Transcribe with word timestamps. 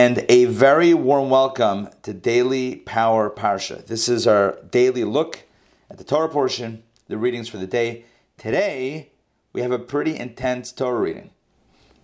And 0.00 0.24
a 0.28 0.44
very 0.44 0.94
warm 0.94 1.28
welcome 1.28 1.88
to 2.04 2.14
Daily 2.14 2.76
Power 2.76 3.28
Parsha. 3.28 3.84
This 3.84 4.08
is 4.08 4.28
our 4.28 4.56
daily 4.70 5.02
look 5.02 5.42
at 5.90 5.98
the 5.98 6.04
Torah 6.04 6.28
portion, 6.28 6.84
the 7.08 7.18
readings 7.18 7.48
for 7.48 7.56
the 7.56 7.66
day. 7.66 8.04
Today, 8.36 9.10
we 9.52 9.60
have 9.60 9.72
a 9.72 9.78
pretty 9.80 10.16
intense 10.16 10.70
Torah 10.70 11.00
reading. 11.00 11.30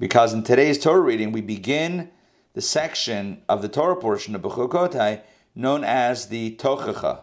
Because 0.00 0.34
in 0.34 0.42
today's 0.42 0.76
Torah 0.76 1.02
reading, 1.02 1.30
we 1.30 1.40
begin 1.40 2.10
the 2.54 2.60
section 2.60 3.42
of 3.48 3.62
the 3.62 3.68
Torah 3.68 3.94
portion 3.94 4.34
of 4.34 4.42
Bechukotai 4.42 5.20
known 5.54 5.84
as 5.84 6.26
the 6.26 6.56
Tochacha, 6.56 7.22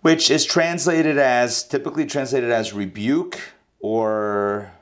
which 0.00 0.28
is 0.28 0.44
translated 0.44 1.18
as, 1.18 1.62
typically 1.62 2.04
translated 2.04 2.50
as 2.50 2.72
rebuke 2.72 3.38
or 3.78 4.72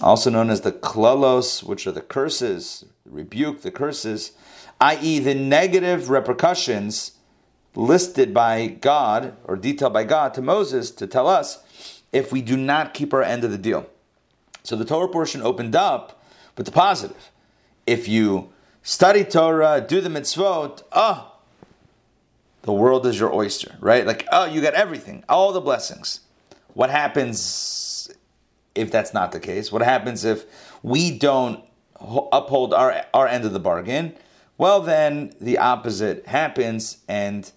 also 0.00 0.30
known 0.30 0.50
as 0.50 0.62
the 0.62 0.72
klalos, 0.72 1.62
which 1.62 1.86
are 1.86 1.92
the 1.92 2.00
curses, 2.00 2.84
rebuke, 3.04 3.62
the 3.62 3.70
curses, 3.70 4.32
i.e., 4.80 5.18
the 5.18 5.34
negative 5.34 6.08
repercussions 6.08 7.12
listed 7.74 8.34
by 8.34 8.66
God 8.66 9.36
or 9.44 9.56
detailed 9.56 9.92
by 9.92 10.04
God 10.04 10.34
to 10.34 10.42
Moses 10.42 10.90
to 10.92 11.06
tell 11.06 11.26
us 11.26 11.62
if 12.12 12.32
we 12.32 12.42
do 12.42 12.56
not 12.56 12.94
keep 12.94 13.14
our 13.14 13.22
end 13.22 13.44
of 13.44 13.50
the 13.50 13.58
deal. 13.58 13.86
So 14.62 14.76
the 14.76 14.84
Torah 14.84 15.08
portion 15.08 15.42
opened 15.42 15.76
up 15.76 16.22
with 16.56 16.66
the 16.66 16.72
positive. 16.72 17.30
If 17.86 18.08
you 18.08 18.52
study 18.82 19.24
Torah, 19.24 19.84
do 19.86 20.00
the 20.00 20.08
mitzvot, 20.08 20.82
oh, 20.92 21.32
the 22.62 22.72
world 22.72 23.06
is 23.06 23.18
your 23.18 23.32
oyster, 23.32 23.76
right? 23.80 24.06
Like, 24.06 24.26
oh, 24.32 24.44
you 24.44 24.60
got 24.60 24.74
everything, 24.74 25.24
all 25.28 25.52
the 25.52 25.60
blessings. 25.60 26.20
What 26.74 26.90
happens 26.90 27.40
if 28.74 28.90
that's 28.90 29.12
not 29.12 29.32
the 29.32 29.40
case? 29.40 29.72
What 29.72 29.82
happens 29.82 30.24
if 30.24 30.44
we 30.82 31.18
don't 31.18 31.64
uphold 32.00 32.72
our, 32.72 33.04
our 33.12 33.26
end 33.26 33.44
of 33.44 33.52
the 33.52 33.60
bargain? 33.60 34.14
Well, 34.58 34.80
then 34.80 35.32
the 35.40 35.58
opposite 35.58 36.26
happens, 36.26 36.98
and 37.08 37.50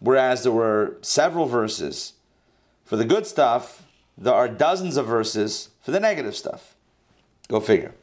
whereas 0.00 0.42
there 0.42 0.52
were 0.52 0.98
several 1.00 1.46
verses 1.46 2.14
for 2.84 2.96
the 2.96 3.04
good 3.04 3.24
stuff, 3.26 3.86
there 4.18 4.34
are 4.34 4.48
dozens 4.48 4.96
of 4.96 5.06
verses 5.06 5.68
for 5.80 5.92
the 5.92 6.00
negative 6.00 6.34
stuff. 6.34 6.74
Go 7.48 7.60
figure. 7.60 7.94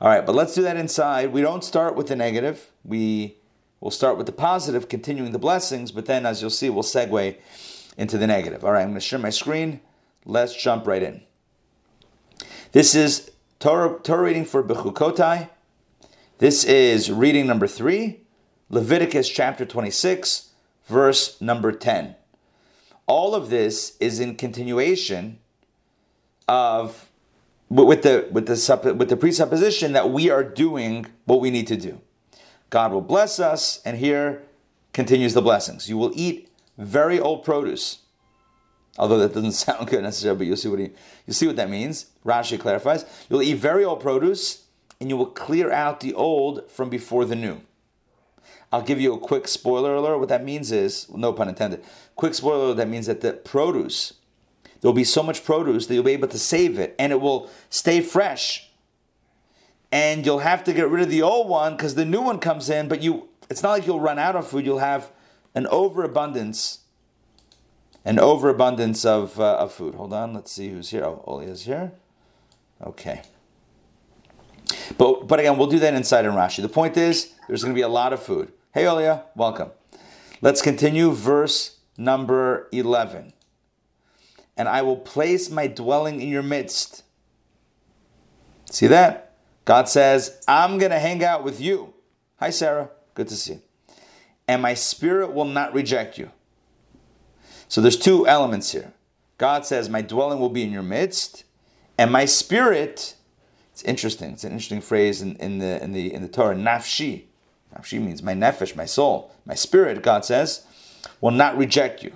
All 0.00 0.08
right, 0.08 0.26
but 0.26 0.34
let's 0.34 0.54
do 0.54 0.62
that 0.62 0.76
inside. 0.76 1.32
We 1.32 1.42
don't 1.42 1.62
start 1.62 1.94
with 1.94 2.08
the 2.08 2.16
negative. 2.16 2.72
We 2.84 3.36
will 3.80 3.92
start 3.92 4.16
with 4.16 4.26
the 4.26 4.32
positive, 4.32 4.88
continuing 4.88 5.30
the 5.30 5.38
blessings, 5.38 5.92
but 5.92 6.06
then, 6.06 6.26
as 6.26 6.40
you'll 6.40 6.50
see, 6.50 6.70
we'll 6.70 6.82
segue 6.82 7.36
into 7.96 8.18
the 8.18 8.26
negative. 8.26 8.64
All 8.64 8.72
right, 8.72 8.82
I'm 8.82 8.88
going 8.88 8.94
to 8.94 9.00
share 9.00 9.20
my 9.20 9.30
screen. 9.30 9.80
Let's 10.24 10.60
jump 10.60 10.88
right 10.88 11.02
in. 11.02 11.22
This 12.72 12.94
is 12.94 13.30
Torah, 13.60 13.98
Torah 14.02 14.22
reading 14.22 14.46
for 14.46 14.62
Bechukotai. 14.62 15.50
This 16.38 16.64
is 16.64 17.12
reading 17.12 17.46
number 17.46 17.66
three, 17.66 18.20
Leviticus 18.70 19.28
chapter 19.28 19.66
26, 19.66 20.52
verse 20.86 21.38
number 21.38 21.70
10. 21.72 22.16
All 23.06 23.34
of 23.34 23.50
this 23.50 23.98
is 24.00 24.20
in 24.20 24.36
continuation 24.36 25.38
of 26.48 27.10
with 27.68 28.04
the 28.04 28.28
with 28.32 28.46
the 28.46 28.94
with 28.94 29.10
the 29.10 29.18
presupposition 29.18 29.92
that 29.92 30.08
we 30.08 30.30
are 30.30 30.42
doing 30.42 31.04
what 31.26 31.42
we 31.42 31.50
need 31.50 31.66
to 31.66 31.76
do. 31.76 32.00
God 32.70 32.90
will 32.90 33.02
bless 33.02 33.38
us, 33.38 33.82
and 33.84 33.98
here 33.98 34.44
continues 34.94 35.34
the 35.34 35.42
blessings. 35.42 35.90
You 35.90 35.98
will 35.98 36.12
eat 36.14 36.48
very 36.78 37.20
old 37.20 37.44
produce. 37.44 38.01
Although 38.98 39.18
that 39.18 39.34
doesn't 39.34 39.52
sound 39.52 39.88
good 39.88 40.02
necessarily, 40.02 40.38
but 40.38 40.46
you'll 40.46 40.56
see 40.56 40.68
what 40.68 40.78
he, 40.78 40.90
you 41.26 41.32
see 41.32 41.46
what 41.46 41.56
that 41.56 41.70
means. 41.70 42.06
Rashi 42.24 42.58
clarifies: 42.58 43.04
You'll 43.28 43.42
eat 43.42 43.54
very 43.54 43.84
old 43.84 44.00
produce, 44.00 44.64
and 45.00 45.08
you 45.08 45.16
will 45.16 45.26
clear 45.26 45.72
out 45.72 46.00
the 46.00 46.14
old 46.14 46.70
from 46.70 46.90
before 46.90 47.24
the 47.24 47.36
new. 47.36 47.60
I'll 48.72 48.82
give 48.82 49.00
you 49.00 49.12
a 49.12 49.18
quick 49.18 49.48
spoiler 49.48 49.94
alert. 49.94 50.18
What 50.18 50.30
that 50.30 50.44
means 50.44 50.72
is, 50.72 51.06
no 51.10 51.32
pun 51.32 51.48
intended. 51.48 51.84
Quick 52.16 52.34
spoiler 52.34 52.64
alert. 52.66 52.76
That 52.78 52.88
means 52.88 53.06
that 53.06 53.20
the 53.20 53.34
produce, 53.34 54.14
there 54.80 54.88
will 54.88 54.94
be 54.94 55.04
so 55.04 55.22
much 55.22 55.44
produce 55.44 55.86
that 55.86 55.94
you'll 55.94 56.04
be 56.04 56.12
able 56.12 56.28
to 56.28 56.38
save 56.38 56.78
it, 56.78 56.94
and 56.98 57.12
it 57.12 57.20
will 57.20 57.50
stay 57.68 58.00
fresh. 58.00 58.70
And 59.90 60.24
you'll 60.24 60.38
have 60.38 60.64
to 60.64 60.72
get 60.72 60.88
rid 60.88 61.02
of 61.02 61.10
the 61.10 61.20
old 61.20 61.48
one 61.48 61.76
because 61.76 61.96
the 61.96 62.06
new 62.06 62.22
one 62.22 62.38
comes 62.38 62.70
in. 62.70 62.88
But 62.88 63.02
you, 63.02 63.28
it's 63.50 63.62
not 63.62 63.72
like 63.72 63.86
you'll 63.86 64.00
run 64.00 64.18
out 64.18 64.36
of 64.36 64.48
food. 64.48 64.64
You'll 64.64 64.78
have 64.78 65.10
an 65.54 65.66
overabundance 65.66 66.78
an 68.04 68.18
overabundance 68.18 69.04
of, 69.04 69.38
uh, 69.38 69.56
of 69.56 69.72
food. 69.72 69.94
Hold 69.94 70.12
on, 70.12 70.34
let's 70.34 70.50
see 70.50 70.70
who's 70.70 70.90
here. 70.90 71.04
Oh, 71.04 71.22
Oli 71.26 71.46
is 71.46 71.64
here. 71.64 71.92
Okay. 72.82 73.22
But, 74.98 75.28
but 75.28 75.38
again, 75.38 75.56
we'll 75.56 75.68
do 75.68 75.78
that 75.78 75.94
inside 75.94 76.24
in 76.24 76.32
Rashi. 76.32 76.62
The 76.62 76.68
point 76.68 76.96
is, 76.96 77.32
there's 77.46 77.62
going 77.62 77.74
to 77.74 77.78
be 77.78 77.82
a 77.82 77.88
lot 77.88 78.12
of 78.12 78.22
food. 78.22 78.52
Hey, 78.72 78.84
Olia, 78.84 79.24
welcome. 79.36 79.70
Let's 80.40 80.62
continue 80.62 81.12
verse 81.12 81.78
number 81.96 82.68
11. 82.72 83.32
And 84.56 84.68
I 84.68 84.82
will 84.82 84.96
place 84.96 85.50
my 85.50 85.66
dwelling 85.66 86.20
in 86.20 86.28
your 86.28 86.42
midst. 86.42 87.04
See 88.70 88.86
that? 88.88 89.36
God 89.64 89.88
says, 89.88 90.42
I'm 90.48 90.78
going 90.78 90.90
to 90.90 90.98
hang 90.98 91.22
out 91.22 91.44
with 91.44 91.60
you. 91.60 91.94
Hi, 92.40 92.50
Sarah. 92.50 92.90
Good 93.14 93.28
to 93.28 93.36
see 93.36 93.54
you. 93.54 93.62
And 94.48 94.60
my 94.60 94.74
spirit 94.74 95.32
will 95.32 95.44
not 95.44 95.72
reject 95.72 96.18
you. 96.18 96.30
So 97.72 97.80
there's 97.80 97.96
two 97.96 98.26
elements 98.26 98.72
here. 98.72 98.92
God 99.38 99.64
says, 99.64 99.88
My 99.88 100.02
dwelling 100.02 100.38
will 100.38 100.50
be 100.50 100.62
in 100.62 100.72
your 100.72 100.82
midst, 100.82 101.44
and 101.96 102.12
my 102.12 102.26
spirit, 102.26 103.16
it's 103.72 103.82
interesting, 103.84 104.32
it's 104.32 104.44
an 104.44 104.52
interesting 104.52 104.82
phrase 104.82 105.22
in, 105.22 105.36
in 105.36 105.56
the 105.56 105.82
in 105.82 105.94
the 105.94 106.12
in 106.12 106.20
the 106.20 106.28
Torah, 106.28 106.54
nafshi. 106.54 107.22
Nafshi 107.74 107.98
means 107.98 108.22
my 108.22 108.34
nefesh, 108.34 108.76
my 108.76 108.84
soul, 108.84 109.34
my 109.46 109.54
spirit, 109.54 110.02
God 110.02 110.26
says, 110.26 110.66
will 111.22 111.30
not 111.30 111.56
reject 111.56 112.02
you. 112.02 112.12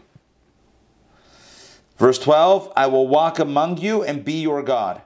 Verse 1.96 2.18
12, 2.18 2.70
I 2.76 2.86
will 2.88 3.08
walk 3.08 3.38
among 3.38 3.78
you 3.78 4.02
and 4.02 4.26
be 4.26 4.42
your 4.42 4.62
God, 4.62 5.00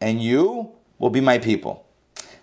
and 0.00 0.22
you 0.22 0.70
will 1.00 1.10
be 1.10 1.20
my 1.20 1.38
people. 1.38 1.84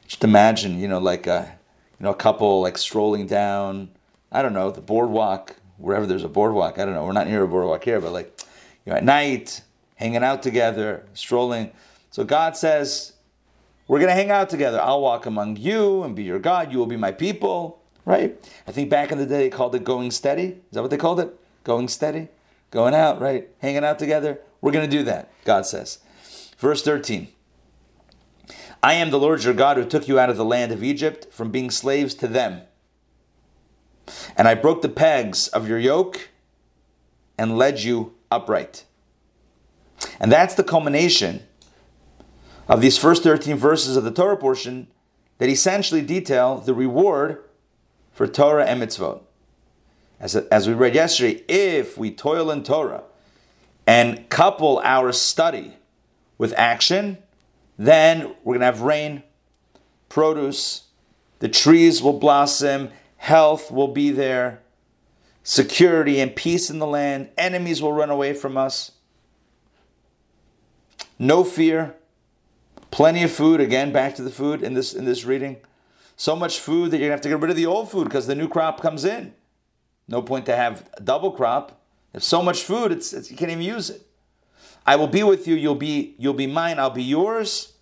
Just 0.06 0.26
imagine, 0.26 0.78
you 0.78 0.90
know, 0.90 1.00
like 1.00 1.26
a 1.26 1.58
you 2.02 2.04
know, 2.04 2.12
a 2.12 2.16
couple 2.16 2.60
like 2.60 2.78
strolling 2.78 3.28
down, 3.28 3.92
I 4.30 4.42
don't 4.42 4.52
know, 4.52 4.72
the 4.72 4.82
boardwalk 4.82 5.56
wherever 5.80 6.06
there's 6.06 6.24
a 6.24 6.30
boardwalk. 6.30 6.78
I 6.78 6.86
don't 6.86 6.94
know. 6.94 7.06
We're 7.06 7.14
not 7.14 7.28
near 7.28 7.44
a 7.44 7.48
boardwalk 7.48 7.84
here, 7.84 8.00
but 8.00 8.12
like 8.12 8.40
you 8.86 8.92
know, 8.92 8.98
at 8.98 9.04
night, 9.04 9.62
hanging 9.96 10.24
out 10.24 10.44
together, 10.44 11.06
strolling. 11.14 11.72
So 12.12 12.24
God 12.24 12.56
says, 12.56 13.14
"We're 13.88 14.00
going 14.00 14.10
to 14.10 14.16
hang 14.16 14.32
out 14.32 14.50
together. 14.50 14.80
I'll 14.82 15.02
walk 15.02 15.26
among 15.26 15.58
you 15.58 16.04
and 16.04 16.16
be 16.16 16.24
your 16.24 16.40
God. 16.40 16.72
You 16.72 16.78
will 16.78 16.86
be 16.86 16.98
my 16.98 17.12
people." 17.12 17.82
Right? 18.06 18.44
I 18.66 18.72
think 18.72 18.90
back 18.90 19.12
in 19.12 19.20
the 19.20 19.26
day 19.26 19.38
they 19.38 19.50
called 19.50 19.76
it 19.76 19.84
going 19.84 20.10
steady. 20.10 20.44
Is 20.44 20.58
that 20.72 20.82
what 20.82 20.90
they 20.90 20.98
called 20.98 21.20
it? 21.20 21.40
Going 21.64 21.88
steady, 21.88 22.30
going 22.72 22.96
out, 22.96 23.22
right? 23.22 23.50
Hanging 23.60 23.84
out 23.84 24.00
together. 24.00 24.40
We're 24.62 24.72
going 24.72 24.90
to 24.90 24.98
do 24.98 25.04
that. 25.04 25.30
God 25.46 25.66
says. 25.66 26.00
Verse 26.58 26.82
thirteen. 26.82 27.28
I 28.82 28.94
am 28.94 29.12
the 29.12 29.20
Lord 29.20 29.44
your 29.44 29.54
God 29.54 29.78
who 29.78 29.86
took 29.86 30.08
you 30.08 30.18
out 30.18 30.30
of 30.30 30.38
the 30.38 30.46
land 30.46 30.72
of 30.72 30.84
Egypt 30.84 31.28
from 31.32 31.52
being 31.52 31.70
slaves 31.70 32.16
to 32.16 32.28
them. 32.28 32.62
And 34.36 34.48
I 34.48 34.56
broke 34.56 34.82
the 34.82 34.90
pegs 34.90 35.48
of 35.48 35.68
your 35.68 35.80
yoke 35.80 36.30
and 37.38 37.58
led 37.58 37.80
you 37.80 38.14
upright. 38.32 38.86
And 40.20 40.32
that's 40.32 40.56
the 40.56 40.64
culmination 40.64 41.44
of 42.68 42.82
these 42.82 42.98
first 42.98 43.24
13 43.24 43.58
verses 43.58 43.98
of 43.98 44.04
the 44.04 44.12
Torah 44.12 44.38
portion 44.38 44.88
that 45.40 45.50
essentially 45.50 46.02
detail 46.02 46.58
the 46.58 46.74
reward 46.74 47.44
for 48.12 48.28
Torah 48.28 48.66
and 48.66 48.82
mitzvot. 48.82 49.22
As, 50.20 50.36
as 50.36 50.68
we 50.68 50.74
read 50.74 50.96
yesterday, 50.96 51.44
if 51.48 51.98
we 51.98 52.12
toil 52.12 52.52
in 52.52 52.64
Torah 52.64 53.04
and 53.88 54.30
couple 54.30 54.82
our 54.84 55.12
study 55.14 55.74
with 56.38 56.54
action, 56.58 57.18
then 57.78 58.36
we're 58.44 58.56
going 58.56 58.60
to 58.60 58.66
have 58.66 58.82
rain, 58.82 59.24
produce, 60.10 60.88
the 61.40 61.48
trees 61.48 62.04
will 62.04 62.20
blossom, 62.20 62.90
health 63.20 63.72
will 63.72 63.88
be 63.88 64.10
there, 64.10 64.62
security 65.44 66.20
and 66.20 66.36
peace 66.36 66.70
in 66.70 66.80
the 66.80 66.88
land, 66.88 67.30
enemies 67.38 67.82
will 67.82 67.94
run 67.94 68.10
away 68.10 68.34
from 68.34 68.58
us. 68.58 68.92
No 71.18 71.44
fear, 71.44 71.96
Plenty 72.92 73.24
of 73.24 73.32
food, 73.32 73.62
again, 73.62 73.92
back 73.92 74.16
to 74.16 74.24
the 74.24 74.32
food 74.32 74.64
in 74.64 74.74
this 74.74 74.94
in 74.94 75.06
this 75.06 75.24
reading. 75.24 75.58
So 76.16 76.36
much 76.36 76.60
food 76.60 76.92
that 76.92 76.98
you're 76.98 77.08
gonna 77.08 77.14
have 77.14 77.22
to 77.22 77.30
get 77.30 77.40
rid 77.40 77.52
of 77.52 77.56
the 77.56 77.66
old 77.66 77.90
food 77.90 78.06
because 78.06 78.28
the 78.28 78.36
new 78.36 78.48
crop 78.48 78.82
comes 78.82 79.06
in. 79.06 79.34
No 80.08 80.22
point 80.22 80.46
to 80.48 80.56
have 80.56 80.90
a 80.96 81.02
double 81.02 81.32
crop. 81.32 81.80
If 82.14 82.24
so 82.24 82.42
much 82.42 82.64
food, 82.64 82.92
it's, 82.92 83.14
it's 83.14 83.30
you 83.30 83.38
can't 83.38 83.52
even 83.52 83.64
use 83.64 83.90
it. 83.90 84.08
I 84.86 84.96
will 84.96 85.08
be 85.08 85.22
with 85.22 85.48
you, 85.48 85.56
you'll 85.56 85.76
be 85.76 86.16
you'll 86.18 86.34
be 86.34 86.48
mine, 86.48 86.80
I'll 86.80 86.90
be 86.90 87.04
yours. 87.04 87.74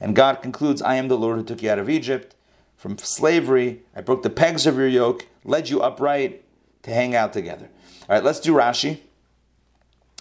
And 0.00 0.14
God 0.14 0.42
concludes, 0.42 0.80
I 0.80 0.96
am 0.96 1.08
the 1.08 1.18
Lord 1.18 1.38
who 1.38 1.44
took 1.44 1.62
you 1.62 1.70
out 1.70 1.78
of 1.78 1.88
Egypt 1.88 2.35
from 2.76 2.98
slavery. 2.98 3.82
I 3.94 4.00
broke 4.00 4.22
the 4.22 4.30
pegs 4.30 4.66
of 4.66 4.76
your 4.76 4.88
yoke, 4.88 5.26
led 5.44 5.68
you 5.68 5.80
upright 5.82 6.44
to 6.82 6.90
hang 6.90 7.14
out 7.14 7.32
together. 7.32 7.68
All 8.08 8.16
right, 8.16 8.24
let's 8.24 8.40
do 8.40 8.52
Rashi. 8.52 9.00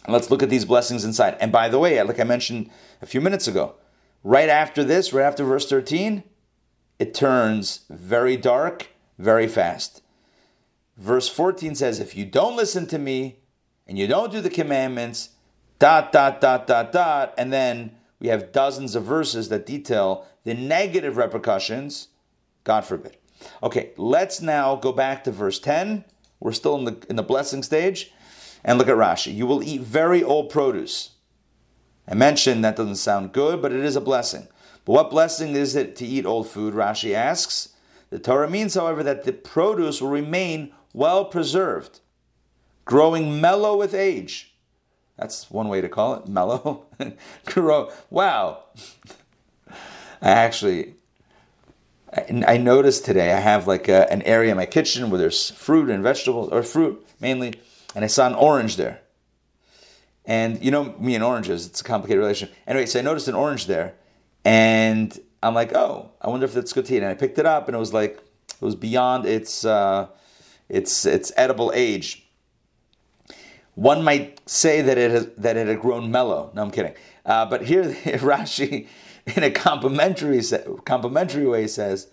And 0.06 0.14
let's 0.14 0.30
look 0.30 0.44
at 0.44 0.50
these 0.50 0.66
blessings 0.66 1.04
inside. 1.04 1.38
And 1.40 1.52
by 1.52 1.68
the 1.70 1.80
way, 1.80 2.02
like 2.04 2.20
I 2.20 2.24
mentioned 2.24 2.70
a 3.02 3.06
few 3.06 3.22
minutes 3.22 3.48
ago, 3.48 3.76
right 4.24 4.50
after 4.50 4.84
this, 4.84 5.14
right 5.14 5.24
after 5.24 5.44
verse 5.44 5.68
13, 5.68 6.24
it 7.00 7.14
turns 7.14 7.86
very 7.90 8.38
dark 8.38 8.90
very 9.18 9.48
fast. 9.48 10.02
Verse 10.98 11.28
14 11.28 11.76
says, 11.76 12.00
If 12.00 12.16
you 12.16 12.26
don't 12.26 12.56
listen 12.56 12.86
to 12.88 12.98
me 12.98 13.38
and 13.88 13.98
you 13.98 14.08
don't 14.08 14.32
do 14.32 14.42
the 14.42 14.50
commandments, 14.50 15.30
dot, 15.80 16.12
dot, 16.12 16.42
dot, 16.42 16.68
dot, 16.68 16.92
dot, 16.92 17.34
and 17.38 17.52
then 17.52 17.96
we 18.20 18.28
have 18.28 18.52
dozens 18.52 18.96
of 18.96 19.04
verses 19.04 19.50
that 19.50 19.66
detail 19.66 20.26
the 20.44 20.54
negative 20.54 21.18
repercussions, 21.18 22.10
God 22.66 22.84
forbid. 22.84 23.16
Okay, 23.64 23.92
let's 23.96 24.42
now 24.42 24.76
go 24.76 24.92
back 24.92 25.24
to 25.24 25.32
verse 25.32 25.60
10. 25.60 26.04
We're 26.42 26.52
still 26.52 26.76
in 26.76 26.84
the, 26.86 26.98
in 27.10 27.16
the 27.16 27.24
blessing 27.24 27.64
stage. 27.64 28.12
And 28.64 28.78
look 28.78 28.90
at 28.90 28.98
Rashi. 28.98 29.34
You 29.34 29.46
will 29.46 29.64
eat 29.64 29.82
very 29.82 30.22
old 30.22 30.50
produce. 30.50 31.12
I 32.08 32.16
mentioned 32.16 32.66
that 32.66 32.76
doesn't 32.76 32.96
sound 32.96 33.32
good, 33.32 33.62
but 33.62 33.72
it 33.72 33.84
is 33.84 33.96
a 33.96 34.02
blessing. 34.02 34.48
But 34.84 34.94
what 34.94 35.10
blessing 35.10 35.56
is 35.56 35.76
it 35.76 35.96
to 35.98 36.06
eat 36.06 36.26
old 36.26 36.50
food? 36.50 36.74
Rashi 36.74 37.14
asks. 37.14 37.70
The 38.10 38.20
Torah 38.20 38.50
means, 38.50 38.74
however, 38.76 39.04
that 39.04 39.24
the 39.24 39.34
produce 39.34 40.02
will 40.02 40.10
remain 40.10 40.72
well 40.94 41.26
preserved, 41.26 42.00
growing 42.86 43.42
mellow 43.42 43.78
with 43.78 43.94
age. 43.94 44.56
That's 45.18 45.50
one 45.50 45.70
way 45.70 45.82
to 45.82 45.90
call 45.90 46.16
it, 46.16 46.28
mellow. 46.28 46.86
Grow. 47.46 47.92
Wow. 48.10 48.64
I 50.22 50.30
actually, 50.30 50.96
I, 52.16 52.58
noticed 52.58 53.04
today 53.04 53.34
I 53.34 53.40
have 53.40 53.68
like 53.68 53.90
a, 53.90 54.12
an 54.12 54.22
area 54.22 54.52
in 54.52 54.58
my 54.58 54.66
kitchen 54.66 55.10
where 55.10 55.20
there's 55.20 55.52
fruit 55.52 55.90
and 55.90 56.02
vegetables, 56.02 56.50
or 56.50 56.64
fruit 56.64 57.06
mainly, 57.20 57.56
and 57.94 58.06
I 58.06 58.08
saw 58.08 58.28
an 58.28 58.36
orange 58.36 58.78
there. 58.78 59.02
And 60.26 60.64
you 60.64 60.72
know 60.72 60.96
me 60.98 61.16
and 61.16 61.24
oranges, 61.24 61.66
it's 61.66 61.82
a 61.82 61.84
complicated 61.84 62.20
relationship. 62.20 62.56
Anyway, 62.66 62.86
so 62.86 63.00
I 63.00 63.02
noticed 63.02 63.28
an 63.28 63.36
orange 63.36 63.68
there, 63.68 63.96
and 64.44 65.18
I'm 65.44 65.54
like, 65.54 65.74
oh, 65.76 66.12
I 66.22 66.30
wonder 66.30 66.46
if 66.46 66.54
that's 66.54 66.74
good 66.74 66.86
to 66.86 66.96
eat. 66.96 66.98
And 67.00 67.08
I 67.08 67.14
picked 67.16 67.38
it 67.38 67.46
up, 67.46 67.68
and 67.68 67.76
it 67.76 67.80
was 67.80 67.94
like, 67.94 68.18
it 68.50 68.62
was 68.62 68.76
beyond 68.76 69.26
its 69.26 69.66
uh, 69.66 70.08
its 70.70 71.06
its 71.06 71.32
edible 71.36 71.72
age. 71.76 72.26
One 73.76 74.04
might 74.04 74.42
say 74.50 74.82
that 74.82 74.98
it 74.98 75.12
has, 75.12 75.28
that 75.38 75.58
it 75.58 75.68
had 75.68 75.82
grown 75.82 76.10
mellow. 76.10 76.50
No, 76.56 76.62
I'm 76.62 76.72
kidding. 76.72 76.94
Uh, 77.26 77.46
but 77.46 77.64
here 77.64 77.84
Rashi, 78.04 78.88
in 79.36 79.44
a 79.44 79.52
complimentary 79.52 80.42
complimentary 80.86 81.46
way, 81.46 81.68
says 81.68 82.08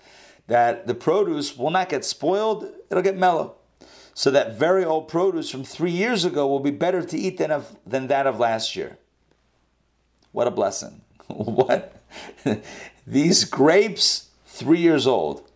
that 0.47 0.87
the 0.87 0.94
produce 0.94 1.56
will 1.56 1.70
not 1.70 1.88
get 1.88 2.05
spoiled; 2.05 2.70
it'll 2.91 3.03
get 3.03 3.17
mellow. 3.17 3.56
So 4.14 4.31
that 4.31 4.59
very 4.59 4.85
old 4.85 5.09
produce 5.09 5.50
from 5.50 5.64
three 5.64 5.91
years 5.91 6.25
ago 6.25 6.47
will 6.47 6.61
be 6.61 6.70
better 6.70 7.03
to 7.03 7.19
eat 7.19 7.38
than 7.38 7.50
of, 7.50 7.76
than 7.87 8.09
that 8.09 8.26
of 8.26 8.38
last 8.38 8.76
year. 8.76 8.99
What 10.32 10.47
a 10.47 10.50
blessing! 10.50 11.00
what 11.29 11.97
these 13.06 13.44
grapes, 13.44 14.31
three 14.47 14.81
years 14.81 15.06
old. 15.06 15.49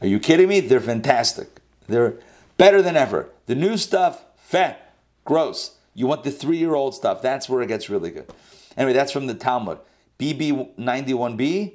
Are 0.00 0.06
you 0.06 0.20
kidding 0.20 0.48
me? 0.48 0.60
They're 0.60 0.80
fantastic. 0.80 1.48
They're 1.88 2.18
better 2.56 2.82
than 2.82 2.96
ever. 2.96 3.30
The 3.46 3.54
new 3.54 3.76
stuff, 3.76 4.24
fat 4.36 4.84
Gross. 5.24 5.76
You 5.94 6.06
want 6.06 6.24
the 6.24 6.30
three 6.30 6.58
year 6.58 6.74
old 6.74 6.94
stuff. 6.94 7.22
That's 7.22 7.48
where 7.48 7.62
it 7.62 7.68
gets 7.68 7.88
really 7.88 8.10
good. 8.10 8.30
Anyway, 8.76 8.92
that's 8.92 9.12
from 9.12 9.26
the 9.26 9.34
Talmud. 9.34 9.78
BB91B 10.32 11.74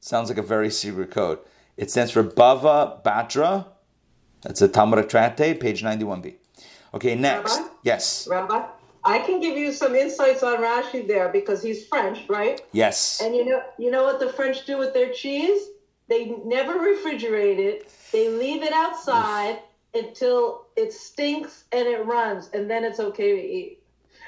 sounds 0.00 0.28
like 0.28 0.38
a 0.38 0.42
very 0.42 0.70
secret 0.70 1.10
code. 1.10 1.38
It 1.76 1.90
stands 1.90 2.12
for 2.12 2.22
Bava 2.22 3.02
Batra. 3.02 3.66
That's 4.42 4.60
a 4.60 4.68
Talmudic 4.68 5.08
tractate, 5.08 5.60
page 5.60 5.82
91b. 5.82 6.34
Okay, 6.94 7.14
next. 7.14 7.58
Rabbi? 7.58 7.68
Yes. 7.84 8.28
Rabbi, 8.28 8.66
I 9.04 9.18
can 9.20 9.40
give 9.40 9.56
you 9.56 9.72
some 9.72 9.94
insights 9.94 10.42
on 10.42 10.58
Rashi 10.58 11.06
there 11.06 11.28
because 11.28 11.62
he's 11.62 11.86
French, 11.86 12.28
right? 12.28 12.60
Yes. 12.72 13.20
And 13.22 13.34
you 13.34 13.44
know, 13.44 13.62
you 13.78 13.90
know 13.90 14.04
what 14.04 14.20
the 14.20 14.32
French 14.32 14.66
do 14.66 14.76
with 14.78 14.92
their 14.92 15.12
cheese? 15.12 15.68
They 16.08 16.34
never 16.44 16.74
refrigerate 16.74 17.58
it. 17.58 17.90
They 18.12 18.28
leave 18.28 18.62
it 18.62 18.72
outside 18.72 19.60
until 19.94 20.66
it 20.76 20.92
stinks 20.92 21.64
and 21.72 21.86
it 21.86 22.04
runs, 22.04 22.50
and 22.52 22.70
then 22.70 22.84
it's 22.84 23.00
okay 23.00 23.36
to 23.36 23.42
eat. 23.42 23.82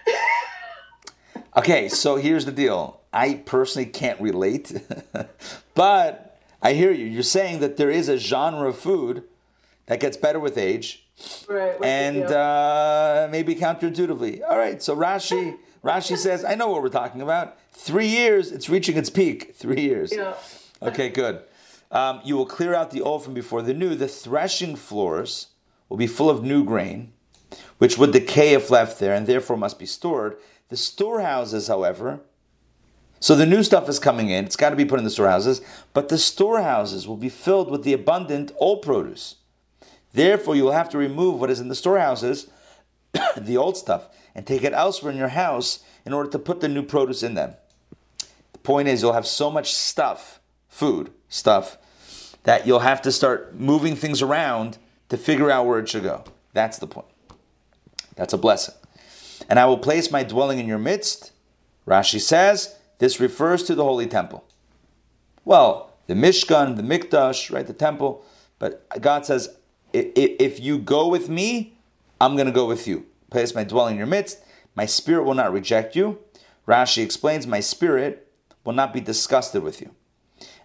okay, 1.56 1.88
so 1.88 2.16
here's 2.16 2.44
the 2.44 2.52
deal. 2.52 3.00
I 3.14 3.34
personally 3.34 3.86
can't 3.86 4.20
relate, 4.20 4.72
but 5.74 6.38
I 6.60 6.72
hear 6.72 6.90
you. 6.90 7.06
You're 7.06 7.22
saying 7.22 7.60
that 7.60 7.76
there 7.76 7.90
is 7.90 8.08
a 8.08 8.18
genre 8.18 8.68
of 8.68 8.76
food 8.76 9.22
that 9.86 10.00
gets 10.00 10.16
better 10.16 10.40
with 10.40 10.58
age, 10.58 11.06
right? 11.48 11.76
And 11.82 12.24
uh, 12.24 13.28
maybe 13.30 13.54
counterintuitively. 13.54 14.42
All 14.46 14.58
right, 14.58 14.82
so 14.82 14.96
Rashi. 14.96 15.56
Rashi 15.84 16.16
says, 16.16 16.46
I 16.46 16.54
know 16.54 16.68
what 16.68 16.82
we're 16.82 16.88
talking 16.88 17.20
about. 17.20 17.58
Three 17.72 18.06
years, 18.06 18.50
it's 18.50 18.70
reaching 18.70 18.96
its 18.96 19.10
peak. 19.10 19.54
Three 19.54 19.82
years. 19.82 20.14
Yeah. 20.14 20.34
Okay, 20.80 21.10
good. 21.10 21.42
Um, 21.90 22.22
you 22.24 22.36
will 22.38 22.46
clear 22.46 22.74
out 22.74 22.90
the 22.90 23.02
old 23.02 23.22
from 23.22 23.34
before 23.34 23.60
the 23.60 23.74
new. 23.74 23.94
The 23.94 24.08
threshing 24.08 24.76
floors 24.76 25.48
will 25.90 25.98
be 25.98 26.06
full 26.06 26.30
of 26.30 26.42
new 26.42 26.64
grain, 26.64 27.12
which 27.76 27.98
would 27.98 28.12
decay 28.12 28.54
if 28.54 28.70
left 28.70 28.98
there 28.98 29.14
and 29.14 29.26
therefore 29.26 29.58
must 29.58 29.78
be 29.78 29.84
stored. 29.84 30.38
The 30.70 30.76
storehouses, 30.78 31.68
however, 31.68 32.20
so 33.24 33.34
the 33.34 33.46
new 33.46 33.62
stuff 33.62 33.88
is 33.88 33.98
coming 33.98 34.28
in, 34.28 34.44
it's 34.44 34.54
got 34.54 34.68
to 34.68 34.76
be 34.76 34.84
put 34.84 34.98
in 34.98 35.04
the 35.06 35.10
storehouses, 35.10 35.62
but 35.94 36.10
the 36.10 36.18
storehouses 36.18 37.08
will 37.08 37.16
be 37.16 37.30
filled 37.30 37.70
with 37.70 37.82
the 37.82 37.94
abundant 37.94 38.52
old 38.58 38.82
produce. 38.82 39.36
Therefore, 40.12 40.54
you 40.54 40.64
will 40.64 40.72
have 40.72 40.90
to 40.90 40.98
remove 40.98 41.40
what 41.40 41.48
is 41.48 41.58
in 41.58 41.68
the 41.68 41.74
storehouses, 41.74 42.50
the 43.38 43.56
old 43.56 43.78
stuff, 43.78 44.08
and 44.34 44.46
take 44.46 44.62
it 44.62 44.74
elsewhere 44.74 45.10
in 45.10 45.16
your 45.16 45.28
house 45.28 45.82
in 46.04 46.12
order 46.12 46.28
to 46.32 46.38
put 46.38 46.60
the 46.60 46.68
new 46.68 46.82
produce 46.82 47.22
in 47.22 47.32
them. 47.32 47.54
The 48.52 48.58
point 48.58 48.88
is, 48.88 49.00
you'll 49.00 49.14
have 49.14 49.26
so 49.26 49.50
much 49.50 49.72
stuff, 49.72 50.38
food, 50.68 51.10
stuff, 51.30 51.78
that 52.42 52.66
you'll 52.66 52.80
have 52.80 53.00
to 53.00 53.10
start 53.10 53.54
moving 53.54 53.96
things 53.96 54.20
around 54.20 54.76
to 55.08 55.16
figure 55.16 55.50
out 55.50 55.64
where 55.64 55.78
it 55.78 55.88
should 55.88 56.02
go. 56.02 56.24
That's 56.52 56.76
the 56.76 56.86
point. 56.86 57.08
That's 58.16 58.34
a 58.34 58.38
blessing. 58.38 58.74
And 59.48 59.58
I 59.58 59.64
will 59.64 59.78
place 59.78 60.10
my 60.10 60.24
dwelling 60.24 60.58
in 60.58 60.68
your 60.68 60.76
midst. 60.76 61.32
Rashi 61.86 62.20
says 62.20 62.76
this 63.04 63.20
refers 63.20 63.62
to 63.64 63.74
the 63.74 63.84
holy 63.84 64.06
temple. 64.06 64.42
Well, 65.44 65.92
the 66.06 66.14
Mishkan, 66.14 66.76
the 66.76 66.82
Mikdash, 66.82 67.52
right, 67.52 67.66
the 67.66 67.74
temple. 67.74 68.24
But 68.58 68.88
God 69.02 69.26
says, 69.26 69.58
if 69.92 70.58
you 70.58 70.78
go 70.78 71.08
with 71.08 71.28
me, 71.28 71.76
I'm 72.18 72.34
going 72.34 72.46
to 72.46 72.52
go 72.52 72.64
with 72.64 72.88
you. 72.88 73.04
Place 73.28 73.54
my 73.54 73.62
dwelling 73.62 73.96
in 73.96 73.98
your 73.98 74.06
midst. 74.06 74.42
My 74.74 74.86
spirit 74.86 75.24
will 75.24 75.34
not 75.34 75.52
reject 75.52 75.94
you. 75.94 76.18
Rashi 76.66 77.02
explains, 77.02 77.46
my 77.46 77.60
spirit 77.60 78.32
will 78.64 78.72
not 78.72 78.94
be 78.94 79.02
disgusted 79.02 79.62
with 79.62 79.82
you. 79.82 79.90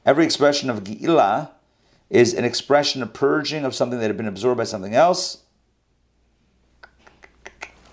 Every 0.06 0.24
expression 0.24 0.70
of 0.70 0.86
G'ilah 0.86 1.52
is 2.10 2.34
an 2.34 2.46
expression 2.46 3.04
of 3.04 3.12
purging 3.12 3.66
of 3.66 3.76
something 3.76 4.00
that 4.00 4.08
had 4.08 4.16
been 4.16 4.30
absorbed 4.30 4.60
by 4.60 4.64
something 4.64 4.96
else. 4.96 5.44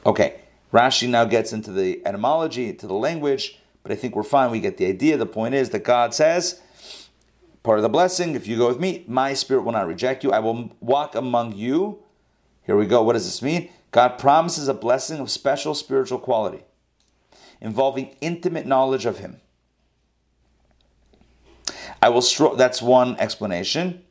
Okay, 0.07 0.43
Rashi 0.73 1.09
now 1.09 1.25
gets 1.25 1.53
into 1.53 1.73
the 1.73 2.00
etymology, 2.07 2.73
to 2.75 2.87
the 2.87 2.95
language, 2.95 3.59
but 3.87 3.93
I 3.93 4.00
think 4.00 4.16
we're 4.16 4.25
fine. 4.25 4.50
We 4.50 4.59
get 4.59 4.78
the 4.78 4.87
idea. 4.87 5.16
The 5.16 5.26
point 5.26 5.55
is 5.55 5.71
that 5.71 5.85
God 5.85 6.12
says, 6.12 6.61
part 7.62 7.78
of 7.78 7.85
the 7.85 7.88
blessing, 7.88 8.35
if 8.35 8.49
you 8.49 8.57
go 8.57 8.66
with 8.66 8.81
me, 8.81 9.05
my 9.07 9.33
spirit 9.33 9.62
will 9.62 9.71
not 9.71 9.87
reject 9.87 10.25
you. 10.25 10.33
I 10.33 10.40
will 10.40 10.73
walk 10.81 11.14
among 11.14 11.52
you. 11.52 12.02
Here 12.64 12.76
we 12.76 12.87
go. 12.87 13.00
What 13.05 13.12
does 13.12 13.26
this 13.26 13.43
mean? 13.43 13.71
God 13.93 14.19
promises 14.19 14.66
a 14.66 14.75
blessing 14.75 15.21
of 15.21 15.31
special 15.31 15.73
spiritual 15.73 16.19
quality 16.19 16.64
involving 17.61 18.16
intimate 18.21 18.66
knowledge 18.66 19.07
of 19.07 19.19
Him. 19.19 19.40
I 22.02 22.09
will. 22.09 22.23
Stro- 22.23 22.59
that's 22.59 22.83
one 22.83 23.16
explanation. 23.21 24.02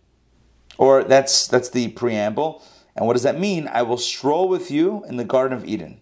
Or 0.78 1.04
that's 1.04 1.50
that's 1.50 1.70
the 1.70 1.90
preamble. 1.90 2.64
And 2.96 3.06
what 3.08 3.14
does 3.14 3.24
that 3.24 3.38
mean? 3.38 3.68
I 3.68 3.82
will 3.82 3.98
stroll 3.98 4.48
with 4.48 4.72
you 4.72 5.04
in 5.10 5.18
the 5.18 5.26
Garden 5.26 5.58
of 5.58 5.66
Eden. 5.66 6.00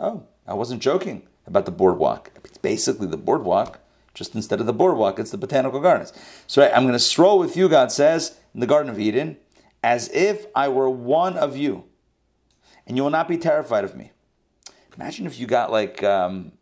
Oh, 0.00 0.24
I 0.44 0.54
wasn't 0.54 0.82
joking 0.82 1.28
about 1.50 1.66
the 1.66 1.72
boardwalk. 1.72 2.30
It's 2.44 2.58
basically 2.58 3.08
the 3.08 3.16
boardwalk, 3.18 3.80
just 4.14 4.34
instead 4.34 4.60
of 4.60 4.66
the 4.66 4.72
boardwalk, 4.72 5.18
it's 5.18 5.32
the 5.32 5.38
botanical 5.38 5.80
gardens. 5.80 6.12
So 6.46 6.62
I'm 6.62 6.84
going 6.84 6.94
to 6.94 6.98
stroll 6.98 7.38
with 7.38 7.56
you, 7.56 7.68
God 7.68 7.92
says, 7.92 8.38
in 8.54 8.60
the 8.60 8.66
Garden 8.66 8.90
of 8.90 8.98
Eden, 8.98 9.36
as 9.82 10.08
if 10.14 10.46
I 10.54 10.68
were 10.68 10.88
one 10.88 11.36
of 11.36 11.56
you, 11.56 11.84
and 12.86 12.96
you 12.96 13.02
will 13.02 13.10
not 13.10 13.28
be 13.28 13.36
terrified 13.36 13.84
of 13.84 13.96
me. 13.96 14.12
Imagine 14.96 15.26
if 15.26 15.38
you 15.38 15.46
got 15.46 15.70
like 15.70 16.02
um, 16.02 16.52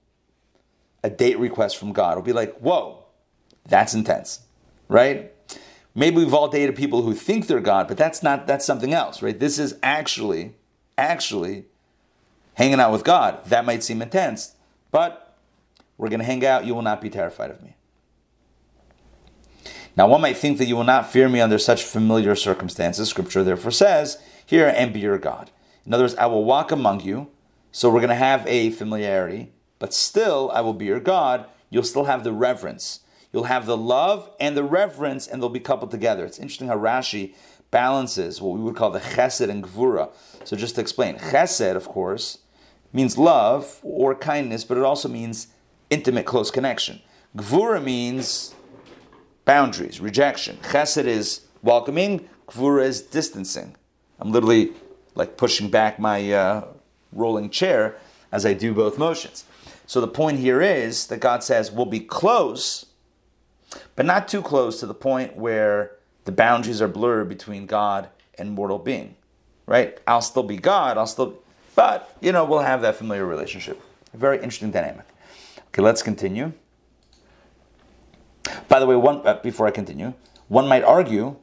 a 1.02 1.10
date 1.10 1.38
request 1.38 1.76
from 1.76 1.92
God. 1.92 2.12
It'll 2.12 2.22
be 2.22 2.32
like, 2.32 2.56
whoa, 2.58 3.04
that's 3.66 3.94
intense, 3.94 4.40
right? 4.88 5.32
Maybe 5.94 6.16
we've 6.16 6.34
all 6.34 6.48
dated 6.48 6.76
people 6.76 7.02
who 7.02 7.14
think 7.14 7.46
they're 7.46 7.60
God, 7.60 7.88
but 7.88 7.96
that's 7.96 8.22
not, 8.22 8.46
that's 8.46 8.64
something 8.64 8.92
else, 8.94 9.20
right? 9.22 9.38
This 9.38 9.58
is 9.58 9.76
actually, 9.82 10.54
actually 10.96 11.64
hanging 12.54 12.78
out 12.78 12.92
with 12.92 13.04
God. 13.04 13.44
That 13.46 13.64
might 13.64 13.82
seem 13.82 14.00
intense, 14.00 14.54
but 14.90 15.36
we're 15.96 16.08
going 16.08 16.20
to 16.20 16.26
hang 16.26 16.44
out. 16.44 16.64
You 16.64 16.74
will 16.74 16.82
not 16.82 17.00
be 17.00 17.10
terrified 17.10 17.50
of 17.50 17.62
me. 17.62 17.74
Now, 19.96 20.06
one 20.06 20.20
might 20.20 20.36
think 20.36 20.58
that 20.58 20.66
you 20.66 20.76
will 20.76 20.84
not 20.84 21.10
fear 21.10 21.28
me 21.28 21.40
under 21.40 21.58
such 21.58 21.82
familiar 21.82 22.36
circumstances. 22.36 23.08
Scripture 23.08 23.42
therefore 23.42 23.72
says, 23.72 24.18
Here 24.46 24.72
and 24.74 24.92
be 24.92 25.00
your 25.00 25.18
God. 25.18 25.50
In 25.84 25.92
other 25.92 26.04
words, 26.04 26.14
I 26.14 26.26
will 26.26 26.44
walk 26.44 26.70
among 26.70 27.00
you. 27.00 27.28
So 27.72 27.90
we're 27.90 28.00
going 28.00 28.08
to 28.08 28.14
have 28.14 28.46
a 28.46 28.70
familiarity, 28.70 29.52
but 29.78 29.92
still 29.92 30.50
I 30.54 30.60
will 30.60 30.72
be 30.72 30.86
your 30.86 31.00
God. 31.00 31.46
You'll 31.68 31.82
still 31.82 32.04
have 32.04 32.24
the 32.24 32.32
reverence. 32.32 33.00
You'll 33.32 33.44
have 33.44 33.66
the 33.66 33.76
love 33.76 34.30
and 34.40 34.56
the 34.56 34.64
reverence, 34.64 35.26
and 35.26 35.42
they'll 35.42 35.48
be 35.48 35.60
coupled 35.60 35.90
together. 35.90 36.24
It's 36.24 36.38
interesting 36.38 36.68
how 36.68 36.78
Rashi 36.78 37.34
balances 37.70 38.40
what 38.40 38.56
we 38.56 38.60
would 38.60 38.76
call 38.76 38.90
the 38.90 39.00
chesed 39.00 39.48
and 39.48 39.62
gvura. 39.62 40.10
So 40.44 40.56
just 40.56 40.76
to 40.76 40.80
explain, 40.80 41.16
chesed, 41.16 41.76
of 41.76 41.88
course, 41.88 42.38
means 42.98 43.16
love 43.16 43.78
or 43.84 44.12
kindness, 44.12 44.64
but 44.64 44.76
it 44.76 44.82
also 44.82 45.08
means 45.08 45.46
intimate, 45.88 46.26
close 46.26 46.50
connection. 46.50 47.00
Gvura 47.36 47.80
means 47.80 48.56
boundaries, 49.44 50.00
rejection. 50.00 50.56
Chesed 50.62 51.04
is 51.04 51.42
welcoming, 51.62 52.28
gvura 52.48 52.82
is 52.82 53.00
distancing. 53.00 53.76
I'm 54.18 54.32
literally 54.32 54.72
like 55.14 55.36
pushing 55.36 55.70
back 55.70 56.00
my 56.00 56.32
uh, 56.32 56.66
rolling 57.12 57.50
chair 57.50 57.96
as 58.32 58.44
I 58.44 58.52
do 58.52 58.74
both 58.74 58.98
motions. 58.98 59.44
So 59.86 60.00
the 60.00 60.08
point 60.08 60.40
here 60.40 60.60
is 60.60 61.06
that 61.06 61.20
God 61.20 61.44
says 61.44 61.70
we'll 61.70 61.86
be 61.86 62.00
close, 62.00 62.86
but 63.94 64.06
not 64.06 64.26
too 64.26 64.42
close 64.42 64.80
to 64.80 64.86
the 64.86 65.00
point 65.08 65.36
where 65.36 65.92
the 66.24 66.32
boundaries 66.32 66.82
are 66.82 66.88
blurred 66.88 67.28
between 67.28 67.66
God 67.66 68.08
and 68.36 68.50
mortal 68.50 68.80
being. 68.80 69.14
Right? 69.66 70.00
I'll 70.04 70.20
still 70.20 70.42
be 70.42 70.56
God, 70.56 70.98
I'll 70.98 71.06
still 71.06 71.38
but 71.78 72.12
you 72.20 72.32
know, 72.32 72.44
we'll 72.44 72.58
have 72.58 72.82
that 72.82 72.96
familiar 72.96 73.24
relationship. 73.24 73.80
Very 74.12 74.38
interesting 74.38 74.72
dynamic. 74.72 75.06
Okay, 75.68 75.80
let's 75.80 76.02
continue. 76.02 76.52
By 78.68 78.80
the 78.80 78.86
way, 78.86 78.96
one 78.96 79.24
uh, 79.24 79.34
before 79.34 79.68
I 79.68 79.70
continue, 79.70 80.12
one 80.48 80.66
might 80.66 80.82
argue, 80.82 81.36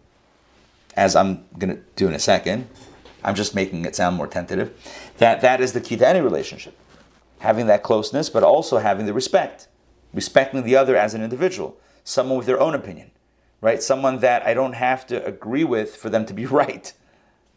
as 0.97 1.15
I'm 1.15 1.45
going 1.57 1.73
to 1.77 1.81
do 1.95 2.09
in 2.09 2.13
a 2.13 2.19
second, 2.19 2.67
I'm 3.23 3.33
just 3.33 3.55
making 3.55 3.85
it 3.85 3.95
sound 3.95 4.17
more 4.17 4.27
tentative, 4.27 4.73
that 5.19 5.39
that 5.39 5.61
is 5.61 5.71
the 5.71 5.79
key 5.79 5.95
to 5.95 6.05
any 6.05 6.19
relationship. 6.19 6.77
Having 7.39 7.67
that 7.67 7.81
closeness, 7.81 8.29
but 8.29 8.43
also 8.43 8.79
having 8.79 9.05
the 9.05 9.13
respect, 9.13 9.69
respecting 10.13 10.63
the 10.63 10.75
other 10.75 10.97
as 10.97 11.13
an 11.13 11.23
individual, 11.23 11.77
someone 12.03 12.37
with 12.37 12.45
their 12.45 12.59
own 12.59 12.75
opinion, 12.75 13.09
right? 13.61 13.81
Someone 13.81 14.19
that 14.19 14.45
I 14.45 14.53
don't 14.53 14.73
have 14.73 15.07
to 15.07 15.25
agree 15.25 15.63
with 15.63 15.95
for 15.95 16.09
them 16.09 16.25
to 16.25 16.33
be 16.33 16.45
right. 16.61 16.91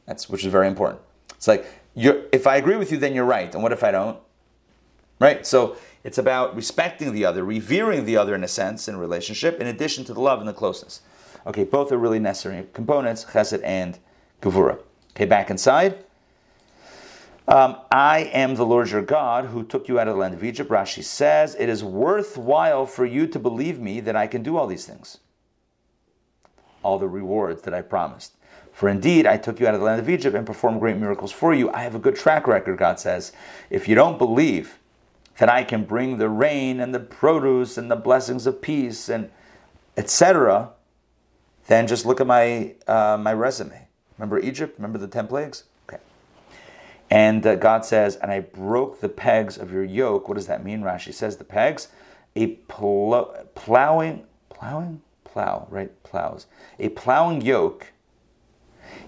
That's 0.06 0.28
which 0.28 0.44
is 0.44 0.52
very 0.52 0.68
important. 0.68 1.00
It's 1.34 1.48
like 1.48 1.66
if 1.98 2.46
I 2.46 2.56
agree 2.56 2.76
with 2.76 2.92
you, 2.92 2.98
then 2.98 3.14
you're 3.14 3.24
right, 3.24 3.52
and 3.52 3.62
what 3.62 3.72
if 3.72 3.82
I 3.82 3.90
don't? 3.90 4.18
Right. 5.20 5.44
So 5.46 5.76
it's 6.04 6.18
about 6.18 6.54
respecting 6.54 7.12
the 7.12 7.24
other, 7.24 7.44
revering 7.44 8.04
the 8.04 8.16
other 8.16 8.34
in 8.34 8.44
a 8.44 8.48
sense 8.48 8.88
in 8.88 8.94
a 8.94 8.98
relationship, 8.98 9.60
in 9.60 9.66
addition 9.66 10.04
to 10.04 10.14
the 10.14 10.20
love 10.20 10.38
and 10.38 10.48
the 10.48 10.52
closeness. 10.52 11.00
Okay, 11.46 11.64
both 11.64 11.90
are 11.90 11.98
really 11.98 12.18
necessary 12.18 12.66
components, 12.72 13.24
chesed 13.24 13.60
and 13.64 13.98
gevura. 14.40 14.78
Okay, 15.12 15.24
back 15.24 15.50
inside. 15.50 16.04
Um, 17.48 17.78
I 17.90 18.30
am 18.34 18.56
the 18.56 18.66
Lord 18.66 18.90
your 18.90 19.02
God 19.02 19.46
who 19.46 19.64
took 19.64 19.88
you 19.88 19.98
out 19.98 20.06
of 20.06 20.14
the 20.14 20.20
land 20.20 20.34
of 20.34 20.44
Egypt. 20.44 20.70
Rashi 20.70 21.02
says, 21.02 21.56
It 21.58 21.70
is 21.70 21.82
worthwhile 21.82 22.84
for 22.84 23.06
you 23.06 23.26
to 23.26 23.38
believe 23.38 23.80
me 23.80 24.00
that 24.00 24.14
I 24.14 24.26
can 24.26 24.42
do 24.42 24.58
all 24.58 24.66
these 24.66 24.84
things. 24.84 25.18
All 26.82 26.98
the 26.98 27.08
rewards 27.08 27.62
that 27.62 27.72
I 27.72 27.80
promised. 27.80 28.34
For 28.78 28.88
indeed, 28.88 29.26
I 29.26 29.38
took 29.38 29.58
you 29.58 29.66
out 29.66 29.74
of 29.74 29.80
the 29.80 29.86
land 29.86 29.98
of 30.00 30.08
Egypt 30.08 30.36
and 30.36 30.46
performed 30.46 30.78
great 30.78 30.96
miracles 30.98 31.32
for 31.32 31.52
you. 31.52 31.68
I 31.72 31.82
have 31.82 31.96
a 31.96 31.98
good 31.98 32.14
track 32.14 32.46
record, 32.46 32.78
God 32.78 33.00
says. 33.00 33.32
If 33.70 33.88
you 33.88 33.96
don't 33.96 34.18
believe 34.18 34.78
that 35.38 35.48
I 35.48 35.64
can 35.64 35.82
bring 35.82 36.18
the 36.18 36.28
rain 36.28 36.78
and 36.78 36.94
the 36.94 37.00
produce 37.00 37.76
and 37.76 37.90
the 37.90 37.96
blessings 37.96 38.46
of 38.46 38.62
peace 38.62 39.08
and 39.08 39.32
etc., 39.96 40.70
then 41.66 41.88
just 41.88 42.06
look 42.06 42.20
at 42.20 42.28
my 42.28 42.76
uh, 42.86 43.18
my 43.20 43.32
resume. 43.32 43.88
Remember 44.16 44.38
Egypt? 44.38 44.78
Remember 44.78 44.98
the 44.98 45.08
ten 45.08 45.26
plagues? 45.26 45.64
Okay. 45.88 46.00
And 47.10 47.44
uh, 47.44 47.56
God 47.56 47.84
says, 47.84 48.14
"And 48.14 48.30
I 48.30 48.38
broke 48.38 49.00
the 49.00 49.08
pegs 49.08 49.58
of 49.58 49.72
your 49.72 49.82
yoke." 49.82 50.28
What 50.28 50.36
does 50.36 50.46
that 50.46 50.64
mean? 50.64 50.82
Rashi 50.82 51.12
says 51.12 51.38
the 51.38 51.42
pegs, 51.42 51.88
a 52.36 52.46
pl- 52.68 53.34
plowing, 53.56 54.22
plowing, 54.50 55.02
plow, 55.24 55.66
right? 55.68 55.90
Plows. 56.04 56.46
A 56.78 56.90
plowing 56.90 57.40
yoke 57.40 57.88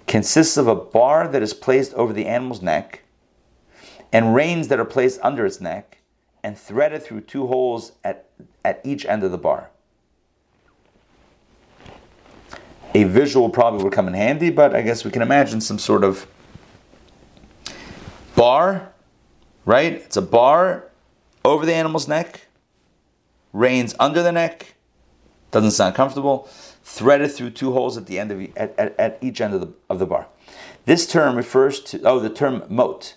consists 0.06 0.56
of 0.56 0.66
a 0.66 0.74
bar 0.74 1.28
that 1.28 1.42
is 1.42 1.54
placed 1.54 1.94
over 1.94 2.12
the 2.12 2.26
animal's 2.26 2.62
neck, 2.62 3.02
and 4.12 4.34
reins 4.34 4.68
that 4.68 4.80
are 4.80 4.84
placed 4.84 5.20
under 5.22 5.46
its 5.46 5.60
neck 5.60 5.98
and 6.42 6.58
threaded 6.58 7.02
through 7.02 7.20
two 7.20 7.46
holes 7.46 7.92
at, 8.02 8.28
at 8.64 8.80
each 8.84 9.04
end 9.06 9.22
of 9.22 9.30
the 9.30 9.38
bar. 9.38 9.70
A 12.94 13.04
visual 13.04 13.50
probably 13.50 13.84
would 13.84 13.92
come 13.92 14.08
in 14.08 14.14
handy, 14.14 14.50
but 14.50 14.74
I 14.74 14.82
guess 14.82 15.04
we 15.04 15.12
can 15.12 15.22
imagine 15.22 15.60
some 15.60 15.78
sort 15.78 16.02
of 16.02 16.26
bar, 18.34 18.92
right? 19.64 19.92
It's 19.92 20.16
a 20.16 20.22
bar 20.22 20.90
over 21.44 21.64
the 21.64 21.74
animal's 21.74 22.08
neck, 22.08 22.48
reins 23.52 23.94
under 24.00 24.22
the 24.22 24.32
neck, 24.32 24.74
doesn't 25.52 25.70
sound 25.70 25.94
comfortable, 25.94 26.48
threaded 26.82 27.30
through 27.32 27.50
two 27.50 27.72
holes 27.72 27.96
at 27.96 28.06
the 28.06 28.18
end 28.18 28.30
of 28.30 28.40
at, 28.56 28.74
at, 28.78 28.98
at 28.98 29.18
each 29.20 29.40
end 29.40 29.54
of 29.54 29.60
the, 29.60 29.72
of 29.88 29.98
the 29.98 30.06
bar. 30.06 30.26
This 30.86 31.06
term 31.06 31.36
refers 31.36 31.80
to, 31.80 32.02
oh, 32.02 32.18
the 32.18 32.30
term 32.30 32.64
moat 32.68 33.14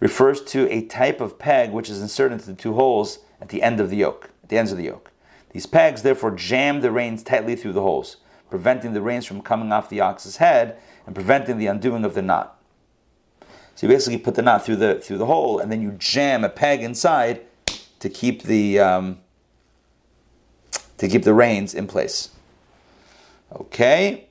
refers 0.00 0.42
to 0.42 0.70
a 0.70 0.82
type 0.82 1.20
of 1.20 1.38
peg 1.38 1.72
which 1.72 1.88
is 1.88 2.02
inserted 2.02 2.40
into 2.40 2.46
the 2.46 2.54
two 2.54 2.74
holes 2.74 3.20
at 3.40 3.48
the 3.48 3.62
end 3.62 3.80
of 3.80 3.90
the 3.90 3.96
yoke, 3.96 4.30
at 4.42 4.48
the 4.48 4.58
ends 4.58 4.72
of 4.72 4.78
the 4.78 4.84
yoke. 4.84 5.10
These 5.50 5.66
pegs 5.66 6.02
therefore 6.02 6.32
jam 6.32 6.80
the 6.80 6.90
reins 6.90 7.22
tightly 7.22 7.56
through 7.56 7.72
the 7.72 7.82
holes, 7.82 8.18
preventing 8.50 8.92
the 8.92 9.00
reins 9.00 9.24
from 9.24 9.40
coming 9.40 9.72
off 9.72 9.88
the 9.88 10.00
ox's 10.00 10.36
head 10.36 10.76
and 11.06 11.14
preventing 11.14 11.58
the 11.58 11.66
undoing 11.66 12.04
of 12.04 12.14
the 12.14 12.22
knot. 12.22 12.60
So 13.74 13.86
you 13.86 13.92
basically 13.92 14.18
put 14.18 14.34
the 14.34 14.42
knot 14.42 14.64
through 14.64 14.76
the 14.76 15.00
through 15.00 15.18
the 15.18 15.26
hole, 15.26 15.58
and 15.58 15.70
then 15.70 15.82
you 15.82 15.92
jam 15.92 16.44
a 16.44 16.48
peg 16.48 16.82
inside 16.82 17.42
to 18.00 18.08
keep 18.08 18.42
the 18.42 18.78
um, 18.80 19.18
to 20.98 21.08
keep 21.08 21.22
the 21.22 21.34
reins 21.34 21.74
in 21.74 21.86
place. 21.86 22.30
Okay. 23.52 24.28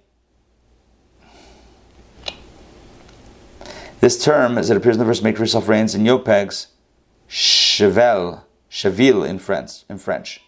This 4.00 4.24
term, 4.24 4.57
as 4.57 4.69
it 4.69 4.77
appears 4.77 4.95
in 4.95 5.00
the 5.00 5.05
verse, 5.05 5.22
make 5.22 5.36
for 5.36 5.43
yourself 5.43 5.67
reins 5.67 5.95
and 5.95 6.05
yoke 6.05 6.25
pegs, 6.25 6.67
chevel, 7.29 8.43
cheville 8.69 9.24
in 9.24 9.39
French. 9.39 9.84
In 9.89 9.98
French. 9.98 10.41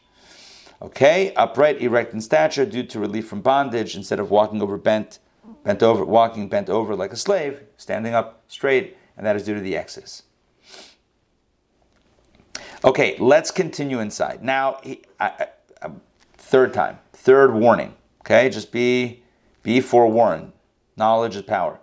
Okay, 0.79 1.33
upright, 1.33 1.81
erect 1.81 2.13
in 2.13 2.21
stature, 2.21 2.65
due 2.65 2.83
to 2.83 3.00
relief 3.00 3.27
from 3.27 3.41
bondage, 3.41 3.95
instead 3.95 4.19
of 4.19 4.29
walking 4.29 4.62
over 4.62 4.77
bent, 4.77 5.17
bent 5.63 5.81
over, 5.81 6.05
walking 6.05 6.47
bent 6.50 6.69
over 6.69 6.95
like 6.95 7.12
a 7.12 7.15
slave, 7.15 7.63
standing 7.77 8.13
up 8.13 8.43
straight, 8.47 8.95
and 9.17 9.25
that 9.25 9.36
is 9.36 9.43
due 9.43 9.55
to 9.55 9.59
the 9.59 9.75
Exodus. 9.75 10.21
Okay, 12.83 13.15
let's 13.17 13.50
continue 13.50 14.00
inside. 14.00 14.43
Now, 14.43 14.79
I, 14.86 15.00
I, 15.19 15.47
third 16.47 16.73
time, 16.73 16.97
third 17.11 17.53
warning. 17.53 17.93
Okay, 18.21 18.49
just 18.49 18.71
be 18.71 19.23
be 19.63 19.81
forewarned. 19.81 20.53
Knowledge 20.95 21.35
is 21.35 21.41
power. 21.41 21.79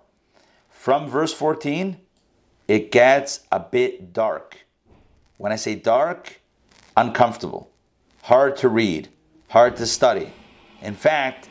From 0.71 1.07
verse 1.07 1.35
14, 1.35 1.99
it 2.67 2.91
gets 2.91 3.41
a 3.53 3.61
bit 3.61 4.15
dark. 4.15 4.65
When 5.37 5.53
I 5.53 5.57
say 5.57 5.75
dark, 5.75 6.41
uncomfortable, 6.97 7.71
hard 8.23 8.57
to 8.59 8.71
read, 8.71 9.11
hard 9.49 9.77
to 9.77 9.87
study. 9.87 10.33
In 10.81 10.95
fact, 10.95 11.49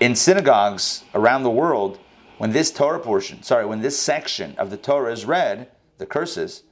in 0.00 0.16
synagogues 0.16 1.04
around 1.14 1.44
the 1.44 1.50
world, 1.50 2.00
when 2.38 2.50
this 2.50 2.72
Torah 2.72 2.98
portion, 2.98 3.42
sorry, 3.44 3.66
when 3.66 3.82
this 3.82 4.00
section 4.00 4.56
of 4.58 4.70
the 4.70 4.76
Torah 4.76 5.12
is 5.12 5.24
read, 5.24 5.68
the 5.98 6.06
curses, 6.06 6.64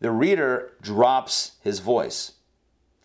the 0.00 0.10
reader 0.10 0.72
drops 0.82 1.52
his 1.62 1.78
voice, 1.78 2.32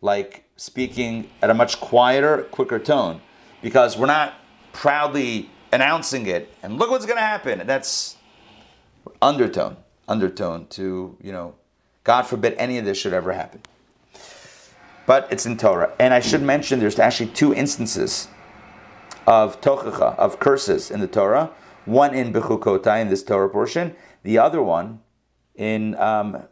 like 0.02 0.47
speaking 0.58 1.30
at 1.42 1.50
a 1.50 1.54
much 1.54 1.80
quieter, 1.80 2.44
quicker 2.52 2.80
tone, 2.80 3.22
because 3.62 3.98
we're 3.98 4.08
not 4.08 4.34
proudly 4.74 5.50
announcing 5.72 6.26
it 6.28 6.54
and 6.62 6.78
look 6.78 6.90
what's 6.90 7.06
going 7.06 7.18
to 7.18 7.24
happen. 7.24 7.62
And 7.62 7.70
That's 7.70 8.18
undertone, 9.22 9.78
undertone 10.08 10.68
to, 10.68 11.16
you 11.22 11.32
know, 11.32 11.56
God 12.04 12.24
forbid 12.24 12.56
any 12.58 12.78
of 12.78 12.86
this 12.86 12.98
should 12.98 13.14
ever 13.14 13.34
happen. 13.34 13.62
But 15.06 15.28
it's 15.32 15.46
in 15.46 15.58
Torah. 15.58 15.94
And 16.00 16.14
I 16.14 16.20
should 16.20 16.42
mention 16.42 16.80
there's 16.80 17.00
actually 17.00 17.30
two 17.30 17.54
instances 17.54 18.28
of 19.26 19.62
tochacha, 19.62 20.18
of 20.18 20.40
curses 20.40 20.92
in 20.92 21.00
the 21.00 21.08
Torah. 21.08 21.52
One 21.86 22.14
in 22.14 22.34
Bechukotai, 22.34 23.02
in 23.02 23.10
this 23.10 23.24
Torah 23.24 23.50
portion. 23.50 23.96
The 24.24 24.38
other 24.38 24.62
one 24.62 25.02
in, 25.56 25.96
um, 25.96 26.44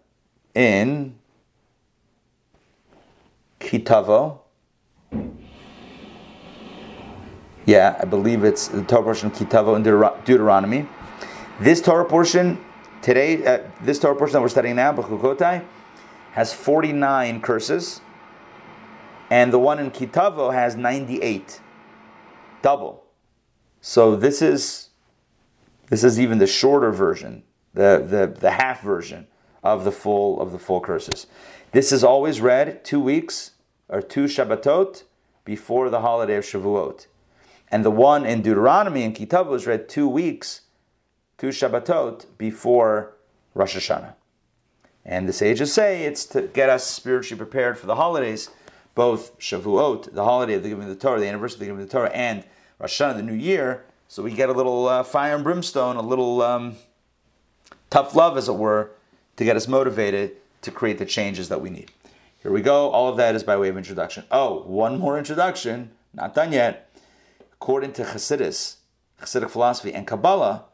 in 0.54 1.18
Kitavo. 3.66 4.40
Yeah, 7.66 7.98
I 8.00 8.06
believe 8.06 8.44
it's 8.44 8.68
the 8.68 8.84
Torah 8.84 9.04
portion 9.04 9.32
Kitavo 9.32 9.76
in 9.76 9.82
Deuteronomy. 10.24 10.88
This 11.60 11.82
Torah 11.82 12.06
portion 12.06 12.64
today, 13.02 13.44
uh, 13.44 13.64
this 13.82 13.98
Torah 13.98 14.16
portion 14.16 14.34
that 14.34 14.42
we're 14.42 14.50
studying 14.50 14.76
now, 14.76 14.94
Bechukotai, 14.94 15.66
has 16.34 16.54
49 16.54 17.42
curses, 17.42 18.02
and 19.32 19.52
the 19.52 19.58
one 19.58 19.80
in 19.80 19.90
Kitavo 19.90 20.54
has 20.54 20.76
98, 20.76 21.60
double. 22.62 23.04
So 23.82 24.16
this 24.16 24.44
is 24.44 24.90
this 25.90 26.04
is 26.04 26.20
even 26.20 26.38
the 26.38 26.48
shorter 26.48 26.92
version, 26.92 27.44
the, 27.74 28.04
the, 28.08 28.40
the 28.40 28.52
half 28.52 28.82
version 28.82 29.28
of 29.64 29.84
the 29.84 29.92
full 29.92 30.40
of 30.40 30.52
the 30.52 30.60
full 30.60 30.82
curses. 30.82 31.26
This 31.72 31.92
is 31.92 32.04
always 32.04 32.42
read 32.42 32.86
two 32.86 33.00
weeks 33.00 33.52
or 33.90 34.02
two 34.02 34.26
Shabbatot 34.26 35.04
before 35.44 35.90
the 35.90 36.02
holiday 36.02 36.36
of 36.36 36.44
Shavuot. 36.44 37.08
And 37.70 37.84
the 37.84 37.92
one 37.92 38.26
in 38.26 38.42
Deuteronomy 38.42 39.04
and 39.04 39.16
Kitab 39.16 39.48
was 39.48 39.68
read 39.68 39.90
two 39.90 40.08
weeks, 40.08 40.62
two 41.38 41.50
Shabbatot 41.50 42.26
before 42.38 43.16
Rosh 43.54 43.76
Hashanah. 43.76 44.14
And 45.04 45.30
the 45.30 45.34
sages 45.34 45.72
say 45.74 46.04
it's 46.04 46.26
to 46.28 46.44
get 46.44 46.70
us 46.70 46.86
spiritually 46.86 47.38
prepared 47.38 47.78
for 47.78 47.86
the 47.86 47.96
holidays, 47.96 48.50
both 48.96 49.38
Shavuot, 49.40 50.14
the 50.14 50.24
holiday 50.24 50.56
of 50.56 50.64
the 50.64 50.70
giving 50.70 50.86
of 50.86 50.90
the 50.90 50.96
Torah, 50.96 51.20
the 51.20 51.28
anniversary 51.28 51.56
of 51.56 51.60
the 51.60 51.66
giving 51.66 51.82
of 51.84 51.90
the 51.90 51.92
Torah, 51.92 52.10
and 52.10 52.44
Rosh 52.80 53.00
Hashanah, 53.00 53.16
the 53.18 53.24
new 53.24 53.34
year, 53.34 53.86
so 54.08 54.24
we 54.24 54.32
get 54.32 54.50
a 54.50 54.54
little 54.54 54.88
uh, 54.88 55.04
fire 55.04 55.36
and 55.36 55.44
brimstone, 55.44 55.96
a 55.96 56.02
little 56.02 56.42
um, 56.42 56.76
tough 57.90 58.16
love, 58.16 58.38
as 58.38 58.48
it 58.48 58.56
were, 58.56 58.92
to 59.38 59.44
get 59.44 59.56
us 59.56 59.68
motivated 59.68 60.38
to 60.62 60.72
create 60.72 60.98
the 60.98 61.06
changes 61.06 61.50
that 61.50 61.62
we 61.62 61.70
need. 61.70 61.92
Here 62.46 62.52
we 62.52 62.62
go. 62.62 62.92
All 62.92 63.10
of 63.10 63.18
that 63.18 63.34
is 63.34 63.42
by 63.42 63.58
way 63.58 63.70
of 63.70 63.78
introduction. 63.78 64.24
Oh, 64.30 64.62
one 64.68 65.00
more 65.00 65.18
introduction, 65.18 65.90
not 66.14 66.36
done 66.36 66.52
yet. 66.52 66.96
According 67.54 67.94
to 67.94 68.04
Hasidus, 68.04 68.76
Hasidic 69.20 69.50
philosophy, 69.50 69.92
and 69.92 70.06
Kabbalah, 70.06 70.66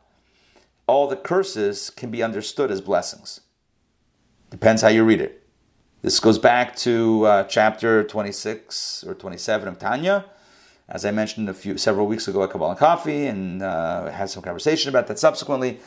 all 0.86 1.08
the 1.08 1.16
curses 1.16 1.90
can 1.90 2.12
be 2.12 2.22
understood 2.22 2.72
as 2.72 2.82
blessings. 2.82 3.40
Depends 4.50 4.82
how 4.82 4.90
you 4.90 5.06
read 5.06 5.22
it. 5.22 5.48
This 6.01 6.20
goes 6.20 6.38
back 6.38 6.75
to 6.75 7.25
uh, 7.25 7.44
chapter 7.46 8.04
26 8.04 9.06
or 9.08 9.13
27 9.13 9.70
of 9.70 9.80
Tanya, 9.80 10.25
as 10.90 11.06
I 11.06 11.12
mentioned 11.12 11.48
a 11.48 11.54
few 11.54 11.78
several 11.78 12.06
weeks 12.06 12.28
ago 12.28 12.44
at 12.44 12.50
Kabbalah 12.50 12.75
Coffee, 12.75 13.28
and 13.28 13.63
uh, 13.63 14.12
had 14.12 14.30
some 14.30 14.44
conversation 14.44 14.90
about 14.90 15.08
that 15.08 15.20
subsequently. 15.20 15.80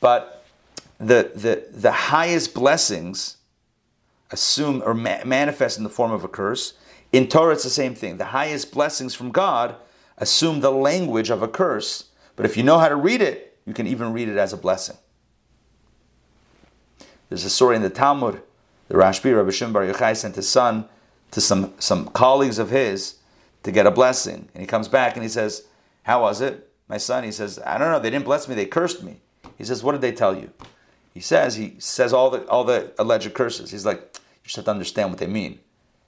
But 0.00 0.44
the 0.98 1.30
the 1.32 1.64
the 1.70 1.92
highest 1.92 2.54
blessings 2.54 3.37
assume 4.30 4.82
or 4.84 4.94
ma- 4.94 5.24
manifest 5.24 5.78
in 5.78 5.84
the 5.84 5.90
form 5.90 6.12
of 6.12 6.24
a 6.24 6.28
curse. 6.28 6.74
In 7.12 7.28
Torah, 7.28 7.54
it's 7.54 7.64
the 7.64 7.70
same 7.70 7.94
thing. 7.94 8.18
The 8.18 8.26
highest 8.26 8.72
blessings 8.72 9.14
from 9.14 9.30
God 9.30 9.76
assume 10.18 10.60
the 10.60 10.70
language 10.70 11.30
of 11.30 11.42
a 11.42 11.48
curse, 11.48 12.10
but 12.36 12.44
if 12.44 12.56
you 12.56 12.62
know 12.62 12.78
how 12.78 12.88
to 12.88 12.96
read 12.96 13.22
it, 13.22 13.56
you 13.66 13.74
can 13.74 13.86
even 13.86 14.12
read 14.12 14.28
it 14.28 14.36
as 14.36 14.52
a 14.52 14.56
blessing. 14.56 14.96
There's 17.28 17.44
a 17.44 17.50
story 17.50 17.76
in 17.76 17.82
the 17.82 17.90
Talmud. 17.90 18.42
The 18.88 18.94
Rashbi, 18.94 19.36
Rabbi 19.36 19.50
Shimon 19.50 19.72
Bar 19.72 19.82
Yochai, 19.82 20.16
sent 20.16 20.36
his 20.36 20.48
son 20.48 20.88
to 21.30 21.40
some, 21.40 21.74
some 21.78 22.06
colleagues 22.08 22.58
of 22.58 22.70
his 22.70 23.16
to 23.62 23.70
get 23.70 23.86
a 23.86 23.90
blessing. 23.90 24.48
And 24.54 24.62
he 24.62 24.66
comes 24.66 24.88
back 24.88 25.14
and 25.14 25.22
he 25.22 25.28
says, 25.28 25.66
How 26.04 26.22
was 26.22 26.40
it? 26.40 26.70
My 26.88 26.96
son, 26.96 27.24
he 27.24 27.32
says, 27.32 27.58
I 27.66 27.76
don't 27.76 27.90
know, 27.90 27.98
they 27.98 28.10
didn't 28.10 28.24
bless 28.24 28.48
me, 28.48 28.54
they 28.54 28.64
cursed 28.64 29.02
me. 29.02 29.20
He 29.58 29.64
says, 29.64 29.82
What 29.82 29.92
did 29.92 30.00
they 30.00 30.12
tell 30.12 30.34
you? 30.34 30.50
He 31.18 31.22
says, 31.22 31.56
he 31.56 31.74
says 31.80 32.12
all 32.12 32.30
the 32.30 32.46
all 32.46 32.62
the 32.62 32.92
alleged 32.96 33.34
curses. 33.34 33.72
He's 33.72 33.84
like, 33.84 33.98
you 33.98 34.44
just 34.44 34.54
have 34.54 34.66
to 34.66 34.70
understand 34.70 35.10
what 35.10 35.18
they 35.18 35.26
mean. 35.26 35.58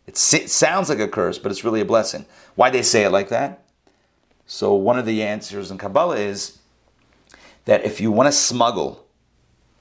It, 0.06 0.12
it 0.12 0.48
sounds 0.48 0.88
like 0.88 1.00
a 1.00 1.08
curse, 1.08 1.36
but 1.36 1.50
it's 1.50 1.64
really 1.64 1.80
a 1.80 1.84
blessing. 1.84 2.26
Why 2.54 2.70
they 2.70 2.82
say 2.82 3.02
it 3.02 3.10
like 3.10 3.28
that? 3.28 3.64
So 4.46 4.72
one 4.72 5.00
of 5.00 5.06
the 5.06 5.24
answers 5.24 5.72
in 5.72 5.78
Kabbalah 5.78 6.16
is 6.16 6.60
that 7.64 7.84
if 7.84 8.00
you 8.00 8.12
want 8.12 8.28
to 8.28 8.32
smuggle 8.32 9.04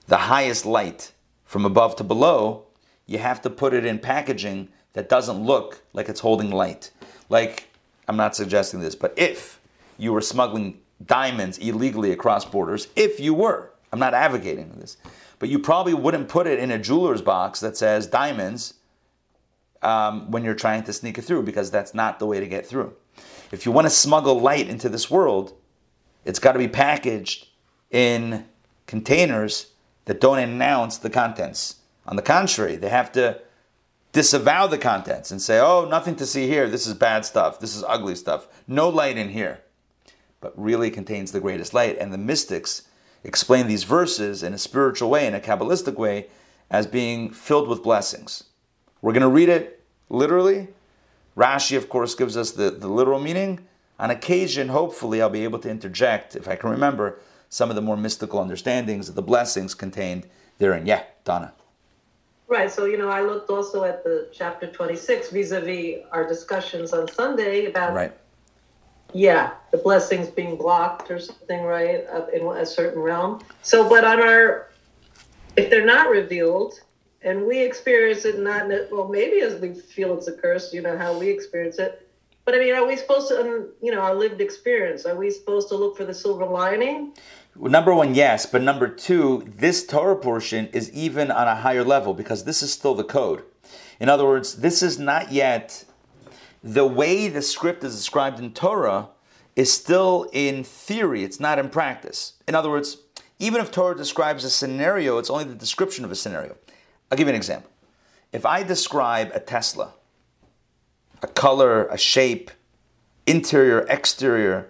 the 0.08 0.18
highest 0.18 0.66
light 0.66 1.12
from 1.46 1.64
above 1.64 1.96
to 1.98 2.04
below, 2.04 2.66
you 3.06 3.20
have 3.20 3.40
to 3.44 3.52
put 3.52 3.76
it 3.76 3.86
in 3.86 4.00
packaging 4.00 4.70
that 4.94 5.10
doesn't 5.10 5.46
look 5.46 5.84
like 5.94 6.10
it's 6.10 6.22
holding 6.22 6.50
light. 6.50 6.90
Like, 7.30 7.68
I'm 8.08 8.18
not 8.18 8.36
suggesting 8.36 8.80
this, 8.80 8.96
but 8.96 9.14
if 9.16 9.60
you 9.96 10.12
were 10.12 10.22
smuggling 10.22 10.80
diamonds 11.06 11.60
illegally 11.60 12.12
across 12.12 12.46
borders, 12.46 12.88
if 12.96 13.20
you 13.20 13.36
were, 13.36 13.70
I'm 13.92 14.00
not 14.00 14.16
advocating 14.16 14.72
this, 14.80 14.98
but 15.40 15.50
you 15.50 15.58
probably 15.58 15.94
wouldn't 15.94 16.30
put 16.30 16.46
it 16.46 16.60
in 16.60 16.70
a 16.70 16.78
jeweler's 16.78 17.22
box 17.22 17.60
that 17.60 17.76
says 17.76 18.06
diamonds 18.08 18.76
um, 19.82 20.30
when 20.32 20.44
you're 20.44 20.56
trying 20.56 20.84
to 20.84 20.94
sneak 20.94 21.18
it 21.18 21.24
through 21.24 21.44
because 21.44 21.72
that's 21.72 21.94
not 21.94 22.20
the 22.20 22.26
way 22.26 22.40
to 22.40 22.48
get 22.48 22.66
through. 22.66 22.94
If 23.52 23.66
you 23.66 23.72
want 23.72 23.86
to 23.86 23.92
smuggle 23.92 24.40
light 24.40 24.68
into 24.68 24.90
this 24.90 25.10
world, 25.10 25.54
it's 26.26 26.40
got 26.40 26.54
to 26.54 26.60
be 26.60 26.68
packaged 26.68 27.48
in 27.90 28.46
containers 28.86 29.72
that 30.06 30.22
don't 30.22 30.40
announce 30.40 30.98
the 30.98 31.10
contents. 31.10 31.76
On 32.06 32.16
the 32.16 32.22
contrary, 32.22 32.76
they 32.76 32.90
have 32.90 33.12
to 33.14 33.42
disavow 34.12 34.68
the 34.68 34.78
contents 34.78 35.32
and 35.32 35.42
say, 35.42 35.60
oh, 35.60 35.86
nothing 35.86 36.16
to 36.16 36.26
see 36.26 36.48
here. 36.48 36.68
This 36.68 36.88
is 36.88 36.94
bad 36.94 37.26
stuff. 37.26 37.60
This 37.60 37.76
is 37.76 37.84
ugly 37.88 38.16
stuff. 38.16 38.48
No 38.68 38.90
light 38.90 39.18
in 39.18 39.30
here. 39.30 39.62
But 40.42 40.60
really 40.60 40.90
contains 40.90 41.32
the 41.32 41.40
greatest 41.40 41.74
light. 41.74 41.98
And 42.00 42.12
the 42.12 42.18
mystics 42.18 42.84
explain 43.24 43.68
these 43.68 43.84
verses 43.84 44.44
in 44.44 44.54
a 44.54 44.58
spiritual 44.58 45.10
way, 45.10 45.28
in 45.28 45.36
a 45.36 45.40
Kabbalistic 45.40 45.96
way, 45.96 46.28
as 46.70 46.88
being 46.88 47.32
filled 47.32 47.68
with 47.68 47.84
blessings. 47.84 48.46
We're 49.02 49.14
going 49.14 49.22
to 49.22 49.30
read 49.30 49.50
it 49.50 49.84
literally. 50.10 50.70
Rashi, 51.36 51.78
of 51.78 51.90
course, 51.90 52.16
gives 52.16 52.36
us 52.36 52.52
the, 52.52 52.70
the 52.70 52.88
literal 52.88 53.20
meaning. 53.20 53.66
On 54.00 54.10
occasion, 54.10 54.70
hopefully, 54.70 55.22
I'll 55.22 55.30
be 55.30 55.44
able 55.44 55.60
to 55.60 55.70
interject, 55.70 56.36
if 56.36 56.48
I 56.48 56.56
can 56.56 56.70
remember, 56.70 57.20
some 57.50 57.70
of 57.70 57.76
the 57.76 57.82
more 57.82 57.98
mystical 57.98 58.40
understandings 58.40 59.10
of 59.10 59.16
the 59.16 59.22
blessings 59.22 59.74
contained 59.74 60.28
therein. 60.58 60.86
Yeah, 60.86 61.04
Donna. 61.24 61.54
Right. 62.48 62.72
So, 62.72 62.86
you 62.86 62.98
know, 62.98 63.10
I 63.10 63.22
looked 63.22 63.50
also 63.50 63.84
at 63.84 64.04
the 64.04 64.28
chapter 64.32 64.68
26 64.68 65.30
vis 65.30 65.52
a 65.52 65.62
vis 65.62 66.04
our 66.12 66.28
discussions 66.28 66.94
on 66.94 67.08
Sunday 67.08 67.66
about, 67.66 67.94
right. 67.94 68.12
Yeah, 69.14 69.52
the 69.72 69.78
blessings 69.78 70.28
being 70.28 70.56
blocked 70.56 71.10
or 71.12 71.20
something, 71.20 71.64
right, 71.64 72.06
in 72.34 72.46
a 72.48 72.66
certain 72.66 73.02
realm. 73.02 73.42
So, 73.62 73.88
but 73.88 74.04
on 74.04 74.20
our, 74.22 74.70
if 75.56 75.70
they're 75.70 75.86
not 75.86 76.10
revealed 76.10 76.80
and 77.22 77.46
we 77.46 77.60
experience 77.60 78.26
it 78.26 78.40
not, 78.40 78.68
well, 78.92 79.08
maybe 79.08 79.42
as 79.42 79.60
we 79.60 79.74
feel 79.74 80.18
it's 80.18 80.28
a 80.28 80.34
curse, 80.34 80.74
you 80.74 80.82
know, 80.82 80.98
how 80.98 81.18
we 81.18 81.30
experience 81.30 81.80
it. 81.80 82.08
But 82.46 82.56
I 82.56 82.60
mean, 82.60 82.74
are 82.74 82.88
we 82.88 82.96
supposed 82.96 83.28
to, 83.30 83.40
um, 83.40 83.70
you 83.82 83.92
know, 83.92 84.00
our 84.00 84.16
lived 84.16 84.42
experience, 84.42 85.06
are 85.06 85.16
we 85.16 85.30
supposed 85.30 85.70
to 85.70 85.76
look 85.76 85.98
for 85.98 86.06
the 86.06 86.14
silver 86.14 86.46
lining? 86.46 87.14
Number 87.56 87.94
one, 87.94 88.16
yes, 88.16 88.46
but 88.46 88.62
number 88.62 88.88
two, 88.88 89.52
this 89.58 89.86
Torah 89.86 90.16
portion 90.16 90.68
is 90.68 90.92
even 90.92 91.30
on 91.30 91.48
a 91.48 91.56
higher 91.56 91.84
level 91.84 92.14
because 92.14 92.46
this 92.46 92.64
is 92.64 92.72
still 92.72 92.96
the 92.96 93.04
code. 93.04 93.44
In 94.00 94.08
other 94.08 94.26
words, 94.26 94.58
this 94.58 94.82
is 94.82 94.98
not 94.98 95.32
yet 95.32 95.84
the 96.64 96.86
way 96.86 97.28
the 97.28 97.42
script 97.42 97.84
is 97.84 97.96
described 97.96 98.40
in 98.40 98.54
Torah 98.54 99.10
is 99.56 99.72
still 99.72 100.30
in 100.32 100.64
theory, 100.64 101.24
it's 101.24 101.40
not 101.40 101.60
in 101.60 101.70
practice. 101.70 102.34
In 102.48 102.56
other 102.56 102.70
words, 102.70 102.98
even 103.40 103.62
if 103.62 103.72
Torah 103.72 103.96
describes 103.96 104.44
a 104.44 104.50
scenario, 104.50 105.18
it's 105.18 105.30
only 105.30 105.46
the 105.46 105.56
description 105.56 106.06
of 106.06 106.12
a 106.12 106.16
scenario. 106.16 106.56
I'll 107.12 107.18
give 107.18 107.28
you 107.28 107.34
an 107.34 107.36
example. 107.36 107.72
If 108.32 108.46
I 108.46 108.64
describe 108.64 109.32
a 109.34 109.40
Tesla, 109.40 109.94
a 111.22 111.28
color, 111.28 111.86
a 111.88 111.98
shape, 111.98 112.52
interior, 113.26 113.86
exterior, 113.90 114.70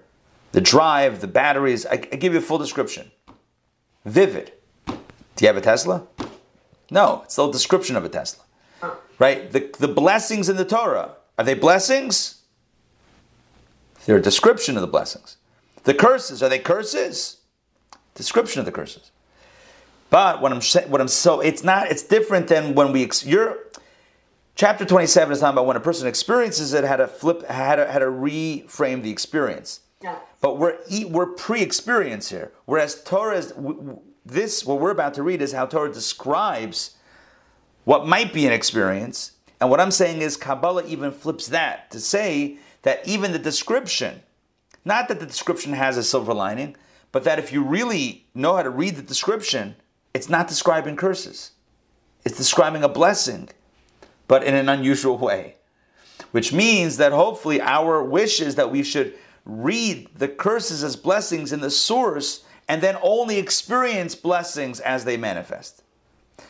the 0.52 0.62
drive, 0.62 1.21
the 1.21 1.28
batteries. 1.28 1.86
I, 1.86 1.93
I 1.93 1.97
give 1.97 2.34
you 2.34 2.39
a 2.39 2.41
full 2.41 2.58
description. 2.58 3.12
Vivid. 4.06 4.54
Do 4.86 4.95
you 5.41 5.47
have 5.47 5.58
a 5.58 5.62
Tesla? 5.62 6.08
No, 6.91 7.21
it's 7.25 7.36
the 7.36 7.49
description 7.52 7.95
of 7.95 8.04
a 8.04 8.10
Tesla. 8.10 8.43
Right? 9.19 9.52
The, 9.52 9.69
the 9.78 9.88
blessings 9.88 10.49
in 10.49 10.56
the 10.56 10.65
Torah, 10.65 11.15
are 11.39 11.43
they 11.43 11.54
blessings? 11.54 12.41
They're 14.06 14.17
a 14.17 14.21
description 14.21 14.75
of 14.75 14.82
the 14.82 14.88
blessings. 14.88 15.38
The 15.86 15.93
curses, 15.93 16.43
are 16.43 16.49
they 16.49 16.60
curses? 16.60 17.38
Description 18.13 18.60
of 18.60 18.65
the 18.65 18.73
curses. 18.73 19.12
But 20.10 20.41
what 20.41 20.52
I'm 20.52 20.60
saying, 20.60 20.91
what 20.91 20.99
I'm 20.99 21.08
so 21.08 21.39
it's 21.39 21.63
not 21.63 21.89
it's 21.89 22.04
different 22.04 22.49
than 22.49 22.75
when 22.75 22.91
we 22.91 23.10
you're 23.23 23.58
chapter 24.56 24.84
27 24.84 25.32
is 25.32 25.39
talking 25.39 25.54
about 25.54 25.65
when 25.65 25.78
a 25.78 25.80
person 25.80 26.10
experiences 26.10 26.73
it 26.73 26.84
how 26.84 26.97
to 26.97 27.08
flip 27.08 27.47
how 27.47 27.75
to, 27.78 27.89
how 27.89 27.99
to 27.99 28.08
reframe 28.08 29.02
the 29.02 29.10
experience. 29.10 29.80
Yeah. 30.04 30.17
But 30.41 30.58
we're 30.58 30.78
we're 31.08 31.28
pre-experience 31.28 32.30
here. 32.30 32.52
Whereas 32.65 33.02
Torah 33.02 33.38
is 33.38 33.54
this 34.25 34.65
what 34.65 34.82
we're 34.82 34.91
about 34.91 35.13
to 35.13 35.23
read 35.23 35.41
is 35.41 35.54
how 35.54 35.67
Torah 35.67 35.93
describes 35.93 36.97
what 37.86 38.06
might 38.06 38.34
be 38.34 38.45
an 38.45 38.52
experience. 38.52 39.32
And 39.60 39.69
what 39.69 39.80
I'm 39.80 39.91
saying 39.91 40.22
is 40.22 40.38
Kabbalah 40.38 40.86
even 40.86 41.12
flips 41.12 41.48
that 41.48 41.91
to 41.91 42.00
say 42.00 42.58
that 42.84 43.06
even 43.08 43.32
the 43.34 43.39
description, 43.39 44.22
not 44.86 45.08
that 45.10 45.19
the 45.19 45.26
description 45.26 45.74
has 45.74 45.98
a 45.98 46.04
silver 46.04 46.34
lining, 46.34 46.76
but 47.12 47.24
that 47.26 47.39
if 47.39 47.52
you 47.52 47.63
really 47.63 48.26
know 48.34 48.56
how 48.56 48.63
to 48.63 48.69
read 48.69 48.95
the 48.95 49.02
description, 49.02 49.76
it's 50.13 50.30
not 50.30 50.48
describing 50.48 50.95
curses. 50.95 51.52
It's 52.24 52.38
describing 52.38 52.84
a 52.84 52.89
blessing, 52.89 53.50
but 54.28 54.43
in 54.43 54.56
an 54.56 54.69
unusual 54.69 55.17
way. 55.17 55.56
which 56.32 56.54
means 56.54 56.98
that 56.98 57.12
hopefully 57.12 57.62
our 57.62 58.04
wish 58.04 58.41
is 58.41 58.56
that 58.56 58.72
we 58.72 58.84
should 58.84 59.13
read 59.45 60.08
the 60.15 60.28
curses 60.28 60.84
as 60.84 60.95
blessings 60.95 61.52
in 61.52 61.60
the 61.60 61.72
source 61.72 62.43
and 62.67 62.82
then 62.82 62.98
only 63.02 63.39
experience 63.39 64.13
blessings 64.13 64.80
as 64.80 65.06
they 65.06 65.17
manifest. 65.17 65.82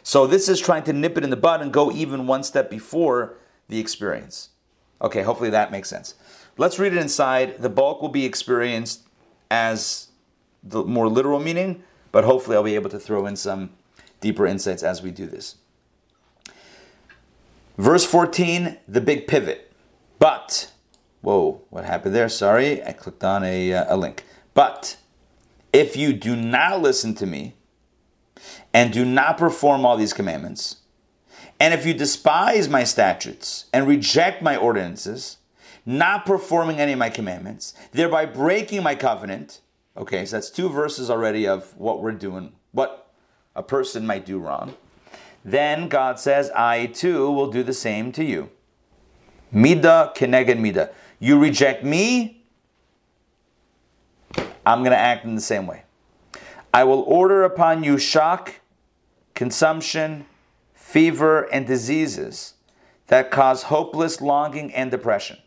So 0.04 0.28
this 0.28 0.49
is 0.49 0.60
trying 0.60 0.84
to 0.84 0.93
nip 0.93 1.17
it 1.17 1.23
in 1.23 1.30
the 1.30 1.38
bud 1.38 1.62
and 1.62 1.71
go 1.71 1.91
even 1.91 2.28
one 2.28 2.43
step 2.43 2.69
before 2.69 3.38
the 3.67 3.80
experience. 3.80 4.49
Okay, 5.02 5.21
hopefully 5.21 5.49
that 5.49 5.71
makes 5.71 5.89
sense. 5.89 6.15
Let's 6.58 6.78
read 6.80 6.93
it 6.93 6.99
inside. 6.99 7.62
The 7.62 7.69
bulk 7.69 8.02
will 8.02 8.10
be 8.10 8.25
experienced 8.25 9.08
as 9.49 10.10
the 10.63 10.84
more 10.84 11.08
literal 11.08 11.39
meaning, 11.39 11.84
but 12.12 12.23
hopefully 12.23 12.58
I'll 12.58 12.63
be 12.63 12.75
able 12.75 12.89
to 12.89 12.99
throw 12.99 13.25
in 13.25 13.36
some 13.36 13.71
deeper 14.19 14.45
insights 14.45 14.84
as 14.84 15.02
we 15.02 15.12
do 15.12 15.25
this. 15.25 15.56
Verse 17.78 18.06
14, 18.06 18.78
the 18.89 18.99
big 18.99 19.25
pivot. 19.25 19.71
But, 20.19 20.73
whoa, 21.21 21.62
what 21.69 21.86
happened 21.86 22.13
there? 22.13 22.28
Sorry, 22.28 22.84
I 22.84 22.91
clicked 22.91 23.23
on 23.23 23.45
a, 23.45 23.73
uh, 23.73 23.95
a 23.95 23.95
link. 23.95 24.25
But, 24.54 24.97
if 25.71 25.95
you 25.95 26.12
do 26.12 26.36
not 26.36 26.82
listen 26.82 27.15
to 27.15 27.25
me 27.25 27.54
and 28.73 28.93
do 28.93 29.06
not 29.06 29.38
perform 29.38 29.86
all 29.86 29.97
these 29.97 30.13
commandments, 30.13 30.78
and 31.60 31.73
if 31.73 31.86
you 31.86 31.93
despise 31.93 32.69
my 32.69 32.84
statutes 32.84 33.65
and 33.73 33.86
reject 33.86 34.41
my 34.41 34.56
ordinances, 34.56 35.38
not 35.86 36.25
performing 36.25 36.80
any 36.80 36.93
of 36.93 36.99
my 36.99 37.10
commandments, 37.10 37.73
thereby 37.91 38.25
breaking 38.25 38.84
my 38.84 38.95
covenant, 38.95 39.62
okay, 39.97 40.25
so 40.25 40.38
that's 40.38 40.49
two 40.49 40.69
verses 40.69 41.10
already 41.10 41.47
of 41.47 41.75
what 41.78 42.02
we're 42.02 42.12
doing, 42.12 42.54
what 42.71 43.12
a 43.56 43.63
person 43.63 44.06
might 44.06 44.25
do 44.25 44.39
wrong. 44.39 44.75
Then 45.43 45.89
God 45.89 46.19
says, 46.19 46.49
I 46.52 46.88
too 46.88 47.30
will 47.32 47.52
do 47.52 47.63
the 47.63 47.73
same 47.73 48.12
to 48.13 48.23
you. 48.23 48.49
Mida 49.52 50.13
keneged 50.15 50.60
mida. 50.60 50.91
You 51.19 51.39
reject 51.39 51.84
me, 51.84 52.43
I'm 54.65 54.80
going 54.80 54.91
to 54.91 54.97
act 54.97 55.25
in 55.25 55.36
the 55.36 55.41
same 55.41 55.65
way. 55.65 55.84
I 56.73 56.84
will 56.84 57.01
order 57.01 57.43
upon 57.43 57.84
you 57.84 57.97
shock, 57.97 58.55
consumption, 59.34 60.25
fever, 60.73 61.43
and 61.51 61.65
diseases 61.65 62.55
that 63.08 63.32
cause 63.32 63.63
hopeless 63.63 64.21
longing 64.21 64.73
and 64.73 64.91
depression. 64.91 65.38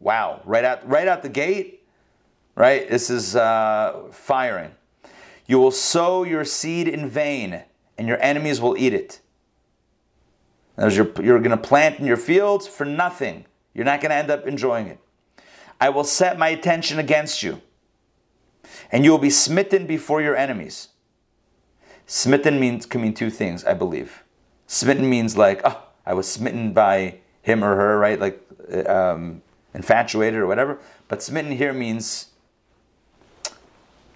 Wow, 0.00 0.42
right 0.44 0.64
out, 0.64 0.86
right 0.88 1.08
out 1.08 1.22
the 1.22 1.28
gate, 1.28 1.84
right? 2.54 2.88
This 2.88 3.08
is 3.08 3.34
uh, 3.34 4.02
firing. 4.10 4.72
You 5.46 5.58
will 5.58 5.70
sow 5.70 6.24
your 6.24 6.44
seed 6.44 6.88
in 6.88 7.08
vain 7.08 7.62
and 7.96 8.06
your 8.06 8.20
enemies 8.20 8.60
will 8.60 8.76
eat 8.76 8.92
it. 8.92 9.20
You're, 10.78 11.10
you're 11.22 11.38
going 11.38 11.50
to 11.50 11.56
plant 11.56 11.98
in 11.98 12.06
your 12.06 12.18
fields 12.18 12.66
for 12.66 12.84
nothing. 12.84 13.46
You're 13.72 13.86
not 13.86 14.00
going 14.00 14.10
to 14.10 14.16
end 14.16 14.30
up 14.30 14.46
enjoying 14.46 14.88
it. 14.88 14.98
I 15.80 15.88
will 15.88 16.04
set 16.04 16.38
my 16.38 16.48
attention 16.48 16.98
against 16.98 17.42
you, 17.42 17.62
and 18.90 19.04
you 19.04 19.10
will 19.10 19.18
be 19.18 19.30
smitten 19.30 19.86
before 19.86 20.20
your 20.22 20.36
enemies. 20.36 20.88
Smitten 22.06 22.60
means 22.60 22.86
can 22.86 23.02
mean 23.02 23.14
two 23.14 23.30
things, 23.30 23.64
I 23.64 23.74
believe. 23.74 24.22
Smitten 24.66 25.08
means 25.08 25.36
like, 25.36 25.60
oh, 25.64 25.82
I 26.04 26.14
was 26.14 26.28
smitten 26.28 26.72
by 26.72 27.18
him 27.42 27.64
or 27.64 27.76
her, 27.76 27.98
right? 27.98 28.18
Like 28.18 28.40
um, 28.86 29.42
infatuated 29.74 30.38
or 30.38 30.46
whatever. 30.46 30.78
But 31.08 31.22
smitten 31.22 31.52
here 31.52 31.72
means 31.72 32.28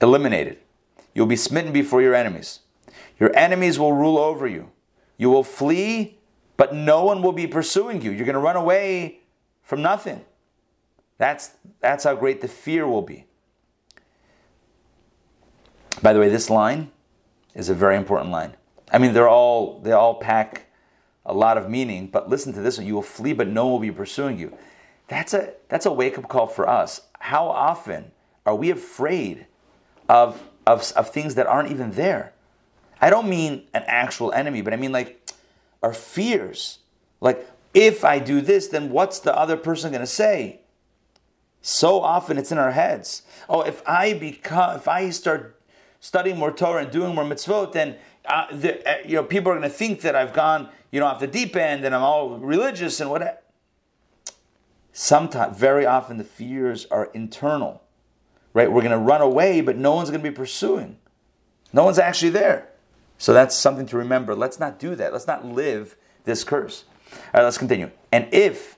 eliminated. 0.00 0.58
You'll 1.14 1.26
be 1.26 1.36
smitten 1.36 1.72
before 1.72 2.00
your 2.02 2.14
enemies. 2.14 2.60
Your 3.18 3.36
enemies 3.36 3.78
will 3.78 3.92
rule 3.92 4.18
over 4.18 4.46
you. 4.46 4.70
You 5.18 5.28
will 5.30 5.44
flee, 5.44 6.18
but 6.56 6.74
no 6.74 7.04
one 7.04 7.22
will 7.22 7.32
be 7.32 7.46
pursuing 7.46 8.00
you. 8.00 8.10
You're 8.10 8.24
going 8.24 8.34
to 8.34 8.40
run 8.40 8.56
away 8.56 9.20
from 9.62 9.82
nothing. 9.82 10.24
That's, 11.18 11.50
that's 11.80 12.04
how 12.04 12.14
great 12.14 12.40
the 12.40 12.48
fear 12.48 12.86
will 12.86 13.02
be. 13.02 13.26
By 16.02 16.12
the 16.12 16.20
way, 16.20 16.28
this 16.28 16.48
line 16.48 16.90
is 17.54 17.68
a 17.68 17.74
very 17.74 17.96
important 17.96 18.30
line. 18.30 18.54
I 18.92 18.98
mean, 18.98 19.12
they're 19.12 19.28
all 19.28 19.80
they 19.80 19.92
all 19.92 20.14
pack 20.14 20.66
a 21.26 21.34
lot 21.34 21.58
of 21.58 21.68
meaning, 21.68 22.08
but 22.08 22.28
listen 22.28 22.52
to 22.54 22.60
this 22.60 22.78
one. 22.78 22.86
You 22.86 22.94
will 22.94 23.02
flee, 23.02 23.32
but 23.32 23.48
no 23.48 23.64
one 23.66 23.72
will 23.72 23.80
be 23.80 23.92
pursuing 23.92 24.38
you. 24.38 24.56
That's 25.08 25.34
a 25.34 25.54
that's 25.68 25.86
a 25.86 25.92
wake-up 25.92 26.28
call 26.28 26.46
for 26.46 26.68
us. 26.68 27.02
How 27.18 27.48
often 27.48 28.12
are 28.46 28.54
we 28.54 28.70
afraid 28.70 29.46
of, 30.08 30.42
of, 30.66 30.90
of 30.92 31.10
things 31.10 31.34
that 31.34 31.46
aren't 31.46 31.70
even 31.70 31.92
there? 31.92 32.32
I 33.00 33.10
don't 33.10 33.28
mean 33.28 33.64
an 33.74 33.84
actual 33.86 34.32
enemy, 34.32 34.62
but 34.62 34.72
I 34.72 34.76
mean 34.76 34.92
like 34.92 35.30
our 35.82 35.92
fears. 35.92 36.78
Like, 37.20 37.48
if 37.74 38.04
I 38.04 38.18
do 38.18 38.40
this, 38.40 38.68
then 38.68 38.90
what's 38.90 39.20
the 39.20 39.36
other 39.36 39.56
person 39.56 39.90
going 39.90 40.00
to 40.00 40.06
say? 40.06 40.60
So 41.62 42.00
often 42.00 42.38
it's 42.38 42.50
in 42.50 42.58
our 42.58 42.72
heads. 42.72 43.22
Oh, 43.48 43.60
if 43.60 43.86
I 43.86 44.14
become, 44.14 44.76
if 44.76 44.88
I 44.88 45.10
start 45.10 45.59
studying 46.00 46.38
more 46.38 46.50
Torah 46.50 46.82
and 46.82 46.90
doing 46.90 47.14
more 47.14 47.24
mitzvot, 47.24 47.72
then 47.72 47.96
uh, 48.24 48.46
the, 48.54 48.88
uh, 48.88 48.98
you 49.06 49.14
know 49.14 49.24
people 49.24 49.52
are 49.52 49.56
going 49.56 49.68
to 49.68 49.74
think 49.74 50.00
that 50.00 50.16
I've 50.16 50.32
gone, 50.32 50.68
you 50.90 51.00
know, 51.00 51.06
off 51.06 51.20
the 51.20 51.26
deep 51.26 51.54
end 51.54 51.84
and 51.84 51.94
I'm 51.94 52.02
all 52.02 52.38
religious 52.38 53.00
and 53.00 53.10
what. 53.10 53.44
Sometimes, 54.92 55.56
very 55.56 55.86
often, 55.86 56.18
the 56.18 56.24
fears 56.24 56.84
are 56.90 57.10
internal, 57.14 57.82
right? 58.52 58.70
We're 58.70 58.82
going 58.82 58.90
to 58.90 58.98
run 58.98 59.20
away, 59.20 59.60
but 59.60 59.76
no 59.76 59.94
one's 59.94 60.10
going 60.10 60.20
to 60.22 60.28
be 60.28 60.34
pursuing. 60.34 60.96
No 61.72 61.84
one's 61.84 61.98
actually 61.98 62.30
there. 62.30 62.68
So 63.16 63.32
that's 63.32 63.54
something 63.54 63.86
to 63.86 63.96
remember. 63.96 64.34
Let's 64.34 64.58
not 64.58 64.78
do 64.78 64.96
that. 64.96 65.12
Let's 65.12 65.28
not 65.28 65.44
live 65.44 65.94
this 66.24 66.42
curse. 66.42 66.84
All 67.12 67.18
right, 67.34 67.42
let's 67.44 67.58
continue. 67.58 67.90
And 68.10 68.26
if 68.32 68.76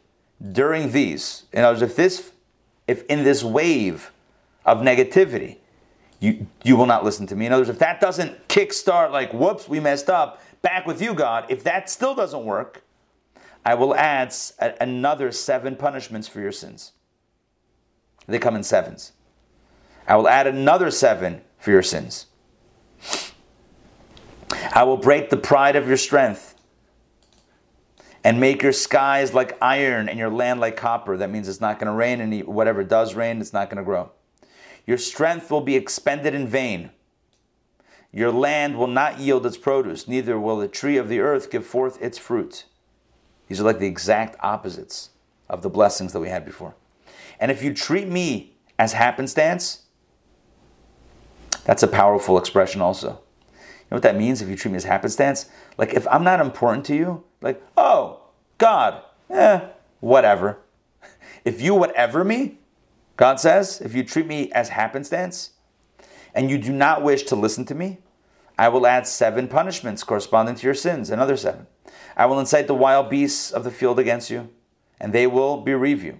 during 0.51 0.93
these, 0.93 1.45
in 1.53 1.65
other 1.65 1.75
words, 1.75 1.83
if 1.83 1.97
this, 1.97 2.33
if 2.87 3.05
in 3.07 3.25
this 3.25 3.43
wave 3.43 4.11
of 4.67 4.79
negativity, 4.79 5.59
you 6.23 6.47
you 6.63 6.77
will 6.77 6.87
not 6.87 7.05
listen 7.05 7.27
to 7.27 7.37
me. 7.37 7.47
In 7.47 7.53
other 7.53 7.63
words, 7.63 7.71
if 7.71 7.81
that 7.81 8.01
doesn't 8.01 8.47
kickstart, 8.49 9.11
like, 9.11 9.33
whoops, 9.35 9.69
we 9.69 9.81
messed 9.81 10.09
up, 10.09 10.41
back 10.63 10.87
with 10.87 11.03
you, 11.03 11.15
God. 11.15 11.47
If 11.49 11.65
that 11.65 11.91
still 11.91 12.15
doesn't 12.15 12.45
work, 12.45 12.85
I 13.65 13.75
will 13.75 13.95
add 13.95 14.35
another 14.81 15.33
seven 15.33 15.75
punishments 15.77 16.29
for 16.29 16.41
your 16.41 16.53
sins. 16.53 16.93
They 18.27 18.39
come 18.39 18.55
in 18.55 18.63
sevens. 18.63 19.13
I 20.07 20.17
will 20.17 20.29
add 20.29 20.47
another 20.47 20.91
seven 20.91 21.43
for 21.59 21.71
your 21.73 21.83
sins. 21.83 22.27
I 24.75 24.85
will 24.85 24.97
break 24.97 25.31
the 25.31 25.37
pride 25.37 25.75
of 25.77 25.89
your 25.89 25.97
strength 25.97 26.55
and 28.23 28.39
make 28.39 28.63
your 28.63 28.73
skies 28.73 29.35
like 29.35 29.59
iron 29.61 30.09
and 30.09 30.19
your 30.19 30.31
land 30.31 30.61
like 30.61 30.77
copper. 30.77 31.17
That 31.17 31.31
means 31.31 31.49
it's 31.49 31.61
not 31.61 31.81
going 31.81 31.87
to 31.87 31.93
rain, 31.93 32.21
and 32.21 32.45
whatever 32.47 32.85
does 32.85 33.15
rain, 33.15 33.41
it's 33.41 33.53
not 33.53 33.69
going 33.69 33.79
to 33.79 33.85
grow. 33.85 34.13
Your 34.87 34.99
strength 34.99 35.51
will 35.51 35.61
be 35.61 35.77
expended 35.77 36.35
in 36.35 36.47
vain. 36.47 36.91
Your 38.13 38.31
land 38.31 38.77
will 38.77 38.89
not 38.89 39.21
yield 39.21 39.47
its 39.47 39.57
produce, 39.57 40.07
neither 40.07 40.39
will 40.39 40.59
the 40.59 40.69
tree 40.69 40.99
of 40.99 41.09
the 41.09 41.21
earth 41.21 41.51
give 41.51 41.67
forth 41.67 42.01
its 42.03 42.19
fruit. 42.19 42.67
These 43.49 43.61
are 43.61 43.65
like 43.65 43.79
the 43.79 43.87
exact 43.87 44.37
opposites 44.41 45.11
of 45.49 45.63
the 45.63 45.71
blessings 45.71 46.13
that 46.13 46.21
we 46.21 46.29
had 46.29 46.45
before. 46.45 46.75
And 47.41 47.51
if 47.51 47.63
you 47.63 47.73
treat 47.73 48.09
me 48.09 48.55
as 48.79 48.93
happenstance, 48.93 49.83
that's 51.65 51.83
a 51.83 51.89
powerful 51.89 52.39
expression 52.39 52.81
also 52.81 53.09
You 53.09 53.15
know 53.91 53.97
what 53.97 54.03
that 54.03 54.17
means 54.17 54.43
if 54.43 54.49
you 54.49 54.57
treat 54.57 54.73
me 54.73 54.77
as 54.77 54.85
happenstance? 54.85 55.47
Like 55.79 55.95
if 55.95 56.07
I'm 56.09 56.25
not 56.25 56.41
important 56.41 56.85
to 56.87 56.95
you, 56.95 57.25
like, 57.41 57.63
oh, 57.77 58.21
God, 58.59 59.03
eh, 59.31 59.61
whatever. 60.01 60.59
If 61.45 61.61
you 61.61 61.75
whatever 61.75 62.25
me, 62.25 62.59
God 63.23 63.39
says, 63.39 63.81
if 63.81 63.95
you 63.95 64.03
treat 64.03 64.27
me 64.27 64.51
as 64.51 64.71
happenstance, 64.71 65.51
and 66.35 66.51
you 66.51 66.59
do 66.59 66.73
not 66.73 67.05
wish 67.05 67.23
to 67.23 67.37
listen 67.37 67.65
to 67.67 67.73
me, 67.73 67.99
I 68.59 68.69
will 68.69 68.85
add 68.85 69.07
seven 69.07 69.47
punishments 69.47 70.03
corresponding 70.03 70.57
to 70.57 70.67
your 70.67 70.75
sins, 70.75 71.09
another 71.09 71.37
seven. 71.37 71.69
I 72.17 72.27
will 72.27 72.41
incite 72.41 72.67
the 72.67 72.75
wild 72.75 73.11
beasts 73.11 73.53
of 73.53 73.63
the 73.63 73.71
field 73.71 74.01
against 74.01 74.29
you, 74.29 74.49
and 74.99 75.13
they 75.13 75.29
will 75.29 75.61
bereave 75.61 76.03
you, 76.03 76.19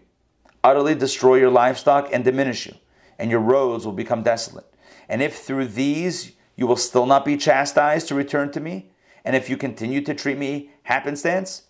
utterly 0.63 0.95
destroy 0.95 1.39
your 1.39 1.51
livestock 1.51 2.09
and 2.13 2.23
diminish 2.23 2.67
you, 2.67 2.77
and 3.19 3.33
your 3.33 3.41
roads 3.41 3.85
will 3.85 3.93
become 3.93 4.23
desolate. 4.23 4.73
And 5.09 5.21
if 5.21 5.39
through 5.39 5.67
these 5.67 6.37
you 6.55 6.69
will 6.69 6.77
still 6.77 7.07
not 7.07 7.25
be 7.25 7.37
chastised 7.37 8.07
to 8.07 8.15
return 8.15 8.53
to 8.53 8.61
me. 8.61 8.93
And 9.25 9.35
if 9.35 9.51
you 9.51 9.57
continue 9.57 10.03
to 10.03 10.15
treat 10.15 10.39
me 10.39 10.71
happenstance, 10.85 11.63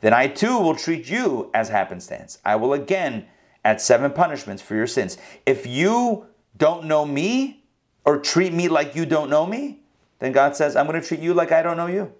then 0.00 0.12
I 0.12 0.26
too 0.26 0.58
will 0.58 0.74
treat 0.74 1.08
you 1.08 1.48
as 1.54 1.68
happenstance. 1.68 2.38
I 2.44 2.56
will 2.56 2.72
again 2.72 3.26
add 3.64 3.80
seven 3.80 4.12
punishments 4.12 4.62
for 4.62 4.74
your 4.74 4.86
sins. 4.86 5.18
If 5.46 5.66
you 5.66 6.26
don't 6.56 6.84
know 6.84 7.04
me 7.04 7.64
or 8.04 8.18
treat 8.18 8.52
me 8.52 8.68
like 8.68 8.94
you 8.94 9.06
don't 9.06 9.30
know 9.30 9.46
me, 9.46 9.80
then 10.18 10.32
God 10.32 10.56
says, 10.56 10.76
I'm 10.76 10.86
going 10.86 11.00
to 11.00 11.06
treat 11.06 11.20
you 11.20 11.34
like 11.34 11.52
I 11.52 11.62
don't 11.62 11.76
know 11.76 11.86
you. 11.86 12.12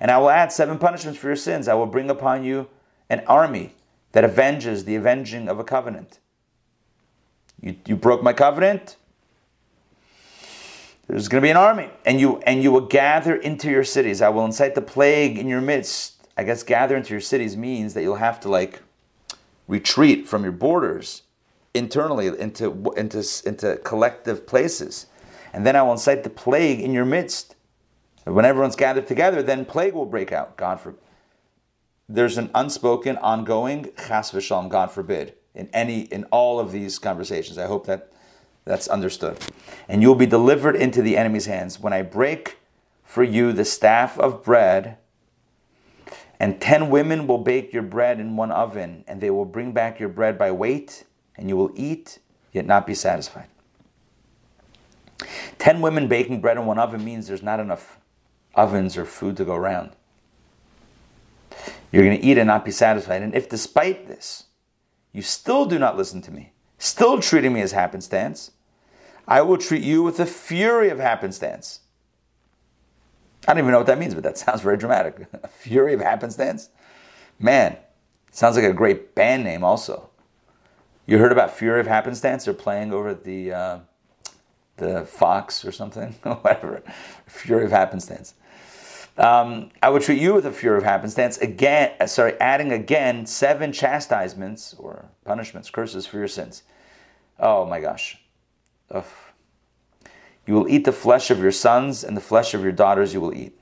And 0.00 0.10
I 0.10 0.18
will 0.18 0.30
add 0.30 0.52
seven 0.52 0.78
punishments 0.78 1.18
for 1.18 1.26
your 1.26 1.36
sins. 1.36 1.68
I 1.68 1.74
will 1.74 1.86
bring 1.86 2.10
upon 2.10 2.44
you 2.44 2.68
an 3.10 3.22
army 3.26 3.74
that 4.12 4.24
avenges 4.24 4.84
the 4.84 4.96
avenging 4.96 5.48
of 5.48 5.58
a 5.58 5.64
covenant. 5.64 6.20
You, 7.60 7.76
you 7.86 7.96
broke 7.96 8.22
my 8.22 8.32
covenant, 8.32 8.96
there's 11.08 11.28
going 11.28 11.40
to 11.40 11.46
be 11.46 11.50
an 11.50 11.56
army, 11.56 11.88
and 12.04 12.20
you 12.20 12.38
and 12.38 12.62
you 12.62 12.72
will 12.72 12.80
gather 12.80 13.36
into 13.36 13.70
your 13.70 13.84
cities. 13.84 14.20
I 14.20 14.28
will 14.28 14.44
incite 14.44 14.74
the 14.74 14.82
plague 14.82 15.38
in 15.38 15.46
your 15.46 15.60
midst 15.60 16.16
I 16.36 16.44
guess 16.44 16.62
gather 16.62 16.96
into 16.96 17.14
your 17.14 17.20
cities 17.20 17.56
means 17.56 17.94
that 17.94 18.02
you'll 18.02 18.16
have 18.16 18.40
to 18.40 18.48
like 18.48 18.82
retreat 19.68 20.28
from 20.28 20.42
your 20.42 20.52
borders 20.52 21.22
internally 21.74 22.26
into 22.26 22.92
into 22.96 23.22
into 23.44 23.76
collective 23.84 24.46
places, 24.46 25.06
and 25.52 25.66
then 25.66 25.76
I 25.76 25.82
will 25.82 25.92
incite 25.92 26.24
the 26.24 26.30
plague 26.30 26.80
in 26.80 26.92
your 26.92 27.04
midst. 27.04 27.54
When 28.24 28.44
everyone's 28.44 28.76
gathered 28.76 29.06
together, 29.06 29.42
then 29.42 29.64
plague 29.64 29.94
will 29.94 30.06
break 30.06 30.32
out. 30.32 30.56
God 30.56 30.80
forbid. 30.80 31.00
There's 32.08 32.38
an 32.38 32.50
unspoken, 32.54 33.16
ongoing 33.18 33.90
chas 33.96 34.30
v'shalom. 34.30 34.68
God 34.68 34.90
forbid 34.92 35.34
in 35.54 35.68
any 35.72 36.02
in 36.02 36.24
all 36.24 36.60
of 36.60 36.72
these 36.72 36.98
conversations. 36.98 37.58
I 37.58 37.66
hope 37.66 37.86
that 37.86 38.12
that's 38.64 38.88
understood. 38.88 39.38
And 39.88 40.02
you 40.02 40.08
will 40.08 40.16
be 40.16 40.26
delivered 40.26 40.76
into 40.76 41.02
the 41.02 41.16
enemy's 41.16 41.46
hands 41.46 41.80
when 41.80 41.92
I 41.92 42.02
break 42.02 42.58
for 43.04 43.22
you 43.22 43.52
the 43.52 43.64
staff 43.64 44.18
of 44.18 44.44
bread. 44.44 44.98
And 46.38 46.60
ten 46.60 46.90
women 46.90 47.26
will 47.26 47.38
bake 47.38 47.72
your 47.72 47.82
bread 47.82 48.20
in 48.20 48.36
one 48.36 48.50
oven, 48.50 49.04
and 49.08 49.20
they 49.20 49.30
will 49.30 49.44
bring 49.44 49.72
back 49.72 49.98
your 49.98 50.08
bread 50.08 50.36
by 50.38 50.50
weight, 50.50 51.04
and 51.36 51.48
you 51.48 51.56
will 51.56 51.72
eat, 51.74 52.18
yet 52.52 52.66
not 52.66 52.86
be 52.86 52.94
satisfied. 52.94 53.48
Ten 55.58 55.80
women 55.80 56.08
baking 56.08 56.40
bread 56.40 56.58
in 56.58 56.66
one 56.66 56.78
oven 56.78 57.04
means 57.04 57.26
there's 57.26 57.42
not 57.42 57.60
enough 57.60 57.98
ovens 58.54 58.96
or 58.96 59.04
food 59.04 59.36
to 59.38 59.44
go 59.44 59.54
around. 59.54 59.92
You're 61.90 62.04
going 62.04 62.18
to 62.18 62.24
eat 62.24 62.36
and 62.36 62.46
not 62.46 62.64
be 62.64 62.70
satisfied. 62.70 63.22
And 63.22 63.34
if 63.34 63.48
despite 63.48 64.06
this, 64.06 64.44
you 65.12 65.22
still 65.22 65.64
do 65.64 65.78
not 65.78 65.96
listen 65.96 66.20
to 66.22 66.30
me, 66.30 66.52
still 66.78 67.20
treating 67.20 67.52
me 67.52 67.62
as 67.62 67.72
happenstance, 67.72 68.50
I 69.26 69.40
will 69.42 69.56
treat 69.56 69.82
you 69.82 70.02
with 70.02 70.18
the 70.18 70.26
fury 70.26 70.90
of 70.90 70.98
happenstance. 70.98 71.80
I 73.46 73.52
don't 73.52 73.58
even 73.58 73.70
know 73.70 73.78
what 73.78 73.86
that 73.86 73.98
means, 73.98 74.14
but 74.14 74.22
that 74.24 74.38
sounds 74.44 74.60
very 74.62 74.76
dramatic. 74.76 75.26
a 75.42 75.48
fury 75.48 75.94
of 75.94 76.00
happenstance? 76.00 76.70
Man, 77.38 77.76
sounds 78.30 78.56
like 78.56 78.64
a 78.64 78.72
great 78.72 79.14
band 79.14 79.44
name 79.44 79.62
also. 79.62 80.10
You 81.06 81.18
heard 81.18 81.30
about 81.30 81.56
Fury 81.56 81.78
of 81.78 81.86
Happenstance? 81.86 82.46
They're 82.46 82.54
playing 82.54 82.92
over 82.92 83.10
at 83.10 83.22
the, 83.22 83.52
uh, 83.52 83.78
the 84.76 85.06
Fox 85.06 85.64
or 85.64 85.70
something, 85.70 86.12
whatever. 86.22 86.82
Fury 87.26 87.64
of 87.64 87.70
Happenstance. 87.70 88.34
Um, 89.18 89.70
I 89.82 89.88
will 89.88 90.00
treat 90.00 90.20
you 90.20 90.34
with 90.34 90.44
a 90.44 90.52
fury 90.52 90.76
of 90.76 90.84
happenstance 90.84 91.38
again. 91.38 91.92
Uh, 91.98 92.06
sorry, 92.06 92.34
adding 92.38 92.72
again 92.72 93.24
seven 93.24 93.72
chastisements 93.72 94.74
or 94.74 95.06
punishments, 95.24 95.70
curses 95.70 96.06
for 96.06 96.18
your 96.18 96.28
sins. 96.28 96.64
Oh 97.38 97.64
my 97.64 97.80
gosh. 97.80 98.20
Ugh. 98.90 99.04
You 100.46 100.54
will 100.54 100.68
eat 100.68 100.84
the 100.84 100.92
flesh 100.92 101.30
of 101.30 101.40
your 101.40 101.52
sons, 101.52 102.04
and 102.04 102.16
the 102.16 102.20
flesh 102.20 102.54
of 102.54 102.62
your 102.62 102.72
daughters 102.72 103.12
you 103.12 103.20
will 103.20 103.34
eat. 103.34 103.58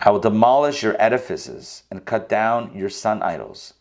I 0.00 0.10
will 0.10 0.18
demolish 0.18 0.82
your 0.82 1.00
edifices 1.00 1.84
and 1.90 2.04
cut 2.04 2.28
down 2.28 2.74
your 2.74 2.88
sun 2.88 3.22
idols. 3.22 3.74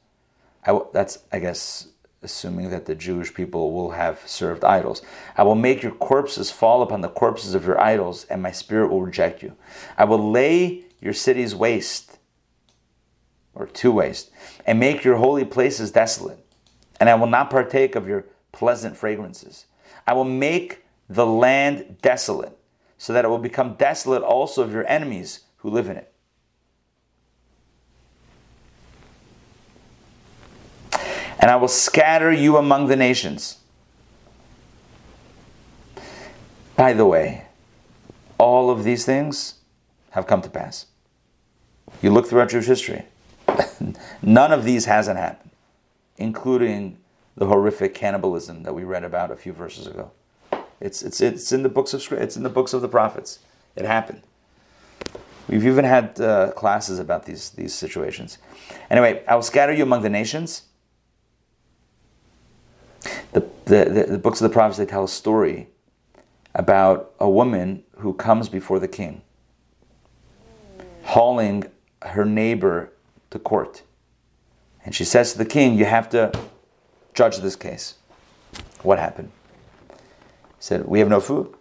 that's, 0.93 1.19
I 1.31 1.39
guess, 1.39 1.89
assuming 2.21 2.69
that 2.69 2.85
the 2.85 2.95
Jewish 2.95 3.33
people 3.33 3.71
will 3.73 3.91
have 3.91 4.21
served 4.25 4.63
idols. 4.63 5.01
I 5.37 5.43
will 5.43 5.55
make 5.55 5.83
your 5.83 5.91
corpses 5.91 6.51
fall 6.51 6.81
upon 6.81 7.01
the 7.01 7.09
corpses 7.09 7.53
of 7.53 7.65
your 7.65 7.79
idols, 7.79 8.25
and 8.29 8.41
my 8.41 8.51
spirit 8.51 8.89
will 8.89 9.01
reject 9.01 9.43
you. 9.43 9.55
I 9.97 10.05
will 10.05 10.31
lay 10.31 10.85
your 11.01 11.13
cities 11.13 11.53
waste, 11.55 12.17
or 13.53 13.67
to 13.67 13.91
waste, 13.91 14.31
and 14.65 14.79
make 14.79 15.03
your 15.03 15.17
holy 15.17 15.45
places 15.45 15.91
desolate. 15.91 16.39
And 16.99 17.09
I 17.09 17.15
will 17.15 17.27
not 17.27 17.49
partake 17.49 17.95
of 17.95 18.07
your 18.07 18.25
pleasant 18.51 18.95
fragrances. 18.95 19.65
I 20.07 20.13
will 20.13 20.23
make 20.23 20.84
the 21.09 21.25
land 21.25 21.97
desolate, 22.01 22.57
so 22.97 23.13
that 23.13 23.25
it 23.25 23.27
will 23.27 23.37
become 23.37 23.75
desolate 23.75 24.23
also 24.23 24.63
of 24.63 24.71
your 24.71 24.87
enemies 24.87 25.41
who 25.57 25.69
live 25.69 25.89
in 25.89 25.97
it. 25.97 26.11
And 31.39 31.51
I 31.51 31.57
will 31.57 31.67
scatter 31.67 32.31
you 32.31 32.57
among 32.57 32.87
the 32.87 32.95
nations. 32.95 33.59
By 36.75 36.93
the 36.93 37.05
way, 37.05 37.45
all 38.37 38.69
of 38.69 38.83
these 38.83 39.05
things 39.05 39.55
have 40.11 40.27
come 40.27 40.41
to 40.41 40.49
pass. 40.49 40.87
You 42.01 42.09
look 42.09 42.27
throughout 42.27 42.49
Jewish 42.49 42.65
history, 42.65 43.03
none 44.21 44.51
of 44.51 44.63
these 44.63 44.85
hasn't 44.85 45.17
happened, 45.17 45.51
including 46.17 46.97
the 47.37 47.45
horrific 47.45 47.93
cannibalism 47.93 48.63
that 48.63 48.73
we 48.73 48.83
read 48.83 49.03
about 49.03 49.31
a 49.31 49.35
few 49.35 49.53
verses 49.53 49.87
ago. 49.87 50.11
It's, 50.79 51.01
it's, 51.01 51.21
it's 51.21 51.51
in 51.51 51.63
the 51.63 51.69
books 51.69 51.93
of 51.93 52.11
it's 52.11 52.35
in 52.35 52.43
the 52.43 52.49
books 52.49 52.73
of 52.73 52.81
the 52.81 52.87
prophets. 52.87 53.39
It 53.75 53.85
happened. 53.85 54.21
We've 55.47 55.65
even 55.65 55.85
had 55.85 56.19
uh, 56.19 56.51
classes 56.53 56.99
about 56.99 57.25
these, 57.25 57.51
these 57.51 57.73
situations. 57.73 58.39
Anyway, 58.89 59.23
I 59.27 59.35
will 59.35 59.43
scatter 59.43 59.73
you 59.73 59.83
among 59.83 60.01
the 60.01 60.09
nations. 60.09 60.63
The, 63.33 63.41
the, 63.65 63.85
the, 63.85 64.05
the 64.11 64.17
books 64.17 64.41
of 64.41 64.49
the 64.49 64.53
prophets, 64.53 64.77
they 64.77 64.85
tell 64.85 65.03
a 65.03 65.09
story 65.09 65.67
about 66.55 67.13
a 67.19 67.29
woman 67.29 67.83
who 67.97 68.13
comes 68.13 68.49
before 68.49 68.79
the 68.79 68.87
king, 68.87 69.21
hauling 71.03 71.65
her 72.01 72.25
neighbor 72.25 72.91
to 73.29 73.37
court. 73.37 73.83
And 74.83 74.95
she 74.95 75.03
says 75.03 75.33
to 75.33 75.37
the 75.37 75.45
king, 75.45 75.77
You 75.77 75.85
have 75.85 76.09
to 76.09 76.31
judge 77.13 77.37
this 77.37 77.55
case. 77.55 77.95
What 78.81 78.97
happened? 78.99 79.31
Said, 80.65 80.87
We 80.87 80.97
have 80.97 81.09
no 81.09 81.19
food. 81.19 81.53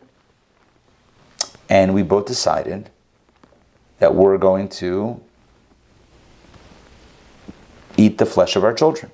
And 1.69 1.93
we 1.93 2.03
both 2.03 2.25
decided 2.25 2.89
that 3.99 4.15
we're 4.15 4.39
going 4.39 4.71
to 4.81 5.21
eat 7.99 8.17
the 8.17 8.25
flesh 8.25 8.57
of 8.57 8.65
our 8.65 8.73
children. 8.73 9.13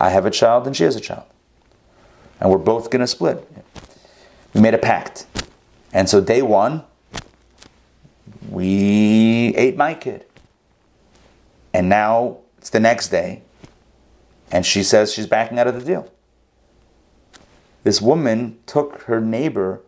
I 0.00 0.08
have 0.08 0.24
a 0.24 0.30
child 0.30 0.66
and 0.66 0.74
she 0.74 0.84
has 0.84 0.96
a 0.96 1.00
child. 1.00 1.26
And 2.40 2.50
we're 2.50 2.56
both 2.56 2.88
going 2.88 3.00
to 3.00 3.06
split. 3.06 3.46
We 4.54 4.62
made 4.62 4.72
a 4.72 4.78
pact. 4.78 5.26
And 5.92 6.08
so 6.08 6.22
day 6.22 6.40
one, 6.40 6.82
we 8.48 9.54
ate 9.56 9.76
my 9.76 9.92
kid. 9.92 10.24
And 11.74 11.90
now 11.90 12.38
it's 12.56 12.70
the 12.70 12.80
next 12.80 13.10
day, 13.10 13.42
and 14.50 14.64
she 14.64 14.82
says 14.82 15.12
she's 15.12 15.26
backing 15.26 15.58
out 15.58 15.66
of 15.66 15.74
the 15.74 15.84
deal. 15.84 16.10
This 17.84 18.00
woman 18.00 18.58
took 18.66 19.02
her 19.02 19.20
neighbor 19.20 19.80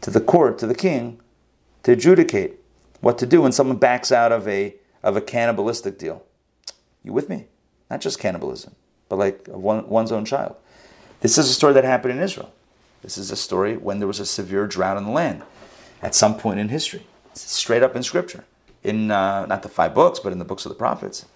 to 0.00 0.10
the 0.10 0.20
court, 0.20 0.58
to 0.58 0.66
the 0.66 0.74
king, 0.74 1.20
to 1.82 1.92
adjudicate 1.92 2.60
what 3.00 3.18
to 3.18 3.26
do 3.26 3.42
when 3.42 3.52
someone 3.52 3.76
backs 3.76 4.12
out 4.12 4.32
of 4.32 4.46
a, 4.48 4.74
of 5.02 5.16
a 5.16 5.20
cannibalistic 5.20 5.98
deal. 5.98 6.24
You 7.02 7.12
with 7.12 7.28
me? 7.28 7.46
Not 7.90 8.00
just 8.00 8.18
cannibalism, 8.18 8.74
but 9.08 9.16
like 9.16 9.46
one, 9.48 9.88
one's 9.88 10.12
own 10.12 10.24
child. 10.24 10.56
This 11.20 11.38
is 11.38 11.48
a 11.48 11.54
story 11.54 11.72
that 11.74 11.84
happened 11.84 12.14
in 12.14 12.20
Israel. 12.20 12.52
This 13.02 13.18
is 13.18 13.30
a 13.30 13.36
story 13.36 13.76
when 13.76 13.98
there 13.98 14.08
was 14.08 14.20
a 14.20 14.26
severe 14.26 14.66
drought 14.66 14.96
in 14.96 15.04
the 15.04 15.10
land 15.10 15.42
at 16.02 16.14
some 16.14 16.36
point 16.36 16.58
in 16.58 16.68
history. 16.68 17.06
It's 17.30 17.50
straight 17.52 17.82
up 17.82 17.94
in 17.94 18.02
Scripture, 18.02 18.44
in 18.82 19.10
uh, 19.10 19.46
not 19.46 19.62
the 19.62 19.68
five 19.68 19.94
books, 19.94 20.18
but 20.18 20.32
in 20.32 20.38
the 20.38 20.44
books 20.44 20.64
of 20.64 20.70
the 20.70 20.76
prophets. 20.76 21.26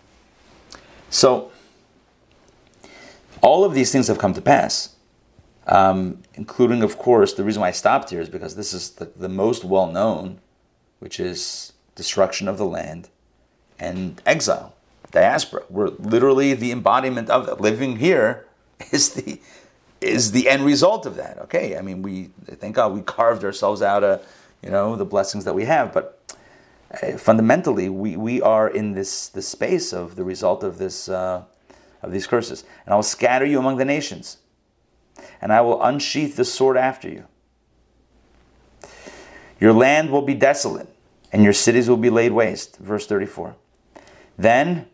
So, 1.11 1.51
all 3.43 3.65
of 3.65 3.75
these 3.75 3.93
things 3.93 4.09
have 4.09 4.19
come 4.19 4.35
to 4.35 4.41
pass, 4.41 4.97
um, 5.71 6.23
including, 6.35 6.83
of 6.83 6.99
course, 6.99 7.33
the 7.33 7.45
reason 7.45 7.61
why 7.61 7.69
I 7.69 7.73
stopped 7.73 8.11
here 8.11 8.21
is 8.21 8.29
because 8.29 8.57
this 8.57 8.73
is 8.75 8.91
the, 8.91 9.07
the 9.17 9.29
most 9.29 9.65
well 9.65 9.91
known, 9.91 10.41
which 10.99 11.21
is 11.21 11.73
destruction 11.95 12.49
of 12.49 12.59
the 12.59 12.67
land 12.67 13.09
and 13.79 14.21
exile, 14.27 14.75
diaspora. 15.13 15.63
We're 15.71 15.89
literally 15.89 16.55
the 16.55 16.73
embodiment 16.73 17.31
of 17.31 17.47
that. 17.47 17.61
Living 17.61 17.97
here 17.97 18.47
is 18.93 19.11
the 19.11 19.41
is 20.01 20.33
the 20.33 20.49
end 20.49 20.65
result 20.65 21.07
of 21.07 21.17
that. 21.17 21.39
Okay, 21.39 21.77
I 21.77 21.83
mean, 21.83 22.03
we 22.03 22.31
thank 22.47 22.77
God 22.77 22.93
we 22.93 23.03
carved 23.03 23.45
ourselves 23.45 23.81
out 23.81 24.03
of 24.03 24.27
you 24.63 24.71
know 24.71 24.97
the 24.97 25.05
blessings 25.05 25.45
that 25.45 25.55
we 25.55 25.67
have, 25.67 25.93
but 25.93 26.21
uh, 27.03 27.17
fundamentally 27.17 27.89
we, 27.89 28.17
we 28.17 28.43
are 28.43 28.69
in 28.69 28.93
this 28.93 29.29
the 29.29 29.43
space 29.43 29.93
of 29.93 30.17
the 30.17 30.25
result 30.25 30.65
of 30.65 30.79
this 30.79 31.09
uh, 31.09 31.45
of 32.03 32.11
these 32.13 32.27
curses. 32.27 32.65
And 32.85 32.93
I 32.93 32.97
will 32.97 33.05
scatter 33.05 33.45
you 33.45 33.59
among 33.59 33.77
the 33.77 33.85
nations, 33.85 34.39
and 35.41 35.53
I 35.53 35.61
will 35.61 35.83
unsheath 35.83 36.37
the 36.37 36.45
sword 36.45 36.77
after 36.77 37.09
you. 37.09 37.25
Your 39.61 39.73
land 39.73 40.11
will 40.11 40.23
be 40.23 40.35
desolate, 40.35 40.89
and 41.33 41.45
your 41.45 41.53
cities 41.53 41.89
will 41.89 41.97
be 41.97 42.11
laid 42.11 42.33
waste. 42.33 42.79
Verse 42.79 43.07
34. 43.07 43.57
Then 44.39 44.87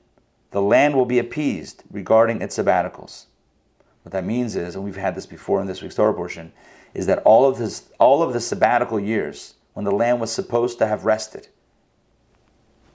the 0.50 0.60
land 0.62 0.96
will 0.96 1.04
be 1.04 1.18
appeased 1.18 1.84
regarding 1.90 2.42
its 2.42 2.58
sabbaticals. 2.58 3.26
What 4.02 4.12
that 4.12 4.24
means 4.24 4.56
is, 4.56 4.74
and 4.74 4.84
we've 4.84 4.96
had 4.96 5.14
this 5.14 5.26
before 5.26 5.60
in 5.60 5.66
this 5.66 5.82
week's 5.82 5.94
Torah 5.94 6.14
portion, 6.14 6.52
is 6.94 7.06
that 7.06 7.18
all 7.24 7.46
of 7.46 7.58
this, 7.58 7.90
all 7.98 8.22
of 8.22 8.32
the 8.32 8.40
sabbatical 8.40 8.98
years, 8.98 9.54
when 9.74 9.84
the 9.84 9.92
land 9.92 10.20
was 10.20 10.32
supposed 10.32 10.78
to 10.78 10.86
have 10.86 11.04
rested 11.04 11.48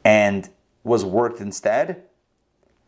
and 0.03 0.49
was 0.83 1.05
worked 1.05 1.39
instead, 1.39 2.03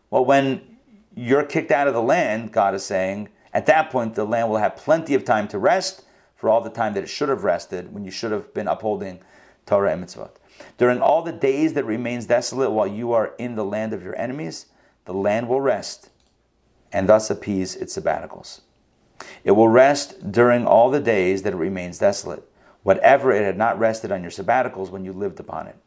well, 0.09 0.25
when 0.25 0.77
you're 1.15 1.43
kicked 1.43 1.71
out 1.71 1.87
of 1.87 1.93
the 1.93 2.01
land, 2.01 2.51
God 2.51 2.73
is 2.73 2.85
saying, 2.85 3.29
at 3.53 3.65
that 3.67 3.89
point 3.89 4.15
the 4.15 4.25
land 4.25 4.49
will 4.49 4.57
have 4.57 4.75
plenty 4.75 5.13
of 5.13 5.23
time 5.23 5.47
to 5.49 5.59
rest 5.59 6.03
for 6.35 6.49
all 6.49 6.61
the 6.61 6.69
time 6.69 6.93
that 6.93 7.03
it 7.03 7.09
should 7.09 7.29
have 7.29 7.43
rested 7.43 7.93
when 7.93 8.03
you 8.03 8.11
should 8.11 8.31
have 8.31 8.53
been 8.53 8.67
upholding 8.67 9.21
Torah 9.65 9.93
and 9.93 10.03
mitzvot. 10.03 10.31
During 10.77 11.01
all 11.01 11.21
the 11.21 11.31
days 11.31 11.73
that 11.73 11.85
remains 11.85 12.25
desolate 12.25 12.71
while 12.71 12.87
you 12.87 13.13
are 13.13 13.33
in 13.37 13.55
the 13.55 13.65
land 13.65 13.93
of 13.93 14.03
your 14.03 14.15
enemies, 14.17 14.67
the 15.05 15.13
land 15.13 15.47
will 15.47 15.61
rest 15.61 16.09
and 16.91 17.07
thus 17.07 17.29
appease 17.29 17.75
its 17.75 17.97
sabbaticals. 17.97 18.61
It 19.43 19.51
will 19.51 19.69
rest 19.69 20.31
during 20.31 20.65
all 20.67 20.91
the 20.91 20.99
days 20.99 21.43
that 21.43 21.53
it 21.53 21.57
remains 21.57 21.99
desolate, 21.99 22.47
whatever 22.83 23.31
it 23.31 23.43
had 23.43 23.57
not 23.57 23.79
rested 23.79 24.11
on 24.11 24.21
your 24.21 24.31
sabbaticals 24.31 24.89
when 24.89 25.05
you 25.05 25.13
lived 25.13 25.39
upon 25.39 25.67
it. 25.67 25.77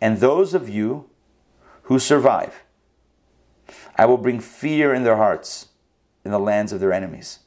And 0.00 0.18
those 0.18 0.54
of 0.54 0.68
you 0.68 1.08
who 1.84 1.98
survive, 1.98 2.62
I 3.96 4.06
will 4.06 4.16
bring 4.16 4.40
fear 4.40 4.94
in 4.94 5.04
their 5.04 5.16
hearts 5.16 5.68
in 6.24 6.30
the 6.30 6.38
lands 6.38 6.72
of 6.72 6.80
their 6.80 6.92
enemies. 6.92 7.40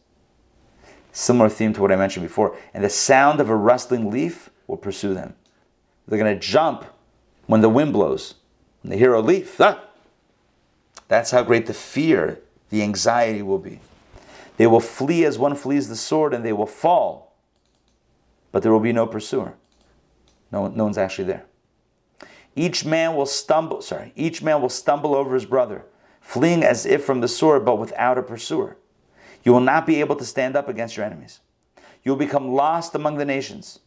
Similar 1.11 1.49
theme 1.49 1.73
to 1.73 1.81
what 1.81 1.91
I 1.91 1.95
mentioned 1.95 2.25
before. 2.25 2.57
And 2.73 2.83
the 2.83 2.89
sound 2.89 3.39
of 3.39 3.49
a 3.49 3.55
rustling 3.55 4.11
leaf 4.11 4.49
will 4.67 4.77
pursue 4.77 5.13
them. 5.13 5.35
They're 6.07 6.19
going 6.19 6.33
to 6.33 6.47
jump 6.47 6.85
when 7.47 7.61
the 7.61 7.69
wind 7.69 7.93
blows. 7.93 8.35
When 8.81 8.91
they 8.91 8.97
hear 8.97 9.13
a 9.13 9.21
leaf, 9.21 9.59
ah! 9.61 9.81
that's 11.07 11.31
how 11.31 11.43
great 11.43 11.65
the 11.65 11.73
fear, 11.73 12.41
the 12.69 12.81
anxiety 12.81 13.41
will 13.41 13.59
be. 13.59 13.79
They 14.57 14.67
will 14.67 14.79
flee 14.79 15.25
as 15.25 15.37
one 15.37 15.55
flees 15.55 15.89
the 15.89 15.95
sword, 15.95 16.33
and 16.33 16.45
they 16.45 16.53
will 16.53 16.65
fall, 16.65 17.35
but 18.51 18.63
there 18.63 18.71
will 18.71 18.79
be 18.79 18.93
no 18.93 19.05
pursuer. 19.05 19.53
No, 20.51 20.67
no 20.67 20.83
one's 20.85 20.97
actually 20.97 21.25
there. 21.25 21.45
Each 22.55 22.85
man 22.85 23.15
will 23.15 23.25
stumble, 23.25 23.81
sorry, 23.81 24.13
each 24.15 24.41
man 24.41 24.61
will 24.61 24.69
stumble 24.69 25.13
over 25.13 25.33
his 25.33 25.45
brother, 25.45 25.83
fleeing 26.25 26.63
as 26.63 26.87
if 26.87 27.05
from 27.05 27.21
the 27.21 27.27
sword, 27.27 27.63
but 27.63 27.77
without 27.77 28.17
a 28.17 28.23
pursuer. 28.23 28.75
You 29.43 29.53
will 29.53 29.61
not 29.61 29.85
be 29.85 29.99
able 29.99 30.15
to 30.15 30.25
stand 30.25 30.55
up 30.55 30.67
against 30.67 30.97
your 30.97 31.05
enemies. 31.05 31.39
You 32.03 32.11
will 32.11 32.17
become 32.17 32.51
lost 32.51 32.95
among 32.95 33.17
the 33.17 33.25
nations, 33.25 33.79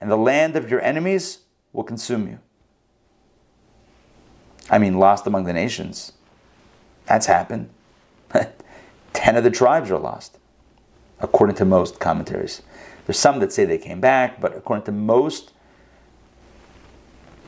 and 0.00 0.10
the 0.10 0.16
land 0.16 0.56
of 0.56 0.68
your 0.68 0.82
enemies 0.82 1.38
will 1.72 1.84
consume 1.84 2.26
you. 2.26 2.40
I 4.68 4.78
mean, 4.78 4.98
lost 4.98 5.28
among 5.28 5.44
the 5.44 5.52
nations. 5.52 6.12
That's 7.06 7.26
happened. 7.26 7.70
Ten 9.12 9.36
of 9.36 9.44
the 9.44 9.50
tribes 9.50 9.92
are 9.92 9.98
lost, 9.98 10.38
according 11.20 11.54
to 11.56 11.64
most 11.64 12.00
commentaries. 12.00 12.62
There's 13.06 13.18
some 13.18 13.38
that 13.38 13.52
say 13.52 13.64
they 13.64 13.78
came 13.78 14.00
back, 14.00 14.40
but 14.40 14.56
according 14.56 14.86
to 14.86 14.92
most 14.92 15.52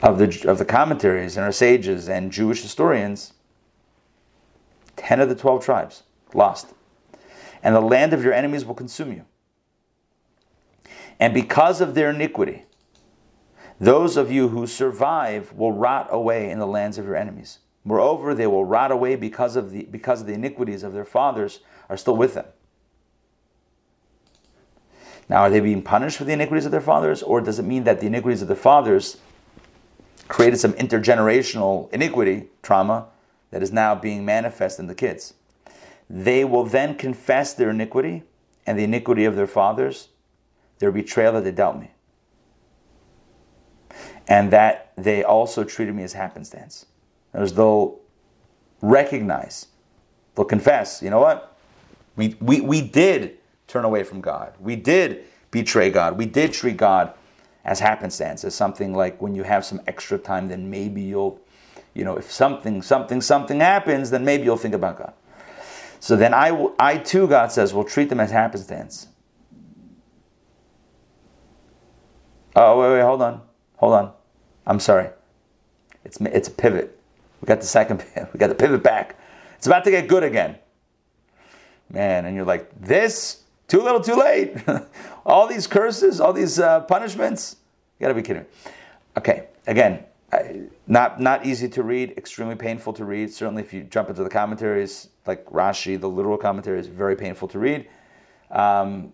of 0.00 0.18
the, 0.18 0.48
of 0.48 0.58
the 0.58 0.64
commentaries 0.64 1.36
and 1.36 1.44
our 1.44 1.52
sages 1.52 2.08
and 2.08 2.30
Jewish 2.30 2.62
historians, 2.62 3.32
10 5.02 5.20
of 5.20 5.28
the 5.28 5.34
12 5.34 5.64
tribes 5.64 6.02
lost. 6.32 6.68
And 7.62 7.74
the 7.74 7.80
land 7.80 8.12
of 8.12 8.24
your 8.24 8.32
enemies 8.32 8.64
will 8.64 8.74
consume 8.74 9.12
you. 9.12 9.24
And 11.20 11.34
because 11.34 11.80
of 11.80 11.94
their 11.94 12.10
iniquity, 12.10 12.64
those 13.78 14.16
of 14.16 14.30
you 14.30 14.48
who 14.48 14.66
survive 14.66 15.52
will 15.52 15.72
rot 15.72 16.08
away 16.10 16.50
in 16.50 16.58
the 16.58 16.66
lands 16.66 16.98
of 16.98 17.04
your 17.04 17.16
enemies. 17.16 17.58
Moreover, 17.84 18.34
they 18.34 18.46
will 18.46 18.64
rot 18.64 18.92
away 18.92 19.16
because 19.16 19.56
of 19.56 19.72
the, 19.72 19.84
because 19.84 20.20
of 20.20 20.26
the 20.26 20.34
iniquities 20.34 20.82
of 20.82 20.92
their 20.92 21.04
fathers 21.04 21.60
are 21.88 21.96
still 21.96 22.16
with 22.16 22.34
them. 22.34 22.46
Now, 25.28 25.38
are 25.38 25.50
they 25.50 25.60
being 25.60 25.82
punished 25.82 26.16
for 26.16 26.24
the 26.24 26.32
iniquities 26.32 26.64
of 26.64 26.72
their 26.72 26.80
fathers, 26.80 27.22
or 27.22 27.40
does 27.40 27.58
it 27.58 27.64
mean 27.64 27.84
that 27.84 28.00
the 28.00 28.06
iniquities 28.06 28.42
of 28.42 28.48
their 28.48 28.56
fathers 28.56 29.18
created 30.28 30.58
some 30.58 30.72
intergenerational 30.74 31.92
iniquity, 31.92 32.48
trauma, 32.62 33.06
that 33.52 33.62
is 33.62 33.72
now 33.72 33.94
being 33.94 34.24
manifest 34.24 34.80
in 34.80 34.88
the 34.88 34.94
kids? 34.94 35.34
They 36.10 36.44
will 36.44 36.64
then 36.64 36.96
confess 36.96 37.54
their 37.54 37.70
iniquity 37.70 38.24
and 38.66 38.76
the 38.76 38.84
iniquity 38.84 39.24
of 39.24 39.36
their 39.36 39.46
fathers, 39.46 40.08
their 40.80 40.90
betrayal 40.90 41.34
that 41.34 41.44
they 41.44 41.52
dealt 41.52 41.78
me, 41.78 41.92
and 44.26 44.50
that 44.50 44.92
they 44.96 45.22
also 45.22 45.62
treated 45.62 45.94
me 45.94 46.02
as 46.02 46.14
happenstance 46.14 46.86
as 47.32 47.54
they'll 47.54 47.98
recognize, 48.80 49.68
they'll 50.34 50.44
confess, 50.44 51.02
you 51.02 51.10
know 51.10 51.20
what? 51.20 51.56
We, 52.16 52.36
we, 52.40 52.60
we 52.60 52.80
did 52.82 53.38
turn 53.66 53.84
away 53.84 54.04
from 54.04 54.20
God. 54.20 54.54
We 54.60 54.76
did 54.76 55.24
betray 55.50 55.90
God. 55.90 56.18
We 56.18 56.26
did 56.26 56.52
treat 56.52 56.76
God 56.76 57.14
as 57.64 57.80
happenstance, 57.80 58.44
as 58.44 58.54
something 58.54 58.92
like 58.92 59.22
when 59.22 59.34
you 59.34 59.44
have 59.44 59.64
some 59.64 59.80
extra 59.86 60.18
time, 60.18 60.48
then 60.48 60.68
maybe 60.68 61.00
you'll, 61.00 61.40
you 61.94 62.04
know, 62.04 62.16
if 62.16 62.30
something, 62.30 62.82
something, 62.82 63.20
something 63.20 63.60
happens, 63.60 64.10
then 64.10 64.24
maybe 64.24 64.44
you'll 64.44 64.56
think 64.56 64.74
about 64.74 64.98
God. 64.98 65.12
So 66.00 66.16
then 66.16 66.34
I, 66.34 66.68
I 66.78 66.98
too, 66.98 67.28
God 67.28 67.52
says, 67.52 67.72
will 67.72 67.84
treat 67.84 68.08
them 68.08 68.18
as 68.18 68.30
happenstance. 68.30 69.08
Oh, 72.56 72.80
wait, 72.80 72.96
wait, 72.96 73.02
hold 73.02 73.22
on. 73.22 73.42
Hold 73.76 73.94
on. 73.94 74.12
I'm 74.66 74.80
sorry. 74.80 75.10
It's, 76.04 76.18
it's 76.20 76.48
a 76.48 76.50
pivot. 76.50 76.98
We 77.40 77.46
got 77.46 77.60
the 77.60 77.66
second, 77.66 78.04
we 78.32 78.38
got 78.38 78.48
the 78.48 78.54
pivot 78.54 78.82
back. 78.82 79.18
It's 79.56 79.66
about 79.66 79.84
to 79.84 79.90
get 79.90 80.08
good 80.08 80.24
again. 80.24 80.58
Man, 81.90 82.24
and 82.24 82.34
you're 82.34 82.44
like, 82.44 82.68
this? 82.80 83.42
Too 83.68 83.80
little, 83.80 84.00
too 84.00 84.16
late. 84.16 84.56
all 85.26 85.46
these 85.46 85.66
curses, 85.66 86.20
all 86.20 86.32
these 86.32 86.58
uh, 86.58 86.80
punishments. 86.80 87.56
You 87.98 88.04
gotta 88.04 88.14
be 88.14 88.22
kidding. 88.22 88.46
Okay, 89.16 89.46
again, 89.66 90.04
not 90.86 91.20
not 91.20 91.44
easy 91.44 91.68
to 91.68 91.82
read, 91.82 92.14
extremely 92.16 92.54
painful 92.54 92.92
to 92.94 93.04
read. 93.04 93.32
Certainly, 93.32 93.62
if 93.62 93.72
you 93.72 93.82
jump 93.82 94.08
into 94.08 94.24
the 94.24 94.30
commentaries, 94.30 95.08
like 95.26 95.44
Rashi, 95.46 96.00
the 96.00 96.08
literal 96.08 96.38
commentary 96.38 96.80
is 96.80 96.86
very 96.86 97.16
painful 97.16 97.48
to 97.48 97.58
read. 97.58 97.88
Um, 98.50 99.12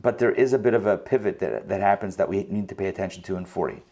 but 0.00 0.18
there 0.18 0.32
is 0.32 0.52
a 0.52 0.58
bit 0.58 0.74
of 0.74 0.86
a 0.86 0.98
pivot 0.98 1.38
that, 1.38 1.68
that 1.68 1.80
happens 1.80 2.16
that 2.16 2.28
we 2.28 2.44
need 2.50 2.68
to 2.68 2.74
pay 2.74 2.88
attention 2.88 3.22
to 3.24 3.36
in 3.36 3.46
40. 3.46 3.82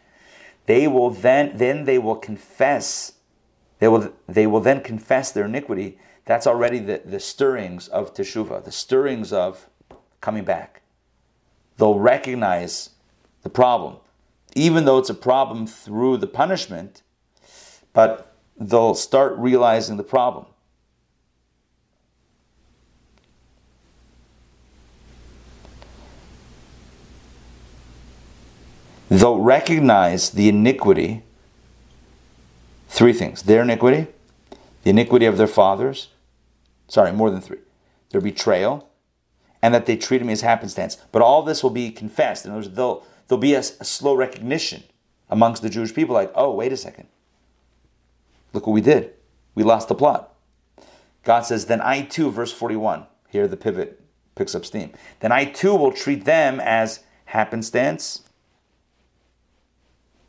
They 0.66 0.88
will 0.88 1.10
then 1.10 1.56
then 1.56 1.84
they 1.84 1.98
will 1.98 2.16
confess 2.16 3.14
they 3.78 3.88
will, 3.88 4.12
they 4.26 4.46
will 4.46 4.60
then 4.60 4.80
confess 4.80 5.30
their 5.32 5.44
iniquity. 5.44 5.98
That's 6.24 6.46
already 6.46 6.78
the, 6.78 7.02
the 7.04 7.20
stirrings 7.20 7.88
of 7.88 8.14
teshuvah, 8.14 8.64
the 8.64 8.72
stirrings 8.72 9.32
of 9.32 9.68
coming 10.20 10.44
back. 10.44 10.82
They'll 11.76 11.98
recognize 11.98 12.90
the 13.42 13.50
problem, 13.50 13.96
even 14.54 14.84
though 14.84 14.98
it's 14.98 15.10
a 15.10 15.14
problem 15.14 15.66
through 15.66 16.18
the 16.18 16.26
punishment, 16.26 17.02
but 17.92 18.36
they'll 18.58 18.94
start 18.94 19.36
realizing 19.36 19.96
the 19.96 20.04
problem. 20.04 20.46
They'll 29.08 29.40
recognize 29.40 30.30
the 30.30 30.48
iniquity 30.48 31.22
Three 32.94 33.12
things 33.12 33.42
their 33.42 33.62
iniquity, 33.62 34.06
the 34.84 34.90
iniquity 34.90 35.26
of 35.26 35.36
their 35.36 35.48
fathers, 35.48 36.10
sorry, 36.86 37.10
more 37.10 37.28
than 37.28 37.40
three, 37.40 37.58
their 38.10 38.20
betrayal, 38.20 38.88
and 39.60 39.74
that 39.74 39.86
they 39.86 39.96
treated 39.96 40.24
me 40.24 40.32
as 40.32 40.42
happenstance. 40.42 40.96
But 41.10 41.20
all 41.20 41.42
this 41.42 41.64
will 41.64 41.70
be 41.70 41.90
confessed. 41.90 42.44
In 42.44 42.52
other 42.52 42.58
words, 42.58 42.70
there'll, 42.70 43.04
there'll 43.28 43.40
be 43.40 43.54
a, 43.54 43.60
a 43.60 43.84
slow 43.84 44.14
recognition 44.14 44.82
amongst 45.28 45.62
the 45.62 45.70
Jewish 45.70 45.94
people 45.94 46.14
like, 46.14 46.32
oh, 46.34 46.52
wait 46.52 46.72
a 46.72 46.76
second. 46.76 47.08
Look 48.52 48.66
what 48.66 48.72
we 48.72 48.80
did. 48.80 49.12
We 49.54 49.62
lost 49.62 49.88
the 49.88 49.94
plot. 49.94 50.34
God 51.24 51.42
says, 51.42 51.66
then 51.66 51.80
I 51.80 52.02
too, 52.02 52.30
verse 52.30 52.52
41, 52.52 53.06
here 53.28 53.48
the 53.48 53.56
pivot 53.56 54.00
picks 54.34 54.54
up 54.54 54.64
steam. 54.64 54.92
Then 55.20 55.32
I 55.32 55.44
too 55.44 55.74
will 55.74 55.92
treat 55.92 56.24
them 56.24 56.60
as 56.60 57.00
happenstance 57.26 58.24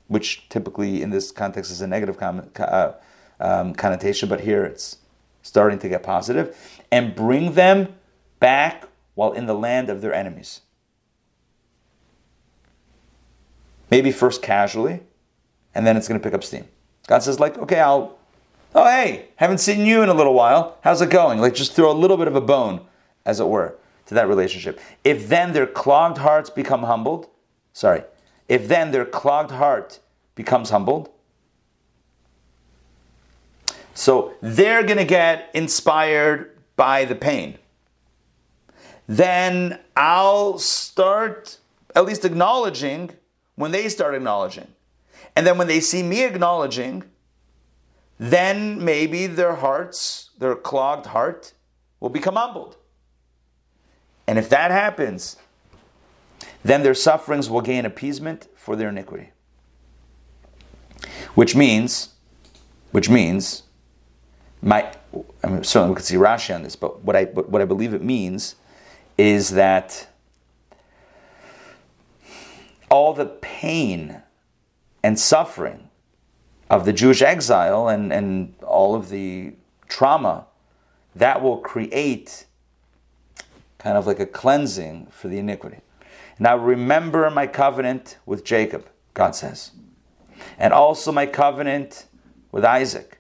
which 0.08 0.48
typically 0.50 1.02
in 1.02 1.10
this 1.10 1.32
context 1.32 1.72
is 1.72 1.82
a 1.82 1.88
negative 1.88 2.22
uh, 2.22 2.94
um, 3.40 3.74
connotation, 3.74 4.30
but 4.30 4.42
here 4.42 4.64
it's 4.64 4.98
starting 5.42 5.80
to 5.80 5.90
get 5.90 6.04
positive, 6.04 6.58
and 6.92 7.16
bring 7.16 7.54
them 7.54 7.96
back 8.40 8.88
while 9.14 9.32
in 9.34 9.46
the 9.46 9.54
land 9.54 9.90
of 9.90 10.02
their 10.02 10.14
enemies. 10.14 10.62
Maybe 13.92 14.12
first 14.12 14.42
casually, 14.42 15.02
and 15.74 15.86
then 15.86 15.98
it's 15.98 16.08
going 16.08 16.20
to 16.20 16.24
pick 16.24 16.34
up 16.34 16.44
steam. 16.44 16.68
God 17.08 17.20
says, 17.20 17.40
like, 17.40 17.58
okay, 17.58 17.80
I'll, 17.80 18.18
oh, 18.74 18.86
hey, 18.86 19.28
haven't 19.36 19.60
seen 19.60 19.86
you 19.86 20.02
in 20.02 20.10
a 20.10 20.14
little 20.14 20.34
while. 20.34 20.78
How's 20.82 21.02
it 21.02 21.10
going? 21.10 21.40
Like, 21.40 21.54
just 21.54 21.74
throw 21.74 21.92
a 21.92 21.94
little 21.94 22.18
bit 22.18 22.28
of 22.28 22.36
a 22.36 22.42
bone, 22.42 22.82
as 23.26 23.40
it 23.40 23.48
were, 23.48 23.76
to 24.08 24.14
that 24.16 24.28
relationship. 24.28 24.80
If 25.04 25.30
then 25.30 25.54
their 25.54 25.68
clogged 25.68 26.18
hearts 26.18 26.50
become 26.50 26.84
humbled, 26.84 27.28
sorry, 27.74 28.04
if 28.48 28.68
then 28.68 28.92
their 28.92 29.06
clogged 29.06 29.52
heart 29.52 30.00
becomes 30.34 30.70
humbled, 30.70 31.10
so 33.94 34.34
they're 34.42 34.84
going 34.84 34.98
to 34.98 35.06
get 35.06 35.50
inspired 35.54 36.58
by 36.76 37.06
the 37.06 37.16
pain. 37.16 37.58
Then 39.08 39.80
I'll 39.96 40.58
start 40.58 41.60
at 41.96 42.06
least 42.06 42.26
acknowledging 42.26 43.12
when 43.56 43.72
they 43.72 43.90
start 43.90 44.16
acknowledging. 44.16 44.68
And 45.36 45.46
then 45.46 45.58
when 45.58 45.68
they 45.68 45.80
see 45.80 46.04
me 46.04 46.24
acknowledging, 46.24 47.04
then 48.20 48.84
maybe 48.84 49.28
their 49.28 49.56
hearts, 49.56 50.32
their 50.40 50.56
clogged 50.56 51.08
heart, 51.08 51.54
will 52.00 52.10
become 52.10 52.36
humbled. 52.36 52.78
And 54.28 54.40
if 54.40 54.50
that 54.50 54.72
happens, 54.72 55.38
then 56.64 56.84
their 56.84 56.94
sufferings 56.94 57.50
will 57.50 57.62
gain 57.62 57.86
appeasement 57.86 58.48
for 58.56 58.76
their 58.76 58.90
iniquity. 58.90 59.32
which 61.36 61.56
means, 61.56 62.10
which 62.92 63.10
means, 63.10 63.64
my, 64.62 64.92
I 65.44 65.48
mean, 65.48 65.64
certainly 65.64 65.90
we 65.92 65.96
could 65.98 66.06
see 66.06 66.16
Rashi 66.16 66.56
on 66.56 66.64
this, 66.64 66.76
but 66.76 67.04
what 67.04 67.16
I, 67.16 67.26
what 67.26 67.62
I 67.62 67.66
believe 67.66 67.94
it 67.94 68.02
means 68.02 68.56
is 69.18 69.52
that 69.52 70.08
all 72.90 73.14
the 73.14 73.26
pain 73.26 74.22
and 75.04 75.20
suffering 75.20 75.90
of 76.70 76.86
the 76.86 76.94
Jewish 76.94 77.22
exile 77.22 77.88
and, 77.88 78.12
and 78.12 78.56
all 78.64 78.96
of 78.96 79.10
the 79.10 79.54
trauma 79.88 80.48
that 81.16 81.42
will 81.42 81.58
create 81.58 82.46
kind 83.78 83.98
of 83.98 84.08
like 84.08 84.20
a 84.20 84.26
cleansing 84.26 85.08
for 85.12 85.28
the 85.28 85.38
iniquity. 85.38 85.78
Now 86.40 86.58
remember 86.58 87.30
my 87.30 87.48
covenant 87.48 88.18
with 88.26 88.44
Jacob, 88.44 88.90
God 89.14 89.36
says, 89.36 89.72
and 90.58 90.74
also 90.74 91.12
my 91.12 91.26
covenant 91.26 92.08
with 92.52 92.66
Isaac, 92.66 93.20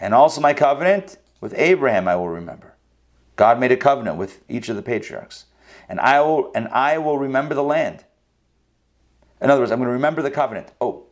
and 0.00 0.14
also 0.14 0.40
my 0.40 0.54
covenant 0.54 1.18
with 1.40 1.54
Abraham 1.56 2.08
I 2.08 2.16
will 2.16 2.28
remember. 2.28 2.74
God 3.36 3.58
made 3.58 3.72
a 3.72 3.76
covenant 3.76 4.16
with 4.16 4.42
each 4.50 4.68
of 4.68 4.76
the 4.76 4.82
patriarchs. 4.82 5.46
And 5.88 5.98
I 6.00 6.20
will 6.20 6.52
and 6.54 6.68
I 6.68 6.98
will 6.98 7.18
remember 7.18 7.54
the 7.54 7.62
land. 7.62 8.04
In 9.40 9.50
other 9.50 9.60
words, 9.60 9.72
I'm 9.72 9.78
going 9.78 9.88
to 9.88 9.92
remember 9.92 10.22
the 10.22 10.30
covenant. 10.30 10.68
Oh, 10.80 11.04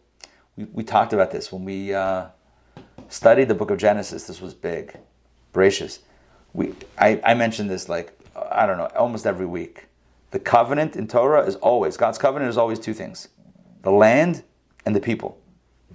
we, 0.57 0.65
we 0.65 0.85
talked 0.85 1.13
about 1.13 1.31
this 1.31 1.51
when 1.51 1.65
we 1.65 1.95
uh, 1.95 2.27
studied 3.09 3.49
the 3.49 3.55
book 3.55 3.71
of 3.71 3.79
Genesis. 3.79 4.27
This 4.27 4.41
was 4.41 4.55
big. 4.55 4.97
Gracious. 5.53 6.01
We 6.53 6.75
I, 6.99 7.21
I 7.25 7.35
mentioned 7.35 7.71
this 7.71 7.89
like 7.89 8.19
I 8.51 8.67
don't 8.67 8.79
know, 8.79 8.89
almost 8.97 9.27
every 9.27 9.47
week. 9.47 9.87
The 10.31 10.39
covenant 10.39 10.97
in 10.97 11.09
Torah 11.09 11.47
is 11.47 11.57
always, 11.57 11.97
God's 11.97 12.19
covenant 12.19 12.51
is 12.51 12.59
always 12.59 12.79
two 12.79 12.95
things 12.95 13.29
the 13.83 13.91
land 13.91 14.43
and 14.85 14.95
the 14.95 15.01
people. 15.01 15.39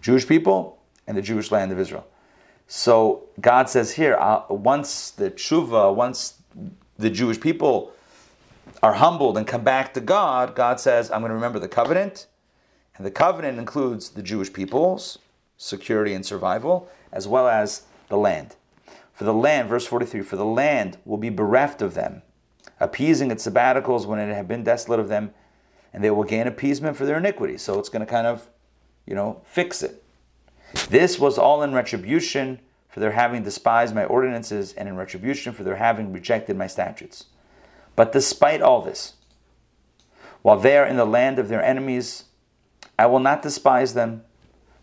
Jewish 0.01 0.27
people 0.27 0.81
and 1.07 1.17
the 1.17 1.21
Jewish 1.21 1.51
land 1.51 1.71
of 1.71 1.79
Israel. 1.79 2.07
So 2.67 3.25
God 3.41 3.69
says 3.69 3.91
here, 3.93 4.15
uh, 4.15 4.43
once 4.49 5.11
the 5.11 5.31
tshuva, 5.31 5.93
once 5.93 6.41
the 6.97 7.09
Jewish 7.09 7.39
people 7.39 7.91
are 8.83 8.93
humbled 8.95 9.37
and 9.37 9.47
come 9.47 9.63
back 9.63 9.93
to 9.93 10.01
God, 10.01 10.55
God 10.55 10.77
says, 10.77 11.09
I'm 11.09 11.21
going 11.21 11.29
to 11.29 11.35
remember 11.35 11.57
the 11.57 11.69
covenant. 11.69 12.27
And 12.97 13.05
the 13.05 13.11
covenant 13.11 13.57
includes 13.57 14.09
the 14.09 14.21
Jewish 14.21 14.51
people's 14.51 15.17
security 15.55 16.13
and 16.13 16.25
survival, 16.25 16.89
as 17.09 17.25
well 17.25 17.47
as 17.47 17.83
the 18.09 18.17
land. 18.17 18.57
For 19.13 19.23
the 19.23 19.33
land, 19.33 19.69
verse 19.69 19.87
43, 19.87 20.21
for 20.21 20.35
the 20.35 20.43
land 20.43 20.97
will 21.05 21.17
be 21.17 21.29
bereft 21.29 21.81
of 21.81 21.93
them, 21.93 22.23
appeasing 22.81 23.31
its 23.31 23.47
sabbaticals 23.47 24.05
when 24.05 24.19
it 24.19 24.33
had 24.33 24.49
been 24.49 24.65
desolate 24.65 24.99
of 24.99 25.07
them, 25.07 25.33
and 25.93 26.03
they 26.03 26.11
will 26.11 26.25
gain 26.25 26.45
appeasement 26.45 26.97
for 26.97 27.05
their 27.05 27.19
iniquity. 27.19 27.57
So 27.57 27.79
it's 27.79 27.89
going 27.89 28.05
to 28.05 28.11
kind 28.11 28.27
of, 28.27 28.49
you 29.05 29.15
know, 29.15 29.41
fix 29.45 29.81
it. 29.81 30.03
This 30.89 31.17
was 31.17 31.37
all 31.37 31.63
in 31.63 31.73
retribution 31.73 32.59
for 32.89 32.99
their 32.99 33.11
having 33.11 33.43
despised 33.43 33.95
my 33.95 34.03
ordinances 34.03 34.73
and 34.73 34.89
in 34.89 34.97
retribution 34.97 35.53
for 35.53 35.63
their 35.63 35.77
having 35.77 36.11
rejected 36.11 36.57
my 36.57 36.67
statutes. 36.67 37.27
But 37.95 38.11
despite 38.11 38.61
all 38.61 38.81
this, 38.81 39.13
while 40.41 40.59
they 40.59 40.77
are 40.77 40.85
in 40.85 40.97
the 40.97 41.05
land 41.05 41.39
of 41.39 41.47
their 41.47 41.63
enemies, 41.63 42.25
I 42.97 43.05
will 43.05 43.19
not 43.19 43.41
despise 43.41 43.93
them, 43.93 44.23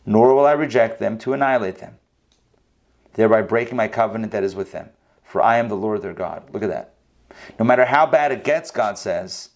nor 0.07 0.35
will 0.35 0.47
I 0.47 0.53
reject 0.53 0.99
them 0.99 1.19
to 1.19 1.33
annihilate 1.33 1.79
them, 1.79 1.99
thereby 3.15 3.43
breaking 3.43 3.77
my 3.77 3.89
covenant 3.89 4.33
that 4.33 4.45
is 4.45 4.55
with 4.55 4.73
them. 4.73 4.91
For 5.23 5.43
I 5.43 5.59
am 5.59 5.69
the 5.69 5.77
Lord 5.77 6.03
their 6.03 6.13
God. 6.13 6.53
Look 6.53 6.63
at 6.63 6.71
that. 6.71 6.95
No 7.59 7.65
matter 7.65 7.85
how 7.85 8.07
bad 8.07 8.33
it 8.33 8.43
gets, 8.43 8.71
God 8.71 8.99
says, 8.99 9.51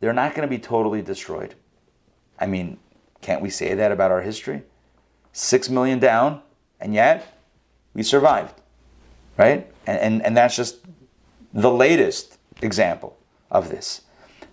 they're 0.00 0.12
not 0.12 0.34
going 0.34 0.48
to 0.48 0.54
be 0.54 0.58
totally 0.58 1.02
destroyed. 1.02 1.54
I 2.38 2.46
mean, 2.46 2.78
can't 3.20 3.40
we 3.40 3.50
say 3.50 3.74
that 3.74 3.92
about 3.92 4.10
our 4.10 4.22
history? 4.22 4.62
Six 5.32 5.68
million 5.68 5.98
down, 5.98 6.40
and 6.80 6.94
yet 6.94 7.38
we 7.94 8.02
survived, 8.02 8.60
right? 9.36 9.70
And, 9.86 9.98
and, 9.98 10.22
and 10.22 10.36
that's 10.36 10.56
just 10.56 10.78
the 11.52 11.70
latest 11.70 12.35
example 12.62 13.16
of 13.50 13.68
this. 13.70 14.02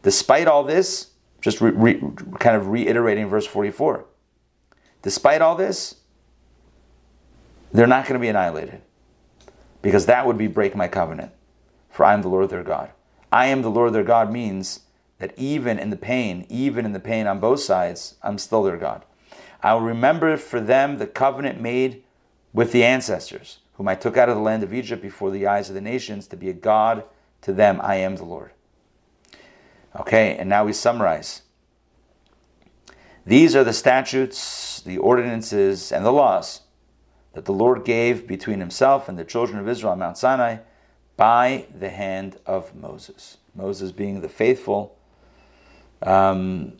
Despite 0.02 0.48
all 0.48 0.64
this, 0.64 1.12
just 1.42 1.62
re, 1.62 1.72
re, 1.72 2.02
kind 2.40 2.56
of 2.56 2.68
reiterating 2.68 3.28
verse 3.28 3.46
44. 3.46 4.06
Despite 5.02 5.42
all 5.42 5.56
this, 5.56 5.96
they're 7.72 7.88
not 7.88 8.06
going 8.06 8.14
to 8.14 8.20
be 8.20 8.30
annihilated 8.30 8.82
because 9.82 10.06
that 10.06 10.26
would 10.26 10.38
be 10.38 10.48
break 10.48 10.76
my 10.76 10.88
covenant. 10.88 11.32
For 11.90 12.06
I 12.06 12.14
am 12.14 12.22
the 12.22 12.30
Lord 12.30 12.50
their 12.50 12.64
God. 12.64 12.92
I 13.32 13.48
am 13.48 13.62
the 13.62 13.70
Lord 13.70 13.94
their 13.94 14.04
God 14.04 14.32
means 14.32 14.82
that 15.20 15.34
even 15.38 15.80
in 15.80 15.90
the 15.90 15.96
pain, 15.96 16.46
even 16.50 16.86
in 16.86 16.94
the 16.94 17.00
pain 17.00 17.28
on 17.28 17.40
both 17.40 17.60
sides, 17.60 18.16
I'm 18.24 18.38
still 18.38 18.64
their 18.64 18.78
God. 18.78 19.06
I 19.62 19.74
will 19.74 19.82
remember 19.82 20.38
for 20.38 20.60
them 20.60 20.98
the 20.98 21.08
covenant 21.08 21.62
made 21.62 22.04
with 22.52 22.72
the 22.72 22.84
ancestors, 22.84 23.60
whom 23.74 23.88
I 23.88 23.96
took 23.96 24.18
out 24.18 24.30
of 24.30 24.36
the 24.36 24.42
land 24.42 24.64
of 24.64 24.74
Egypt 24.74 25.02
before 25.02 25.32
the 25.32 25.48
eyes 25.48 25.70
of 25.70 25.76
the 25.76 25.82
nations 25.82 26.28
to 26.28 26.38
be 26.38 26.50
a 26.50 26.54
God 26.54 27.04
to 27.44 27.54
them. 27.54 27.80
I 27.82 27.96
am 27.96 28.16
the 28.16 28.26
Lord. 28.26 28.52
Okay, 29.96 30.36
and 30.38 30.50
now 30.50 30.66
we 30.66 30.74
summarize. 30.74 31.44
These 33.26 33.56
are 33.56 33.64
the 33.64 33.74
statutes, 33.74 34.82
the 34.82 34.98
ordinances, 34.98 35.92
and 35.92 36.06
the 36.06 36.12
laws 36.12 36.62
that 37.34 37.46
the 37.46 37.54
Lord 37.54 37.86
gave 37.86 38.28
between 38.28 38.60
himself 38.60 39.08
and 39.08 39.18
the 39.18 39.24
children 39.24 39.60
of 39.60 39.68
Israel 39.68 39.94
on 39.94 40.00
Mount 40.00 40.18
Sinai 40.18 40.58
by 41.16 41.66
the 41.78 41.90
hand 41.90 42.38
of 42.46 42.76
Moses. 42.76 43.38
Moses 43.56 43.92
being 43.92 44.22
the 44.22 44.30
faithful 44.30 44.98
um, 46.02 46.74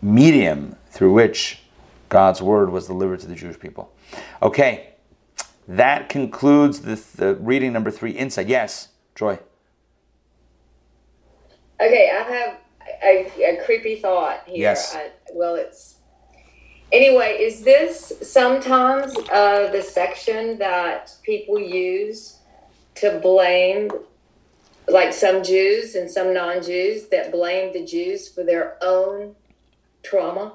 medium 0.00 0.76
through 0.90 1.12
which 1.12 1.60
God's 2.08 2.40
word 2.40 2.70
was 2.70 2.86
delivered 2.86 3.20
to 3.20 3.26
the 3.26 3.34
Jewish 3.34 3.58
people. 3.58 3.92
Okay, 4.42 4.93
that 5.66 6.08
concludes 6.08 6.80
the, 6.80 7.02
the 7.16 7.34
reading 7.34 7.72
number 7.72 7.90
three, 7.90 8.10
insight. 8.10 8.48
Yes, 8.48 8.88
Joy. 9.14 9.38
Okay, 11.80 12.10
I 12.14 12.22
have 12.22 12.56
a, 13.02 13.60
a 13.60 13.64
creepy 13.64 13.96
thought 13.96 14.42
here. 14.46 14.56
Yes. 14.56 14.94
I, 14.94 15.10
well, 15.32 15.54
it's 15.54 15.96
anyway. 16.92 17.38
Is 17.40 17.62
this 17.62 18.12
sometimes 18.22 19.16
uh, 19.32 19.70
the 19.72 19.82
section 19.82 20.58
that 20.58 21.14
people 21.22 21.58
use 21.58 22.38
to 22.96 23.18
blame, 23.20 23.90
like 24.88 25.12
some 25.12 25.42
Jews 25.42 25.94
and 25.94 26.10
some 26.10 26.32
non-Jews 26.32 27.08
that 27.08 27.32
blame 27.32 27.72
the 27.72 27.84
Jews 27.84 28.28
for 28.28 28.44
their 28.44 28.76
own 28.82 29.34
trauma? 30.02 30.54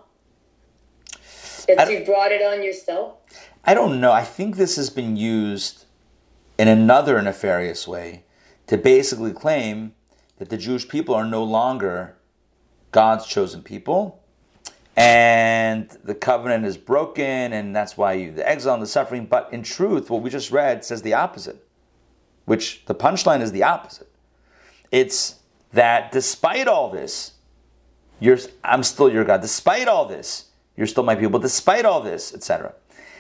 That 1.68 1.91
you 1.91 2.03
brought 2.03 2.32
it 2.32 2.41
on 2.41 2.64
yourself. 2.64 3.18
I 3.64 3.74
don't 3.74 3.99
know. 3.99 4.12
I 4.12 4.24
think 4.24 4.55
this 4.55 4.78
has 4.78 4.89
been 4.89 5.16
used 5.16 5.86
in 6.57 6.68
another 6.68 7.22
nefarious 7.22 7.88
way 7.88 8.24
to 8.68 8.78
basically 8.78 9.32
claim 9.32 9.93
that 10.38 10.49
the 10.49 10.57
Jewish 10.57 10.88
people 10.88 11.14
are 11.14 11.26
no 11.26 11.43
longer 11.43 12.16
God's 12.91 13.28
chosen 13.28 13.62
people, 13.62 14.24
and 14.95 15.89
the 16.03 16.16
covenant 16.16 16.66
is 16.66 16.78
broken, 16.78 17.53
and 17.53 17.76
that's 17.76 17.95
why 17.95 18.14
you 18.14 18.32
the 18.32 18.47
exile 18.49 18.74
and 18.74 18.84
the 18.84 18.88
suffering. 18.88 19.26
But 19.26 19.49
in 19.53 19.64
truth, 19.64 20.10
what 20.10 20.22
we 20.22 20.30
just 20.30 20.51
read 20.51 20.84
says 20.84 21.01
the 21.01 21.14
opposite, 21.14 21.66
which 22.45 22.86
the 22.86 22.95
punchline 22.95 23.41
is 23.41 23.51
the 23.51 23.64
opposite. 23.64 24.10
It's 24.91 25.36
that 25.74 26.12
despite 26.12 26.68
all 26.68 26.89
this, 26.89 27.34
I'm 28.64 28.84
still 28.84 29.12
your 29.12 29.24
God. 29.24 29.41
Despite 29.41 29.88
all 29.88 30.05
this, 30.05 30.45
you're 30.76 30.88
still 30.88 31.03
my 31.03 31.16
people. 31.16 31.39
Despite 31.39 31.86
all 31.86 32.01
this, 32.01 32.34
etc. 32.34 32.74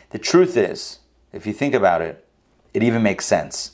The 0.09 0.19
truth 0.19 0.57
is, 0.57 0.99
if 1.31 1.45
you 1.45 1.53
think 1.53 1.73
about 1.73 2.01
it, 2.01 2.25
it 2.73 2.83
even 2.83 3.03
makes 3.03 3.25
sense. 3.25 3.71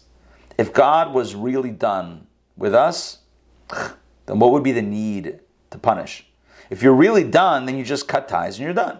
If 0.57 0.73
God 0.73 1.13
was 1.13 1.35
really 1.35 1.71
done 1.71 2.27
with 2.57 2.73
us, 2.73 3.19
then 3.69 4.39
what 4.39 4.51
would 4.51 4.63
be 4.63 4.71
the 4.71 4.81
need 4.81 5.39
to 5.71 5.77
punish? 5.77 6.25
If 6.69 6.81
you're 6.81 6.95
really 6.95 7.23
done, 7.23 7.65
then 7.65 7.77
you 7.77 7.83
just 7.83 8.07
cut 8.07 8.27
ties 8.27 8.57
and 8.57 8.65
you're 8.65 8.73
done. 8.73 8.99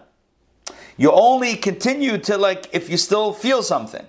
You 0.96 1.12
only 1.12 1.56
continue 1.56 2.18
to 2.18 2.38
like 2.38 2.68
if 2.72 2.88
you 2.88 2.96
still 2.96 3.32
feel 3.32 3.62
something, 3.62 4.06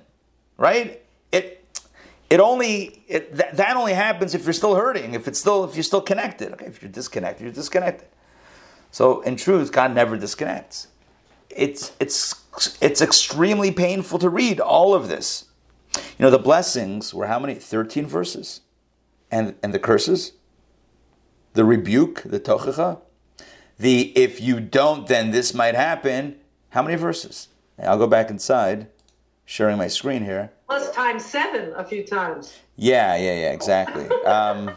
right? 0.58 1.02
It 1.32 1.66
it 2.30 2.40
only 2.40 3.04
it, 3.08 3.36
that, 3.36 3.58
that 3.58 3.76
only 3.76 3.94
happens 3.94 4.34
if 4.36 4.46
you're 4.46 4.54
still 4.54 4.76
hurting, 4.76 5.14
if 5.14 5.28
it's 5.28 5.40
still 5.40 5.66
if 5.66 5.76
you're 5.76 5.84
still 5.84 6.02
connected. 6.02 6.54
Okay, 6.54 6.68
if 6.68 6.82
you're 6.82 6.92
disconnected, 6.92 7.44
you're 7.44 7.54
disconnected. 7.54 8.08
So 8.92 9.22
in 9.22 9.36
truth, 9.36 9.72
God 9.72 9.94
never 9.94 10.18
disconnects. 10.18 10.88
It's 11.50 11.94
it's 12.00 12.36
it's 12.82 13.02
extremely 13.02 13.72
painful 13.72 14.20
to 14.20 14.30
read 14.30 14.60
all 14.60 14.94
of 14.94 15.08
this. 15.08 15.46
You 15.96 16.02
know, 16.20 16.30
the 16.30 16.40
blessings 16.40 17.14
were 17.14 17.28
how 17.28 17.40
many? 17.40 17.56
13 17.56 18.06
verses. 18.06 18.62
And 19.32 19.56
and 19.64 19.74
the 19.74 19.80
curses? 19.80 20.34
The 21.54 21.66
rebuke, 21.66 22.22
the 22.24 22.40
tochacha, 22.40 23.00
the 23.80 24.12
if 24.18 24.40
you 24.40 24.60
don't, 24.60 25.08
then 25.08 25.32
this 25.32 25.54
might 25.54 25.76
happen. 25.76 26.38
How 26.70 26.82
many 26.84 26.96
verses? 26.96 27.48
I'll 27.80 27.98
go 27.98 28.08
back 28.08 28.30
inside, 28.30 28.88
sharing 29.46 29.78
my 29.78 29.88
screen 29.88 30.24
here. 30.24 30.52
Plus 30.68 30.92
times 30.92 31.26
seven 31.26 31.74
a 31.76 31.84
few 31.84 32.04
times. 32.04 32.58
Yeah, 32.76 33.16
yeah, 33.16 33.34
yeah, 33.34 33.52
exactly. 33.52 34.08
Um, 34.26 34.72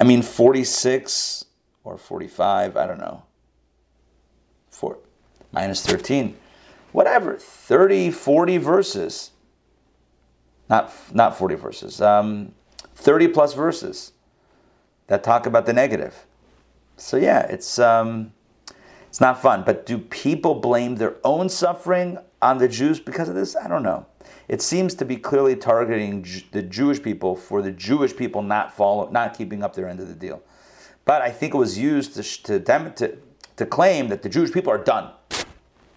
I 0.00 0.04
mean, 0.04 0.22
46 0.22 1.44
or 1.84 1.98
45, 1.98 2.76
I 2.76 2.86
don't 2.86 2.98
know. 2.98 3.24
Four, 4.70 4.98
minus 5.52 5.84
13, 5.84 6.36
whatever, 6.92 7.36
30, 7.36 8.10
40 8.10 8.58
verses. 8.58 9.30
Not, 10.68 10.92
not 11.14 11.38
40 11.38 11.54
verses, 11.54 12.00
um, 12.02 12.52
30 12.94 13.28
plus 13.28 13.54
verses 13.54 14.12
that 15.06 15.24
talk 15.24 15.46
about 15.46 15.64
the 15.64 15.72
negative. 15.72 16.26
So 16.98 17.16
yeah, 17.16 17.40
it's 17.42 17.78
um, 17.78 18.32
it's 19.08 19.20
not 19.20 19.40
fun. 19.40 19.62
But 19.64 19.86
do 19.86 19.98
people 19.98 20.56
blame 20.56 20.96
their 20.96 21.16
own 21.24 21.48
suffering 21.48 22.18
on 22.42 22.58
the 22.58 22.68
Jews 22.68 23.00
because 23.00 23.28
of 23.28 23.34
this? 23.34 23.56
I 23.56 23.68
don't 23.68 23.82
know. 23.82 24.06
It 24.48 24.62
seems 24.62 24.94
to 24.94 25.04
be 25.04 25.16
clearly 25.16 25.56
targeting 25.56 26.26
the 26.52 26.62
Jewish 26.62 27.02
people 27.02 27.34
for 27.34 27.62
the 27.62 27.70
Jewish 27.70 28.14
people 28.14 28.42
not 28.42 28.76
follow, 28.76 29.10
not 29.10 29.36
keeping 29.36 29.62
up 29.62 29.74
their 29.74 29.88
end 29.88 30.00
of 30.00 30.08
the 30.08 30.14
deal. 30.14 30.42
But 31.04 31.22
I 31.22 31.30
think 31.30 31.54
it 31.54 31.58
was 31.58 31.78
used 31.78 32.14
to 32.14 32.22
to, 32.60 32.90
to, 32.96 33.18
to 33.56 33.66
claim 33.66 34.08
that 34.08 34.22
the 34.22 34.28
Jewish 34.28 34.52
people 34.52 34.72
are 34.72 34.82
done. 34.82 35.10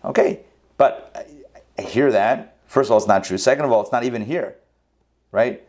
Okay, 0.04 0.42
but 0.78 1.28
I, 1.78 1.82
hear 1.82 2.12
that. 2.12 2.58
First 2.66 2.88
of 2.88 2.92
all, 2.92 2.98
it's 2.98 3.08
not 3.08 3.24
true. 3.24 3.38
Second 3.38 3.66
of 3.66 3.72
all, 3.72 3.82
it's 3.82 3.92
not 3.92 4.04
even 4.04 4.26
here, 4.26 4.56
right? 5.32 5.64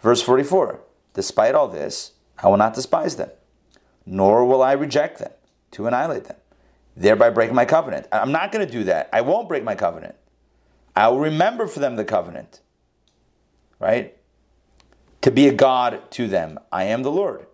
Verse 0.00 0.22
forty-four. 0.22 0.80
Despite 1.14 1.54
all 1.54 1.68
this, 1.68 2.12
I 2.38 2.48
will 2.48 2.56
not 2.56 2.74
despise 2.74 3.16
them, 3.16 3.30
nor 4.06 4.44
will 4.44 4.62
I 4.62 4.72
reject 4.72 5.18
them 5.18 5.32
to 5.72 5.86
annihilate 5.86 6.24
them, 6.24 6.36
thereby 6.96 7.30
break 7.30 7.52
my 7.52 7.64
covenant. 7.64 8.06
I'm 8.12 8.32
not 8.32 8.52
going 8.52 8.64
to 8.64 8.72
do 8.72 8.84
that. 8.84 9.08
I 9.12 9.20
won't 9.20 9.48
break 9.48 9.64
my 9.64 9.74
covenant. 9.74 10.14
I 10.94 11.08
will 11.08 11.20
remember 11.20 11.66
for 11.66 11.80
them 11.80 11.96
the 11.96 12.04
covenant, 12.04 12.60
right? 13.78 14.16
To 15.22 15.30
be 15.30 15.48
a 15.48 15.52
God 15.52 16.10
to 16.12 16.28
them. 16.28 16.58
I 16.70 16.84
am 16.84 17.02
the 17.02 17.10
Lord. 17.10 17.46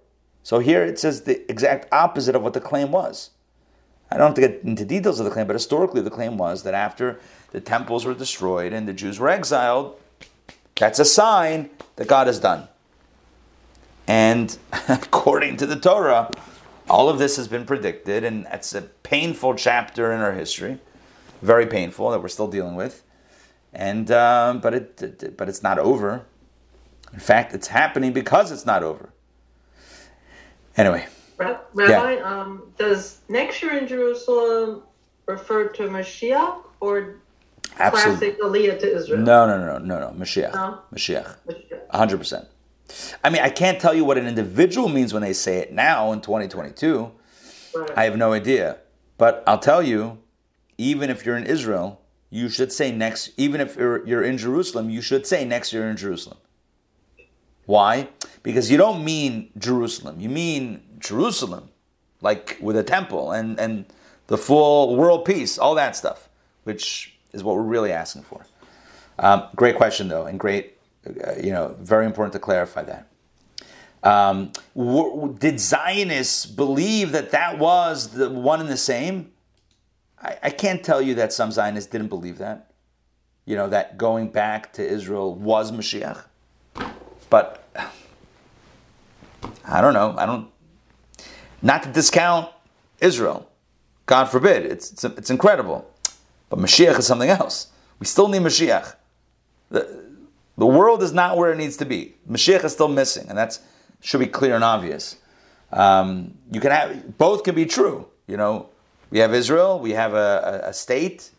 So 0.43 0.59
here 0.59 0.85
it 0.85 0.99
says 0.99 1.23
the 1.23 1.51
exact 1.51 1.93
opposite 1.93 2.35
of 2.35 2.43
what 2.43 2.53
the 2.53 2.61
claim 2.61 2.91
was. 2.91 3.31
I 4.11 4.17
don't 4.17 4.29
have 4.29 4.35
to 4.35 4.41
get 4.41 4.63
into 4.63 4.85
details 4.85 5.19
of 5.19 5.25
the 5.25 5.31
claim, 5.31 5.47
but 5.47 5.55
historically 5.55 6.01
the 6.01 6.11
claim 6.11 6.39
was 6.39 6.63
that 6.63 6.75
after 6.75 7.21
the 7.51 7.61
temples 7.61 8.05
were 8.05 8.15
destroyed 8.15 8.73
and 8.73 8.87
the 8.87 8.93
Jews 8.93 9.19
were 9.19 9.29
exiled, 9.29 9.99
that's 10.77 10.99
a 10.99 11.05
sign 11.05 11.71
that 11.97 12.09
God 12.09 12.29
is 12.29 12.39
done. 12.39 12.69
And 14.07 14.57
according 14.89 15.57
to 15.59 15.67
the 15.67 15.77
Torah, 15.77 16.31
all 16.89 17.09
of 17.09 17.19
this 17.19 17.37
has 17.37 17.49
been 17.49 17.65
predicted, 17.65 18.25
and 18.25 18.47
it's 18.53 18.75
a 18.75 18.83
painful 18.83 19.55
chapter 19.55 20.13
in 20.13 20.21
our 20.21 20.33
history, 20.33 20.79
very 21.41 21.67
painful 21.67 22.11
that 22.11 22.21
we're 22.21 22.29
still 22.29 22.49
dealing 22.49 22.75
with. 22.75 23.03
And 23.73 24.11
um, 24.11 24.61
but 24.61 24.75
it, 24.75 25.03
it, 25.03 25.37
but 25.37 25.49
it's 25.49 25.63
not 25.63 25.79
over. 25.79 26.27
In 27.13 27.19
fact, 27.19 27.55
it's 27.55 27.69
happening 27.69 28.13
because 28.13 28.53
it's 28.53 28.67
not 28.67 28.83
over. 28.83 29.11
Anyway, 30.77 31.07
Rabbi, 31.37 32.15
yeah. 32.15 32.23
um, 32.23 32.63
does 32.79 33.21
next 33.29 33.63
year 33.63 33.77
in 33.77 33.87
Jerusalem 33.87 34.83
refer 35.27 35.69
to 35.69 35.83
Mashiach 35.85 36.59
or 36.81 37.17
Absolutely. 37.79 38.33
classic 38.33 38.41
Aliyah 38.41 38.79
to 38.81 38.97
Israel? 38.97 39.21
No, 39.21 39.47
no, 39.47 39.59
no, 39.59 39.79
no, 39.79 39.85
no, 39.85 40.11
no. 40.11 40.19
Mashiach. 40.19 40.81
Mashiach. 40.93 41.37
hundred 41.91 42.19
percent. 42.19 42.47
I 43.23 43.31
mean, 43.31 43.43
I 43.43 43.51
can't 43.51 43.81
tell 43.81 43.95
you 43.95 44.05
what 44.05 44.19
an 44.19 44.27
individual 44.27 44.89
means 44.89 45.13
when 45.13 45.23
they 45.23 45.33
say 45.33 45.59
it 45.59 45.73
now 45.73 46.13
in 46.13 46.21
2022. 46.21 47.11
Right. 47.75 47.91
I 47.97 48.05
have 48.05 48.17
no 48.17 48.33
idea. 48.33 48.79
But 49.17 49.43
I'll 49.47 49.59
tell 49.59 49.83
you, 49.83 50.19
even 50.79 51.11
if 51.11 51.25
you're 51.25 51.37
in 51.37 51.47
Israel, 51.47 52.01
you 52.31 52.49
should 52.49 52.73
say 52.73 52.93
next, 52.93 53.31
even 53.37 53.61
if 53.61 53.77
you're, 53.77 54.07
you're 54.07 54.23
in 54.23 54.39
Jerusalem, 54.39 54.91
you 54.91 55.01
should 55.01 55.27
say 55.27 55.45
next 55.45 55.73
year 55.73 55.89
in 55.89 55.97
Jerusalem. 55.97 56.39
Why? 57.67 58.09
Because 58.43 58.71
you 58.71 58.77
don't 58.77 59.05
mean 59.05 59.51
Jerusalem. 59.57 60.21
You 60.21 60.29
mean 60.29 60.83
Jerusalem, 61.05 61.69
like 62.21 62.59
with 62.61 62.77
a 62.77 62.83
temple 62.83 63.33
and, 63.33 63.59
and 63.61 63.85
the 64.27 64.39
full 64.39 64.97
world 64.97 65.25
peace, 65.25 65.59
all 65.59 65.75
that 65.75 65.95
stuff, 65.97 66.29
which 66.65 67.15
is 67.33 67.45
what 67.45 67.57
we're 67.57 67.63
really 67.63 67.93
asking 67.93 68.23
for. 68.23 68.47
Um, 69.19 69.45
great 69.55 69.77
question, 69.77 70.09
though, 70.09 70.27
and 70.27 70.41
great 70.41 70.75
uh, 71.07 71.35
you 71.43 71.53
know, 71.53 71.77
very 71.81 72.07
important 72.07 72.33
to 72.33 72.39
clarify 72.39 72.83
that. 72.83 73.07
Um, 74.03 74.53
w- 74.75 75.37
did 75.39 75.61
Zionists 75.61 76.47
believe 76.47 77.13
that 77.13 77.31
that 77.31 77.59
was 77.59 78.09
the 78.09 78.31
one 78.31 78.61
and 78.61 78.69
the 78.69 78.77
same? 78.77 79.33
I, 80.23 80.39
I 80.45 80.51
can't 80.51 80.83
tell 80.83 81.03
you 81.03 81.15
that 81.17 81.33
some 81.33 81.53
Zionists 81.53 81.91
didn't 81.91 82.09
believe 82.09 82.39
that. 82.39 82.71
You 83.45 83.57
know, 83.57 83.69
that 83.69 83.99
going 83.99 84.29
back 84.29 84.73
to 84.75 84.87
Israel 84.87 85.35
was 85.35 85.73
Mashiach. 85.73 86.25
But 87.29 87.69
I 89.67 89.81
don't 89.81 89.95
know. 89.95 90.15
I 90.17 90.25
don't. 90.25 90.51
Not 91.65 91.83
to 91.85 91.89
discount 91.89 92.51
Israel. 93.01 93.49
God 94.07 94.27
forbid. 94.27 94.67
It's, 94.67 94.93
it's, 94.93 95.05
it's 95.05 95.31
incredible. 95.31 95.91
But 96.51 96.59
Mashiach 96.59 96.99
is 96.99 97.07
something 97.07 97.31
else. 97.31 97.69
We 97.99 98.07
still 98.07 98.29
need 98.29 98.43
Mashiach. 98.43 98.95
The, 99.71 100.05
the 100.59 100.67
world 100.67 101.03
is 101.03 101.13
not 101.15 101.39
where 101.39 101.51
it 101.51 101.57
needs 101.57 101.79
to 101.79 101.87
be. 101.87 102.15
Mashiach 102.31 102.63
is 102.65 102.73
still 102.73 102.89
missing, 102.89 103.29
and 103.31 103.39
that 103.39 103.59
should 104.03 104.21
be 104.21 104.27
clear 104.27 104.55
and 104.55 104.63
obvious. 104.63 105.17
Um, 105.73 106.35
you 106.53 106.61
can 106.61 106.71
have 106.71 107.17
both 107.19 107.43
can 107.45 107.55
be 107.55 107.65
true. 107.65 108.07
You 108.27 108.37
know, 108.37 108.69
we 109.11 109.19
have 109.21 109.33
Israel, 109.35 109.81
we 109.81 109.93
have 109.93 110.13
a, 110.13 110.63
a, 110.65 110.69
a 110.69 110.73
state, 110.75 111.31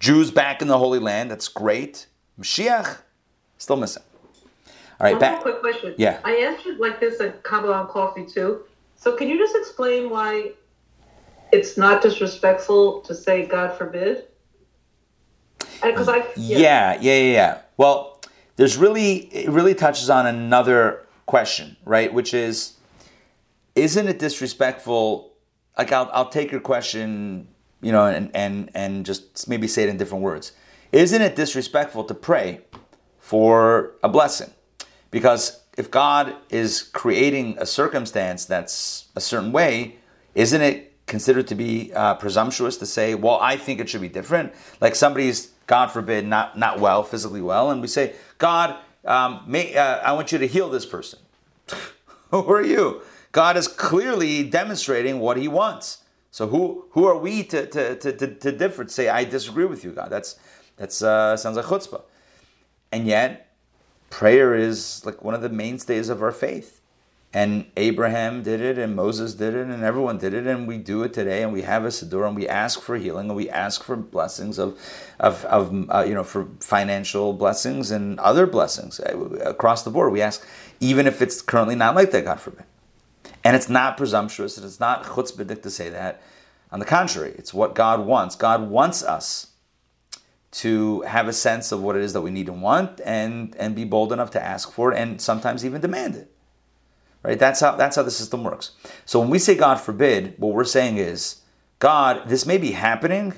Jews 0.00 0.30
back 0.30 0.62
in 0.62 0.68
the 0.68 0.78
Holy 0.78 0.98
Land. 0.98 1.30
That's 1.30 1.48
great. 1.48 2.06
Mashiach 2.40 2.98
still 3.58 3.76
missing. 3.76 4.02
All 4.98 5.04
right, 5.04 5.12
One 5.12 5.20
back. 5.20 5.42
quick 5.42 5.60
question. 5.60 5.94
Yeah, 5.98 6.20
I 6.24 6.32
answered 6.36 6.78
like 6.78 6.98
this 6.98 7.20
at 7.20 7.42
Kabbalah 7.42 7.86
Coffee 7.90 8.24
too. 8.24 8.62
So 8.96 9.16
can 9.16 9.28
you 9.28 9.38
just 9.38 9.54
explain 9.54 10.10
why 10.10 10.52
it's 11.52 11.76
not 11.76 12.02
disrespectful 12.02 13.00
to 13.02 13.14
say 13.14 13.46
"God 13.46 13.76
forbid"? 13.76 14.24
Because 15.82 16.08
I 16.08 16.18
yeah. 16.36 16.58
yeah 16.58 17.00
yeah 17.00 17.32
yeah. 17.32 17.58
Well, 17.76 18.16
there's 18.56 18.76
really, 18.76 19.16
it 19.34 19.50
really 19.50 19.74
touches 19.74 20.10
on 20.10 20.26
another 20.26 21.06
question, 21.26 21.76
right? 21.84 22.12
Which 22.12 22.32
is, 22.32 22.74
isn't 23.74 24.08
it 24.08 24.18
disrespectful? 24.18 25.34
Like, 25.76 25.92
I'll, 25.92 26.10
I'll 26.12 26.30
take 26.30 26.50
your 26.50 26.62
question, 26.62 27.48
you 27.82 27.92
know, 27.92 28.06
and, 28.06 28.30
and, 28.34 28.70
and 28.74 29.04
just 29.04 29.46
maybe 29.46 29.68
say 29.68 29.82
it 29.82 29.90
in 29.90 29.98
different 29.98 30.24
words. 30.24 30.52
Isn't 30.92 31.20
it 31.20 31.36
disrespectful 31.36 32.04
to 32.04 32.14
pray 32.14 32.62
for 33.18 33.92
a 34.02 34.08
blessing? 34.08 34.50
Because 35.10 35.60
if 35.76 35.90
God 35.90 36.34
is 36.50 36.82
creating 36.82 37.56
a 37.58 37.66
circumstance 37.66 38.44
that's 38.44 39.06
a 39.14 39.20
certain 39.20 39.52
way, 39.52 39.96
isn't 40.34 40.60
it 40.60 40.92
considered 41.06 41.46
to 41.48 41.54
be 41.54 41.92
uh, 41.94 42.14
presumptuous 42.14 42.76
to 42.78 42.86
say, 42.86 43.14
well, 43.14 43.38
I 43.40 43.56
think 43.56 43.80
it 43.80 43.88
should 43.88 44.00
be 44.00 44.08
different? 44.08 44.52
Like 44.80 44.94
somebody's 44.94 45.52
God 45.66 45.88
forbid, 45.88 46.26
not, 46.26 46.58
not 46.58 46.80
well, 46.80 47.02
physically 47.02 47.42
well, 47.42 47.70
and 47.70 47.80
we 47.80 47.88
say, 47.88 48.14
God, 48.38 48.76
um, 49.04 49.42
may, 49.46 49.76
uh, 49.76 49.98
I 49.98 50.12
want 50.12 50.32
you 50.32 50.38
to 50.38 50.46
heal 50.46 50.70
this 50.70 50.86
person. 50.86 51.18
who 52.30 52.52
are 52.52 52.62
you? 52.62 53.02
God 53.32 53.56
is 53.56 53.68
clearly 53.68 54.44
demonstrating 54.44 55.18
what 55.18 55.36
he 55.36 55.48
wants. 55.48 56.02
So 56.30 56.48
who 56.48 56.84
who 56.90 57.06
are 57.06 57.16
we 57.16 57.42
to, 57.44 57.66
to, 57.66 57.96
to, 57.96 58.12
to, 58.12 58.34
to 58.34 58.52
differ, 58.52 58.86
say, 58.88 59.08
I 59.08 59.24
disagree 59.24 59.64
with 59.64 59.84
you, 59.84 59.92
God? 59.92 60.10
That's 60.10 60.38
that's 60.76 61.02
uh, 61.02 61.36
sounds 61.36 61.56
like 61.56 61.66
chutzpah. 61.66 62.02
And 62.92 63.06
yet, 63.06 63.45
prayer 64.10 64.54
is 64.54 65.04
like 65.04 65.22
one 65.22 65.34
of 65.34 65.42
the 65.42 65.48
mainstays 65.48 66.08
of 66.08 66.22
our 66.22 66.32
faith. 66.32 66.80
And 67.34 67.66
Abraham 67.76 68.42
did 68.42 68.62
it, 68.62 68.78
and 68.78 68.96
Moses 68.96 69.34
did 69.34 69.54
it, 69.54 69.66
and 69.66 69.82
everyone 69.82 70.16
did 70.16 70.32
it, 70.32 70.46
and 70.46 70.66
we 70.66 70.78
do 70.78 71.02
it 71.02 71.12
today. 71.12 71.42
And 71.42 71.52
we 71.52 71.62
have 71.62 71.84
a 71.84 71.88
siddur, 71.88 72.26
and 72.26 72.34
we 72.34 72.48
ask 72.48 72.80
for 72.80 72.96
healing, 72.96 73.28
and 73.28 73.36
we 73.36 73.50
ask 73.50 73.82
for 73.82 73.94
blessings 73.94 74.58
of, 74.58 74.78
of, 75.20 75.44
of 75.44 75.90
uh, 75.90 76.04
you 76.08 76.14
know, 76.14 76.24
for 76.24 76.48
financial 76.60 77.34
blessings 77.34 77.90
and 77.90 78.18
other 78.20 78.46
blessings 78.46 79.00
uh, 79.00 79.18
across 79.44 79.82
the 79.82 79.90
board. 79.90 80.12
We 80.12 80.22
ask, 80.22 80.46
even 80.80 81.06
if 81.06 81.20
it's 81.20 81.42
currently 81.42 81.74
not 81.74 81.94
like 81.94 82.10
that, 82.12 82.24
God 82.24 82.40
forbid. 82.40 82.64
And 83.44 83.54
it's 83.54 83.68
not 83.68 83.98
presumptuous, 83.98 84.56
and 84.56 84.64
it's 84.64 84.80
not 84.80 85.04
chutzpahdik 85.04 85.60
to 85.62 85.70
say 85.70 85.90
that. 85.90 86.22
On 86.72 86.78
the 86.78 86.86
contrary, 86.86 87.34
it's 87.36 87.52
what 87.52 87.74
God 87.74 88.06
wants. 88.06 88.34
God 88.34 88.70
wants 88.70 89.02
us 89.02 89.48
to 90.52 91.02
have 91.02 91.28
a 91.28 91.32
sense 91.32 91.72
of 91.72 91.82
what 91.82 91.96
it 91.96 92.02
is 92.02 92.12
that 92.12 92.22
we 92.22 92.30
need 92.30 92.48
and 92.48 92.62
want, 92.62 93.00
and 93.04 93.54
and 93.56 93.74
be 93.74 93.84
bold 93.84 94.12
enough 94.12 94.30
to 94.32 94.42
ask 94.42 94.70
for 94.70 94.92
it, 94.92 94.98
and 94.98 95.20
sometimes 95.20 95.64
even 95.64 95.80
demand 95.80 96.16
it. 96.16 96.30
Right? 97.22 97.38
That's 97.38 97.60
how 97.60 97.76
that's 97.76 97.96
how 97.96 98.02
the 98.02 98.10
system 98.10 98.44
works. 98.44 98.72
So 99.04 99.20
when 99.20 99.30
we 99.30 99.38
say 99.38 99.54
God 99.56 99.76
forbid, 99.76 100.34
what 100.38 100.54
we're 100.54 100.64
saying 100.64 100.98
is, 100.98 101.42
God, 101.78 102.28
this 102.28 102.46
may 102.46 102.58
be 102.58 102.72
happening, 102.72 103.34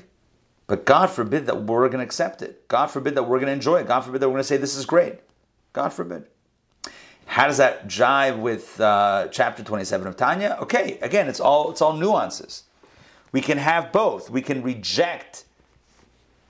but 0.67 0.85
God 0.85 1.11
forbid 1.11 1.47
that 1.47 1.65
we're 1.65 1.89
going 1.89 1.99
to 1.99 2.05
accept 2.05 2.43
it. 2.43 2.69
God 2.69 2.89
forbid 2.89 3.15
that 3.15 3.23
we're 3.23 3.39
going 3.39 3.47
to 3.47 3.53
enjoy 3.53 3.81
it. 3.81 3.89
God 3.89 4.03
forbid 4.03 4.21
that 4.21 4.29
we're 4.29 4.35
going 4.35 4.43
to 4.43 4.49
say 4.49 4.59
this 4.59 4.77
is 4.77 4.85
great. 4.85 5.21
God 5.73 5.93
forbid. 5.93 6.27
How 7.25 7.47
does 7.47 7.59
that 7.59 7.89
jive 7.89 8.39
with 8.39 8.81
uh, 8.81 9.29
chapter 9.31 9.63
27 9.63 10.07
of 10.07 10.17
Tanya? 10.17 10.59
Okay, 10.63 10.99
again, 11.03 11.29
it's 11.29 11.41
all 11.41 11.71
it's 11.71 11.83
all 11.83 11.93
nuances. 11.93 12.65
We 13.33 13.41
can 13.41 13.59
have 13.59 13.93
both. 13.93 14.31
We 14.31 14.41
can 14.41 14.63
reject 14.63 15.45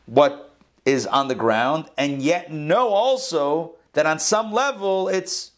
what 0.07 0.48
is 0.85 1.07
on 1.07 1.29
the 1.29 1.35
ground 1.35 1.89
and 1.97 2.23
yet 2.23 2.53
know 2.53 2.89
also 2.89 3.75
that 3.93 4.07
on 4.07 4.19
some 4.19 4.53
level 4.53 5.09
it's 5.09 5.53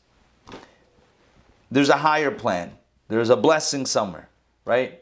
there's 1.71 1.89
a 1.89 1.99
higher 1.99 2.31
plan. 2.31 2.73
There's 3.09 3.31
a 3.31 3.37
blessing 3.37 3.87
somewhere, 3.87 4.29
right? 4.65 5.01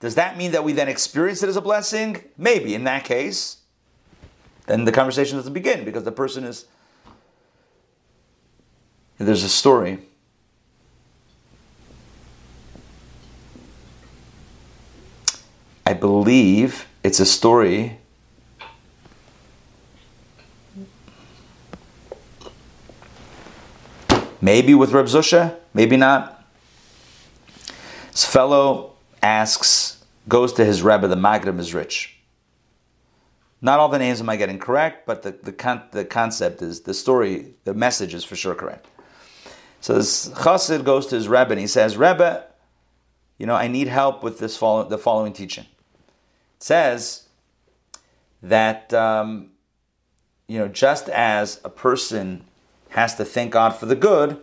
Does 0.00 0.14
that 0.14 0.36
mean 0.36 0.52
that 0.52 0.64
we 0.64 0.72
then 0.72 0.88
experience 0.88 1.42
it 1.42 1.48
as 1.48 1.56
a 1.56 1.60
blessing? 1.60 2.22
Maybe. 2.36 2.74
In 2.74 2.84
that 2.84 3.04
case, 3.04 3.58
then 4.66 4.84
the 4.84 4.92
conversation 4.92 5.36
doesn't 5.36 5.52
begin 5.52 5.84
because 5.84 6.04
the 6.04 6.12
person 6.12 6.44
is. 6.44 6.66
There's 9.18 9.42
a 9.42 9.48
story. 9.48 10.00
I 15.86 15.94
believe 15.94 16.86
it's 17.02 17.20
a 17.20 17.26
story. 17.26 17.98
Maybe 24.40 24.74
with 24.74 24.92
Reb 24.92 25.06
Zusha, 25.06 25.56
maybe 25.72 25.96
not. 25.96 26.44
His 28.10 28.24
fellow 28.24 28.92
asks, 29.22 30.04
goes 30.28 30.52
to 30.54 30.64
his 30.64 30.82
Rebbe, 30.82 31.08
the 31.08 31.16
Maggid 31.16 31.54
Mezritch. 31.54 32.12
Not 33.62 33.78
all 33.78 33.88
the 33.88 33.98
names 33.98 34.20
am 34.20 34.28
I 34.28 34.36
getting 34.36 34.58
correct, 34.58 35.06
but 35.06 35.22
the, 35.22 35.32
the, 35.32 35.52
con- 35.52 35.82
the 35.90 36.04
concept 36.04 36.62
is, 36.62 36.82
the 36.82 36.94
story, 36.94 37.54
the 37.64 37.74
message 37.74 38.14
is 38.14 38.24
for 38.24 38.36
sure 38.36 38.54
correct. 38.54 38.86
So 39.80 39.94
this 39.94 40.28
chassid 40.28 40.84
goes 40.84 41.06
to 41.06 41.14
his 41.14 41.28
Rebbe 41.28 41.50
and 41.50 41.60
he 41.60 41.66
says, 41.66 41.96
Rebbe, 41.96 42.44
you 43.38 43.46
know, 43.46 43.54
I 43.54 43.68
need 43.68 43.88
help 43.88 44.22
with 44.22 44.38
this 44.38 44.56
follow- 44.56 44.88
the 44.88 44.98
following 44.98 45.32
teaching. 45.32 45.64
It 45.64 46.62
says 46.62 47.28
that, 48.42 48.92
um, 48.92 49.50
you 50.48 50.58
know, 50.58 50.68
just 50.68 51.08
as 51.08 51.60
a 51.64 51.70
person 51.70 52.44
has 52.96 53.14
to 53.14 53.26
thank 53.26 53.52
God 53.52 53.76
for 53.76 53.84
the 53.84 53.94
good, 53.94 54.40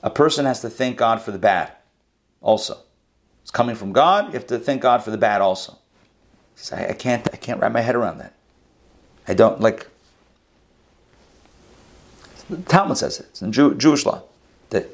a 0.00 0.10
person 0.10 0.46
has 0.46 0.60
to 0.60 0.70
thank 0.70 0.96
God 0.96 1.20
for 1.20 1.32
the 1.32 1.40
bad 1.40 1.72
also. 2.40 2.78
It's 3.42 3.50
coming 3.50 3.74
from 3.74 3.92
God, 3.92 4.26
you 4.26 4.32
have 4.34 4.46
to 4.46 4.60
thank 4.60 4.80
God 4.80 5.02
for 5.02 5.10
the 5.10 5.18
bad 5.18 5.40
also. 5.40 5.76
I, 6.72 6.88
I 6.88 6.92
can't 6.92 7.28
I 7.32 7.36
can't 7.36 7.60
wrap 7.60 7.72
my 7.72 7.80
head 7.80 7.96
around 7.96 8.18
that. 8.18 8.34
I 9.26 9.34
don't 9.34 9.60
like 9.60 9.88
the 12.48 12.58
Talmud 12.58 12.96
says 12.96 13.18
it. 13.18 13.26
It's 13.30 13.42
in 13.42 13.50
Jew, 13.50 13.74
Jewish 13.74 14.06
law. 14.06 14.22
That, 14.70 14.88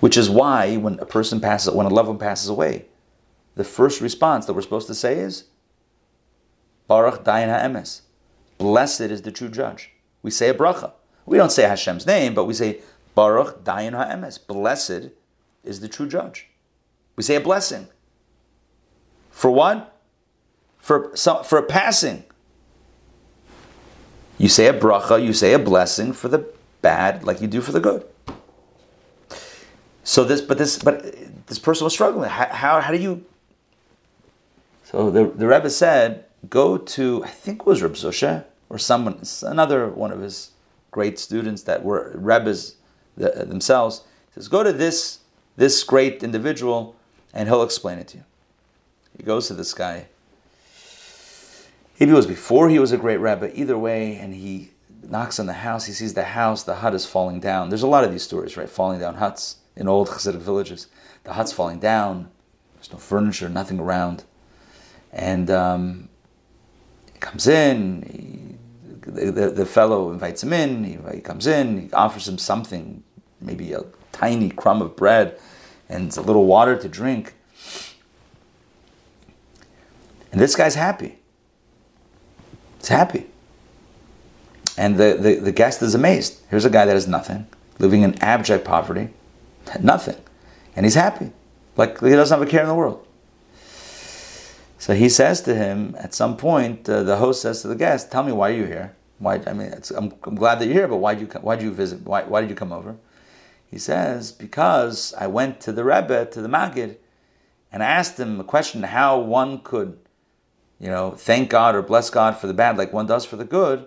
which 0.00 0.18
is 0.18 0.28
why 0.28 0.76
when 0.76 0.98
a 0.98 1.06
person 1.06 1.40
passes 1.40 1.72
when 1.72 1.86
a 1.86 1.90
loved 1.90 2.08
one 2.10 2.18
passes 2.18 2.50
away, 2.50 2.84
the 3.54 3.64
first 3.64 4.02
response 4.02 4.44
that 4.44 4.52
we're 4.52 4.62
supposed 4.62 4.88
to 4.88 4.94
say 4.94 5.20
is 5.20 5.44
Baruch 6.86 7.24
Dayan 7.24 7.48
HaEmes. 7.48 8.02
Blessed 8.58 9.00
is 9.00 9.22
the 9.22 9.32
true 9.32 9.48
judge. 9.48 9.90
We 10.22 10.30
say 10.30 10.50
a 10.50 10.54
bracha. 10.54 10.92
We 11.28 11.36
don't 11.36 11.52
say 11.52 11.62
Hashem's 11.64 12.06
name, 12.06 12.34
but 12.34 12.44
we 12.44 12.54
say 12.54 12.80
Baruch 13.14 13.64
Dayan 13.64 13.92
HaEmes. 13.92 14.46
Blessed 14.46 15.10
is 15.62 15.80
the 15.80 15.88
true 15.88 16.08
judge. 16.08 16.48
We 17.16 17.22
say 17.22 17.36
a 17.36 17.40
blessing. 17.40 17.88
For 19.30 19.50
what? 19.50 20.00
For, 20.78 21.10
some, 21.14 21.44
for 21.44 21.58
a 21.58 21.62
passing. 21.62 22.24
You 24.38 24.48
say 24.48 24.66
a 24.66 24.72
bracha, 24.72 25.22
you 25.22 25.32
say 25.32 25.52
a 25.52 25.58
blessing 25.58 26.12
for 26.12 26.28
the 26.28 26.48
bad, 26.80 27.24
like 27.24 27.40
you 27.40 27.48
do 27.48 27.60
for 27.60 27.72
the 27.72 27.80
good. 27.80 28.06
So 30.04 30.24
this, 30.24 30.40
but 30.40 30.56
this, 30.56 30.78
but 30.78 31.02
this 31.46 31.58
person 31.58 31.84
was 31.84 31.92
struggling. 31.92 32.30
How, 32.30 32.46
how, 32.46 32.80
how 32.80 32.92
do 32.92 32.98
you? 32.98 33.24
So 34.84 35.10
the, 35.10 35.26
the 35.26 35.46
Rebbe 35.46 35.68
said, 35.68 36.24
go 36.48 36.78
to, 36.78 37.24
I 37.24 37.28
think 37.28 37.60
it 37.60 37.66
was 37.66 37.82
Reb 37.82 37.92
Zusha, 37.92 38.44
or 38.70 38.78
someone, 38.78 39.20
another 39.42 39.88
one 39.88 40.12
of 40.12 40.20
his 40.20 40.52
great 40.98 41.16
students 41.16 41.62
that 41.62 41.84
were 41.84 42.10
Rebbes 42.16 42.74
themselves. 43.16 44.02
He 44.30 44.34
says, 44.34 44.48
go 44.48 44.64
to 44.64 44.72
this, 44.72 45.20
this 45.56 45.84
great 45.84 46.24
individual 46.24 46.96
and 47.32 47.48
he'll 47.48 47.62
explain 47.62 48.00
it 48.00 48.08
to 48.08 48.16
you. 48.16 48.24
He 49.16 49.22
goes 49.22 49.46
to 49.46 49.54
this 49.54 49.72
guy. 49.74 50.06
Maybe 52.00 52.10
it 52.10 52.16
was 52.16 52.26
before 52.26 52.68
he 52.68 52.80
was 52.80 52.90
a 52.90 52.96
great 52.96 53.18
rabbi, 53.18 53.52
either 53.54 53.78
way, 53.78 54.16
and 54.16 54.34
he 54.34 54.72
knocks 55.04 55.38
on 55.38 55.46
the 55.46 55.60
house. 55.68 55.84
He 55.84 55.92
sees 55.92 56.14
the 56.14 56.24
house, 56.24 56.64
the 56.64 56.74
hut 56.74 56.94
is 56.94 57.06
falling 57.06 57.38
down. 57.38 57.68
There's 57.68 57.84
a 57.84 57.94
lot 57.96 58.02
of 58.02 58.10
these 58.10 58.24
stories, 58.24 58.56
right? 58.56 58.68
Falling 58.68 58.98
down 58.98 59.14
huts 59.14 59.58
in 59.76 59.86
old 59.86 60.08
Hasidic 60.08 60.40
villages. 60.40 60.88
The 61.22 61.34
hut's 61.34 61.52
falling 61.52 61.78
down, 61.78 62.28
there's 62.74 62.90
no 62.90 62.98
furniture, 62.98 63.48
nothing 63.48 63.78
around. 63.78 64.24
And 65.12 65.48
um, 65.48 66.08
he 67.12 67.20
comes 67.20 67.46
in, 67.46 68.02
he, 68.02 68.57
the, 69.10 69.50
the, 69.50 69.66
fellow 69.66 70.10
invites 70.10 70.42
him 70.42 70.52
in, 70.52 70.84
he, 70.84 70.98
he 71.14 71.20
comes 71.20 71.46
in, 71.46 71.82
he 71.82 71.92
offers 71.92 72.28
him 72.28 72.38
something, 72.38 73.02
maybe 73.40 73.72
a 73.72 73.84
tiny 74.12 74.50
crumb 74.50 74.82
of 74.82 74.96
bread 74.96 75.38
and 75.88 76.14
a 76.16 76.20
little 76.20 76.44
water 76.44 76.76
to 76.76 76.88
drink. 76.88 77.34
And 80.30 80.40
this 80.40 80.54
guy's 80.54 80.74
happy. 80.74 81.18
He's 82.78 82.88
happy. 82.88 83.26
And 84.76 84.96
the, 84.96 85.16
the, 85.20 85.34
the 85.36 85.52
guest 85.52 85.82
is 85.82 85.94
amazed. 85.94 86.40
Here's 86.50 86.64
a 86.64 86.70
guy 86.70 86.84
that 86.84 86.92
has 86.92 87.08
nothing, 87.08 87.46
living 87.78 88.02
in 88.02 88.16
abject 88.22 88.64
poverty, 88.64 89.08
nothing. 89.80 90.16
And 90.76 90.86
he's 90.86 90.94
happy. 90.94 91.32
Like 91.76 92.00
he 92.00 92.10
doesn't 92.10 92.38
have 92.38 92.46
a 92.46 92.50
care 92.50 92.62
in 92.62 92.68
the 92.68 92.74
world. 92.74 93.04
So 94.78 94.94
he 94.94 95.08
says 95.08 95.40
to 95.42 95.54
him 95.54 95.96
at 95.98 96.14
some 96.14 96.36
point, 96.36 96.88
uh, 96.88 97.02
the 97.02 97.16
host 97.16 97.42
says 97.42 97.62
to 97.62 97.68
the 97.68 97.74
guest, 97.74 98.12
"Tell 98.12 98.22
me 98.22 98.30
why 98.30 98.50
are 98.50 98.52
you're 98.52 98.66
here. 98.66 98.94
Why? 99.18 99.40
I 99.46 99.52
mean, 99.52 99.72
I'm, 99.96 100.12
I'm, 100.24 100.34
glad 100.34 100.60
that 100.60 100.66
you're 100.66 100.74
here, 100.74 100.88
but 100.88 100.98
why 100.98 101.14
did 101.14 101.32
you 101.32 101.40
why 101.40 101.56
did 101.56 101.64
you 101.64 101.72
visit? 101.72 102.02
Why, 102.02 102.22
why 102.22 102.40
did 102.40 102.50
you 102.50 102.56
come 102.56 102.72
over?" 102.72 102.96
He 103.70 103.78
says, 103.78 104.32
Because 104.32 105.14
I 105.18 105.26
went 105.26 105.60
to 105.60 105.72
the 105.72 105.84
Rebbe, 105.84 106.26
to 106.26 106.40
the 106.40 106.48
Maggid, 106.48 106.98
and 107.70 107.82
I 107.82 107.86
asked 107.86 108.18
him 108.18 108.40
a 108.40 108.44
question 108.44 108.82
how 108.82 109.18
one 109.18 109.60
could, 109.60 109.98
you 110.80 110.88
know, 110.88 111.10
thank 111.10 111.50
God 111.50 111.74
or 111.74 111.82
bless 111.82 112.08
God 112.08 112.36
for 112.36 112.46
the 112.46 112.54
bad 112.54 112.78
like 112.78 112.92
one 112.92 113.06
does 113.06 113.26
for 113.26 113.36
the 113.36 113.44
good. 113.44 113.86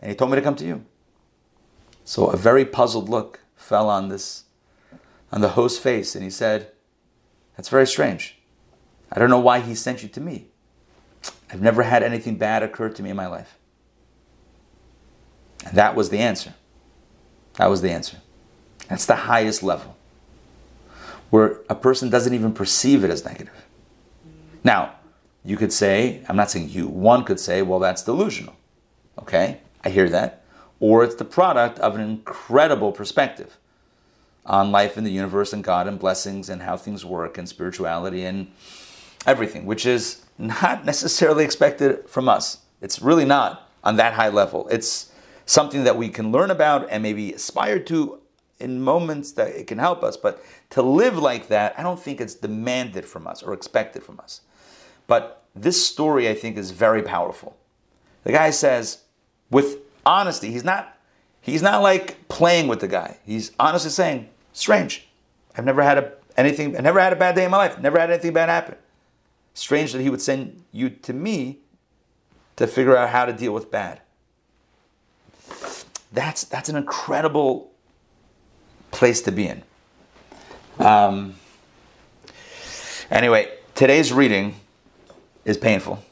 And 0.00 0.10
he 0.10 0.16
told 0.16 0.30
me 0.30 0.36
to 0.36 0.42
come 0.42 0.56
to 0.56 0.64
you. 0.64 0.84
So 2.04 2.28
a 2.28 2.36
very 2.36 2.64
puzzled 2.64 3.10
look 3.10 3.40
fell 3.56 3.90
on 3.90 4.08
this, 4.08 4.44
on 5.30 5.42
the 5.42 5.50
host's 5.50 5.78
face, 5.78 6.14
and 6.14 6.24
he 6.24 6.30
said, 6.30 6.72
That's 7.56 7.68
very 7.68 7.86
strange. 7.86 8.38
I 9.12 9.18
don't 9.18 9.30
know 9.30 9.40
why 9.40 9.60
he 9.60 9.74
sent 9.74 10.02
you 10.02 10.08
to 10.08 10.20
me. 10.20 10.46
I've 11.52 11.60
never 11.60 11.82
had 11.82 12.02
anything 12.02 12.36
bad 12.36 12.62
occur 12.62 12.88
to 12.88 13.02
me 13.02 13.10
in 13.10 13.16
my 13.16 13.26
life. 13.26 13.58
That 15.72 15.94
was 15.94 16.10
the 16.10 16.18
answer. 16.18 16.54
That 17.54 17.66
was 17.66 17.82
the 17.82 17.90
answer. 17.90 18.18
That's 18.88 19.06
the 19.06 19.16
highest 19.16 19.62
level, 19.62 19.96
where 21.30 21.60
a 21.68 21.74
person 21.74 22.10
doesn't 22.10 22.34
even 22.34 22.52
perceive 22.52 23.04
it 23.04 23.10
as 23.10 23.24
negative. 23.24 23.66
Now, 24.64 24.94
you 25.44 25.56
could 25.56 25.72
say, 25.72 26.22
I'm 26.28 26.36
not 26.36 26.50
saying 26.50 26.70
you, 26.70 26.88
one 26.88 27.24
could 27.24 27.40
say, 27.40 27.62
well, 27.62 27.78
that's 27.78 28.02
delusional. 28.02 28.56
Okay, 29.18 29.60
I 29.84 29.90
hear 29.90 30.08
that. 30.08 30.44
Or 30.80 31.04
it's 31.04 31.14
the 31.14 31.24
product 31.24 31.78
of 31.78 31.94
an 31.94 32.00
incredible 32.00 32.92
perspective 32.92 33.58
on 34.46 34.72
life 34.72 34.96
and 34.96 35.06
the 35.06 35.10
universe 35.10 35.52
and 35.52 35.62
God 35.62 35.86
and 35.86 35.98
blessings 35.98 36.48
and 36.48 36.62
how 36.62 36.76
things 36.76 37.04
work 37.04 37.38
and 37.38 37.48
spirituality 37.48 38.24
and 38.24 38.50
everything, 39.26 39.66
which 39.66 39.84
is 39.86 40.24
not 40.38 40.84
necessarily 40.84 41.44
expected 41.44 42.08
from 42.08 42.28
us. 42.28 42.58
It's 42.80 43.02
really 43.02 43.26
not 43.26 43.70
on 43.84 43.96
that 43.96 44.14
high 44.14 44.30
level. 44.30 44.66
It's 44.68 45.09
something 45.50 45.82
that 45.82 45.96
we 45.96 46.08
can 46.08 46.30
learn 46.30 46.48
about 46.48 46.88
and 46.90 47.02
maybe 47.02 47.32
aspire 47.32 47.80
to 47.80 48.20
in 48.60 48.80
moments 48.80 49.32
that 49.32 49.48
it 49.48 49.66
can 49.66 49.78
help 49.78 50.04
us. 50.04 50.16
But 50.16 50.44
to 50.70 50.80
live 50.80 51.18
like 51.18 51.48
that, 51.48 51.76
I 51.76 51.82
don't 51.82 51.98
think 51.98 52.20
it's 52.20 52.36
demanded 52.36 53.04
from 53.04 53.26
us 53.26 53.42
or 53.42 53.52
expected 53.52 54.04
from 54.04 54.20
us. 54.20 54.42
But 55.08 55.42
this 55.56 55.84
story, 55.84 56.28
I 56.28 56.34
think, 56.34 56.56
is 56.56 56.70
very 56.70 57.02
powerful. 57.02 57.56
The 58.22 58.30
guy 58.30 58.50
says, 58.50 59.02
with 59.50 59.78
honesty, 60.06 60.52
he's 60.52 60.62
not 60.62 60.96
he's 61.40 61.62
not 61.62 61.82
like 61.82 62.28
playing 62.28 62.68
with 62.68 62.78
the 62.78 62.86
guy. 62.86 63.18
He's 63.26 63.50
honestly 63.58 63.90
saying, 63.90 64.28
strange. 64.52 65.08
I've 65.56 65.64
never 65.64 65.82
had 65.82 65.98
a 65.98 66.12
anything, 66.36 66.76
I 66.76 66.80
never 66.80 67.00
had 67.00 67.12
a 67.12 67.16
bad 67.16 67.34
day 67.34 67.44
in 67.44 67.50
my 67.50 67.56
life. 67.56 67.76
Never 67.80 67.98
had 67.98 68.08
anything 68.08 68.34
bad 68.34 68.48
happen. 68.48 68.76
Strange 69.54 69.94
that 69.94 70.00
he 70.00 70.10
would 70.10 70.22
send 70.22 70.62
you 70.70 70.90
to 70.90 71.12
me 71.12 71.58
to 72.54 72.68
figure 72.68 72.96
out 72.96 73.08
how 73.08 73.24
to 73.24 73.32
deal 73.32 73.52
with 73.52 73.68
bad. 73.72 74.00
That's 76.12 76.44
that's 76.44 76.68
an 76.68 76.76
incredible 76.76 77.70
place 78.90 79.20
to 79.22 79.32
be 79.32 79.46
in. 79.46 79.62
Um, 80.78 81.34
anyway, 83.10 83.52
today's 83.74 84.12
reading 84.12 84.56
is 85.44 85.56
painful, 85.56 86.02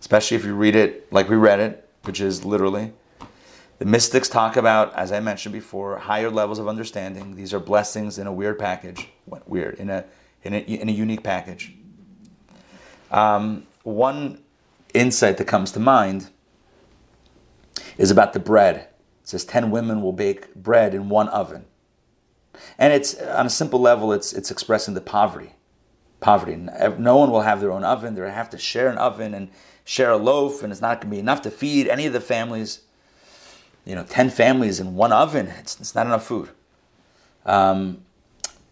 especially 0.00 0.36
if 0.36 0.44
you 0.44 0.54
read 0.54 0.76
it 0.76 1.12
like 1.12 1.28
we 1.28 1.36
read 1.36 1.60
it, 1.60 1.88
which 2.04 2.20
is 2.20 2.44
literally. 2.44 2.92
The 3.78 3.84
mystics 3.84 4.28
talk 4.28 4.56
about, 4.56 4.94
as 4.94 5.12
I 5.12 5.20
mentioned 5.20 5.52
before, 5.52 5.98
higher 5.98 6.30
levels 6.30 6.58
of 6.58 6.66
understanding. 6.66 7.36
These 7.36 7.52
are 7.52 7.60
blessings 7.60 8.18
in 8.18 8.26
a 8.26 8.32
weird 8.32 8.58
package. 8.58 9.08
Weird? 9.46 9.78
In 9.78 9.90
a 9.90 10.04
in 10.44 10.54
a, 10.54 10.58
in 10.58 10.88
a 10.88 10.92
unique 10.92 11.22
package. 11.22 11.74
Um, 13.10 13.66
one 13.82 14.42
insight 14.94 15.36
that 15.38 15.44
comes 15.44 15.72
to 15.72 15.80
mind 15.80 16.30
is 17.98 18.10
about 18.10 18.32
the 18.32 18.38
bread. 18.38 18.88
It 19.26 19.30
says 19.30 19.44
ten 19.44 19.70
women 19.70 20.00
will 20.00 20.12
bake 20.12 20.54
bread 20.54 20.94
in 20.94 21.10
one 21.10 21.28
oven. 21.28 21.66
And 22.78 22.94
it's 22.94 23.20
on 23.20 23.44
a 23.44 23.50
simple 23.50 23.80
level, 23.80 24.12
it's 24.12 24.32
it's 24.32 24.50
expressing 24.50 24.94
the 24.94 25.02
poverty 25.02 25.52
poverty. 26.20 26.56
No 26.56 27.16
one 27.16 27.30
will 27.30 27.42
have 27.42 27.60
their 27.60 27.70
own 27.70 27.84
oven. 27.84 28.14
They're 28.14 28.30
have 28.30 28.50
to 28.50 28.58
share 28.58 28.88
an 28.88 28.98
oven 28.98 29.34
and 29.34 29.48
share 29.84 30.10
a 30.10 30.16
loaf, 30.16 30.62
and 30.62 30.72
it's 30.72 30.80
not 30.80 31.00
going 31.00 31.10
to 31.10 31.14
be 31.14 31.20
enough 31.20 31.42
to 31.42 31.50
feed 31.50 31.88
any 31.88 32.06
of 32.06 32.12
the 32.12 32.20
families. 32.20 32.80
You 33.84 33.94
know, 33.94 34.02
10 34.02 34.30
families 34.30 34.80
in 34.80 34.96
one 34.96 35.12
oven, 35.12 35.46
it's, 35.46 35.78
it's 35.78 35.94
not 35.94 36.06
enough 36.06 36.26
food. 36.26 36.48
Um, 37.44 38.02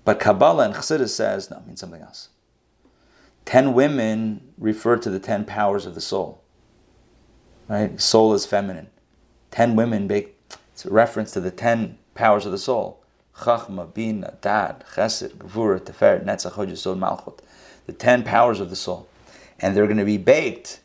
but 0.04 0.18
Kabbalah 0.18 0.64
and 0.64 0.74
Chassidus 0.74 1.10
says, 1.10 1.50
no, 1.50 1.58
it 1.58 1.66
means 1.66 1.78
something 1.78 2.02
else. 2.02 2.30
10 3.44 3.74
women 3.74 4.52
refer 4.58 4.96
to 4.96 5.10
the 5.10 5.20
10 5.20 5.44
powers 5.44 5.86
of 5.86 5.94
the 5.94 6.00
soul. 6.00 6.42
Right? 7.68 8.00
Soul 8.00 8.34
is 8.34 8.44
feminine. 8.44 8.88
10 9.52 9.76
women 9.76 10.08
make 10.08 10.43
it's 10.74 10.84
a 10.84 10.90
reference 10.90 11.30
to 11.30 11.40
the 11.40 11.52
10 11.52 11.98
powers 12.16 12.46
of 12.46 12.50
the 12.50 12.58
soul. 12.58 13.00
Chachma, 13.36 13.94
Bina, 13.94 14.34
Da'at, 14.42 14.84
Chesed, 14.94 15.36
Gvura, 15.36 15.78
Teferet, 15.78 16.24
Netzach, 16.24 16.54
Yisod, 16.54 16.98
Malchut. 16.98 17.38
The 17.86 17.92
10 17.92 18.24
powers 18.24 18.58
of 18.58 18.70
the 18.70 18.76
soul. 18.76 19.08
And 19.60 19.76
they're 19.76 19.86
going 19.86 19.98
to 19.98 20.04
be 20.04 20.18
baked 20.18 20.80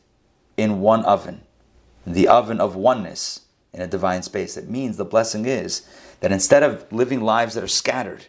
in 0.57 0.79
one 0.81 1.03
oven, 1.05 1.41
the 2.05 2.27
oven 2.27 2.61
of 2.61 2.75
oneness 2.75 3.41
in 3.73 3.81
a 3.81 3.87
divine 3.87 4.21
space. 4.21 4.53
That 4.53 4.69
means 4.69 4.97
the 4.97 5.05
blessing 5.05 5.45
is 5.45 5.87
that 6.19 6.31
instead 6.31 6.61
of 6.61 6.85
living 6.91 7.21
lives 7.21 7.55
that 7.55 7.63
are 7.63 7.67
scattered, 7.67 8.27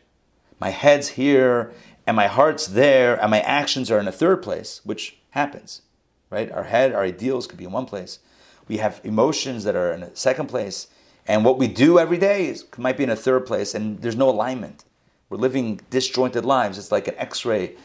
my 0.60 0.70
head's 0.70 1.08
here 1.08 1.74
and 2.06 2.16
my 2.16 2.26
heart's 2.26 2.68
there 2.68 3.20
and 3.20 3.30
my 3.30 3.40
actions 3.40 3.90
are 3.90 3.98
in 3.98 4.08
a 4.08 4.12
third 4.12 4.42
place, 4.42 4.80
which 4.84 5.18
happens, 5.30 5.82
right? 6.30 6.50
Our 6.50 6.64
head, 6.64 6.94
our 6.94 7.02
ideals 7.02 7.46
could 7.46 7.58
be 7.58 7.64
in 7.64 7.72
one 7.72 7.86
place. 7.86 8.18
We 8.66 8.78
have 8.78 9.02
emotions 9.04 9.64
that 9.64 9.76
are 9.76 9.92
in 9.92 10.02
a 10.02 10.16
second 10.16 10.46
place 10.46 10.86
and 11.26 11.44
what 11.44 11.58
we 11.58 11.68
do 11.68 11.98
every 11.98 12.18
day 12.18 12.46
is, 12.46 12.64
might 12.76 12.96
be 12.96 13.04
in 13.04 13.10
a 13.10 13.16
third 13.16 13.46
place, 13.46 13.74
and 13.74 14.00
there's 14.00 14.16
no 14.16 14.28
alignment. 14.28 14.84
We're 15.28 15.38
living 15.38 15.80
disjointed 15.90 16.44
lives. 16.44 16.76
It's 16.78 16.90
like 16.90 17.08
an 17.08 17.14
x 17.16 17.44
ray, 17.44 17.76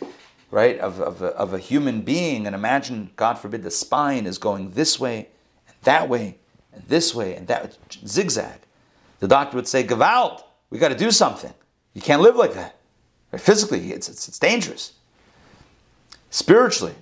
right, 0.51 0.79
of, 0.79 0.99
of, 0.99 1.21
a, 1.21 1.27
of 1.27 1.53
a 1.53 1.59
human 1.59 2.01
being. 2.01 2.47
And 2.47 2.55
imagine, 2.55 3.11
God 3.15 3.35
forbid, 3.35 3.63
the 3.63 3.71
spine 3.71 4.25
is 4.25 4.37
going 4.37 4.71
this 4.71 4.99
way, 4.99 5.29
and 5.67 5.75
that 5.83 6.09
way, 6.09 6.37
and 6.73 6.83
this 6.87 7.13
way, 7.13 7.35
and 7.35 7.47
that 7.47 7.77
zigzag. 8.05 8.61
The 9.19 9.27
doctor 9.27 9.55
would 9.57 9.67
say, 9.67 9.83
Gewalt, 9.83 10.43
we 10.69 10.79
got 10.79 10.89
to 10.89 10.95
do 10.95 11.11
something. 11.11 11.53
You 11.93 12.01
can't 12.01 12.21
live 12.21 12.35
like 12.35 12.53
that. 12.55 12.77
Physically, 13.37 13.91
it's, 13.91 14.09
it's, 14.09 14.27
it's 14.27 14.39
dangerous. 14.39 14.93
Spiritually, 16.29 16.95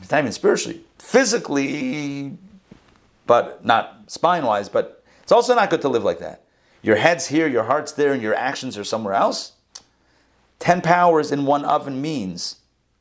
it's 0.00 0.10
not 0.10 0.20
even 0.20 0.32
spiritually, 0.32 0.80
physically, 0.98 2.36
but 3.26 3.64
not 3.64 4.10
spine 4.10 4.44
wise, 4.44 4.68
but 4.68 4.93
it's 5.24 5.32
also 5.32 5.54
not 5.54 5.70
good 5.70 5.80
to 5.80 5.88
live 5.88 6.04
like 6.04 6.18
that. 6.18 6.44
Your 6.82 6.96
head's 6.96 7.28
here, 7.28 7.48
your 7.48 7.64
heart's 7.64 7.92
there, 7.92 8.12
and 8.12 8.20
your 8.22 8.34
actions 8.34 8.76
are 8.76 8.84
somewhere 8.84 9.14
else. 9.14 9.52
Ten 10.58 10.82
powers 10.82 11.32
in 11.32 11.46
one 11.46 11.64
oven 11.64 12.02
means, 12.02 12.56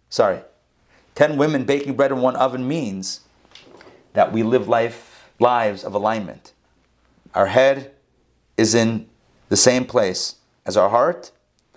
sorry, 0.07 0.39
ten 1.15 1.36
women 1.36 1.65
baking 1.65 1.95
bread 1.95 2.11
in 2.11 2.21
one 2.21 2.38
oven 2.38 2.65
means 2.65 3.19
that 4.13 4.32
we 4.32 4.41
live 4.41 4.69
life 4.69 5.30
lives 5.38 5.84
of 5.84 5.93
alignment. 5.93 6.53
Our 7.36 7.47
head 7.47 7.91
is 8.55 8.74
in 8.74 9.09
the 9.49 9.57
same 9.57 9.84
place 9.84 10.36
as 10.65 10.78
our 10.78 10.89
heart, 10.89 11.32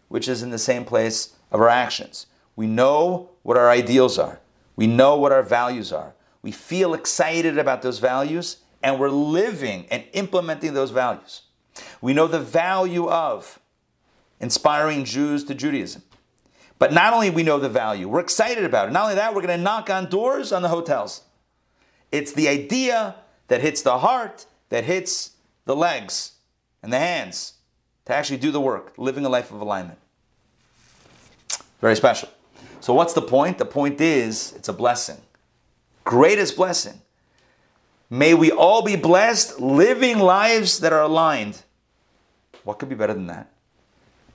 which 0.07 0.29
is 0.29 0.45
in 0.45 0.51
the 0.51 0.59
same 0.59 0.85
place 0.85 1.35
of 1.51 1.61
our 1.61 1.69
actions. 1.69 2.27
We 2.55 2.69
know 2.69 3.31
what 3.43 3.57
our 3.57 3.69
ideals 3.69 4.17
are. 4.17 4.39
We 4.77 4.87
know 4.87 5.17
what 5.17 5.33
our 5.33 5.43
values 5.43 5.93
are. 5.93 6.15
We 6.41 6.53
feel 6.53 6.95
excited 6.95 7.59
about 7.59 7.83
those 7.83 7.99
values 7.99 8.59
and 8.87 9.01
we're 9.01 9.11
living 9.11 9.85
and 9.91 10.05
implementing 10.13 10.73
those 10.73 10.93
values. 10.93 11.43
We 12.01 12.15
know 12.15 12.29
the 12.29 12.39
value 12.39 13.09
of 13.09 13.59
inspiring 14.39 15.05
Jews 15.05 15.43
to 15.47 15.57
Judaism. 15.57 16.05
But 16.79 16.93
not 16.93 17.13
only 17.13 17.29
we 17.31 17.43
know 17.43 17.59
the 17.59 17.69
value, 17.69 18.07
we're 18.07 18.21
excited 18.21 18.63
about 18.63 18.87
it. 18.87 18.93
Not 18.93 19.03
only 19.03 19.17
that, 19.17 19.35
we're 19.35 19.43
going 19.43 19.59
to 19.59 19.63
knock 19.63 19.91
on 19.91 20.09
doors 20.09 20.53
on 20.53 20.63
the 20.63 20.69
hotels. 20.69 21.23
It's 22.13 22.31
the 22.31 22.47
idea 22.47 23.17
that 23.49 23.61
hits 23.61 23.83
the 23.83 23.99
heart, 23.99 24.47
that 24.69 24.85
hits 24.85 25.33
the 25.65 25.75
legs 25.75 26.35
and 26.81 26.93
the 26.93 27.01
hands 27.01 27.55
to 28.05 28.15
actually 28.15 28.39
do 28.39 28.53
the 28.53 28.61
work, 28.61 28.95
living 28.99 29.25
a 29.25 29.29
life 29.29 29.51
of 29.51 29.61
alignment. 29.61 29.99
Very 31.81 31.97
special. 31.97 32.29
So, 32.79 32.95
what's 32.95 33.15
the 33.15 33.23
point? 33.23 33.59
The 33.59 33.65
point 33.65 34.01
is 34.01 34.53
it's 34.53 34.69
a 34.69 34.73
blessing. 34.73 35.21
Greatest 36.05 36.55
blessing 36.55 37.01
May 38.09 38.35
we 38.35 38.51
all 38.51 38.83
be 38.83 38.97
blessed, 38.97 39.61
living 39.61 40.19
lives 40.19 40.81
that 40.81 40.93
are 40.93 41.03
aligned. 41.03 41.63
What 42.63 42.79
could 42.79 42.89
be 42.89 42.95
better 42.95 43.15
than 43.15 43.27
that? 43.27 43.51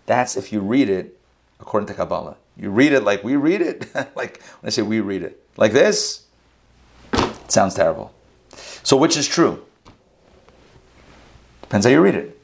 That's 0.05 0.35
if 0.35 0.51
you 0.51 0.59
read 0.59 0.89
it 0.89 1.17
according 1.59 1.87
to 1.87 1.93
Kabbalah. 1.93 2.35
You 2.57 2.69
read 2.69 2.91
it 2.91 3.03
like 3.03 3.23
we 3.23 3.35
read 3.35 3.61
it, 3.61 3.93
like 4.15 4.41
when 4.59 4.67
I 4.67 4.69
say 4.69 4.81
we 4.81 4.99
read 4.99 5.23
it, 5.23 5.41
like 5.57 5.71
this, 5.71 6.25
it 7.13 7.51
sounds 7.51 7.75
terrible. 7.75 8.13
So, 8.83 8.97
which 8.97 9.15
is 9.15 9.27
true? 9.27 9.63
Depends 11.61 11.85
how 11.85 11.91
you 11.91 12.01
read 12.01 12.15
it. 12.15 12.37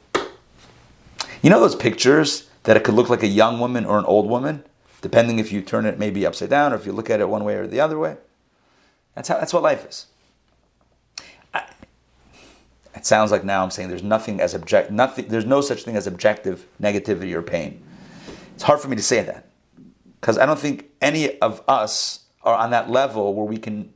You 1.42 1.50
know 1.50 1.60
those 1.60 1.76
pictures 1.76 2.48
that 2.62 2.76
it 2.76 2.84
could 2.84 2.94
look 2.94 3.10
like 3.10 3.22
a 3.22 3.28
young 3.28 3.60
woman 3.60 3.84
or 3.84 3.98
an 3.98 4.04
old 4.06 4.28
woman, 4.28 4.64
depending 5.02 5.38
if 5.38 5.52
you 5.52 5.60
turn 5.60 5.84
it 5.84 5.98
maybe 5.98 6.24
upside 6.24 6.50
down 6.50 6.72
or 6.72 6.76
if 6.76 6.86
you 6.86 6.92
look 6.92 7.10
at 7.10 7.20
it 7.20 7.28
one 7.28 7.44
way 7.44 7.54
or 7.54 7.66
the 7.66 7.80
other 7.80 7.98
way? 7.98 8.16
That's, 9.14 9.28
how, 9.28 9.38
that's 9.38 9.52
what 9.52 9.62
life 9.62 9.86
is. 9.86 10.06
It 12.98 13.06
sounds 13.06 13.30
like 13.30 13.44
now 13.44 13.62
I'm 13.62 13.70
saying 13.70 13.90
there's 13.90 14.02
nothing 14.02 14.40
as 14.40 14.54
object, 14.54 14.90
nothing. 14.90 15.28
There's 15.28 15.46
no 15.46 15.60
such 15.60 15.84
thing 15.84 15.96
as 15.96 16.08
objective 16.08 16.66
negativity 16.82 17.32
or 17.32 17.42
pain. 17.42 17.80
It's 18.54 18.64
hard 18.64 18.80
for 18.80 18.88
me 18.88 18.96
to 18.96 19.02
say 19.02 19.22
that 19.22 19.46
because 20.20 20.36
I 20.36 20.46
don't 20.46 20.58
think 20.58 20.90
any 21.00 21.38
of 21.38 21.62
us 21.68 22.24
are 22.42 22.56
on 22.56 22.70
that 22.70 22.90
level 22.90 23.34
where 23.34 23.44
we 23.44 23.56
can 23.56 23.92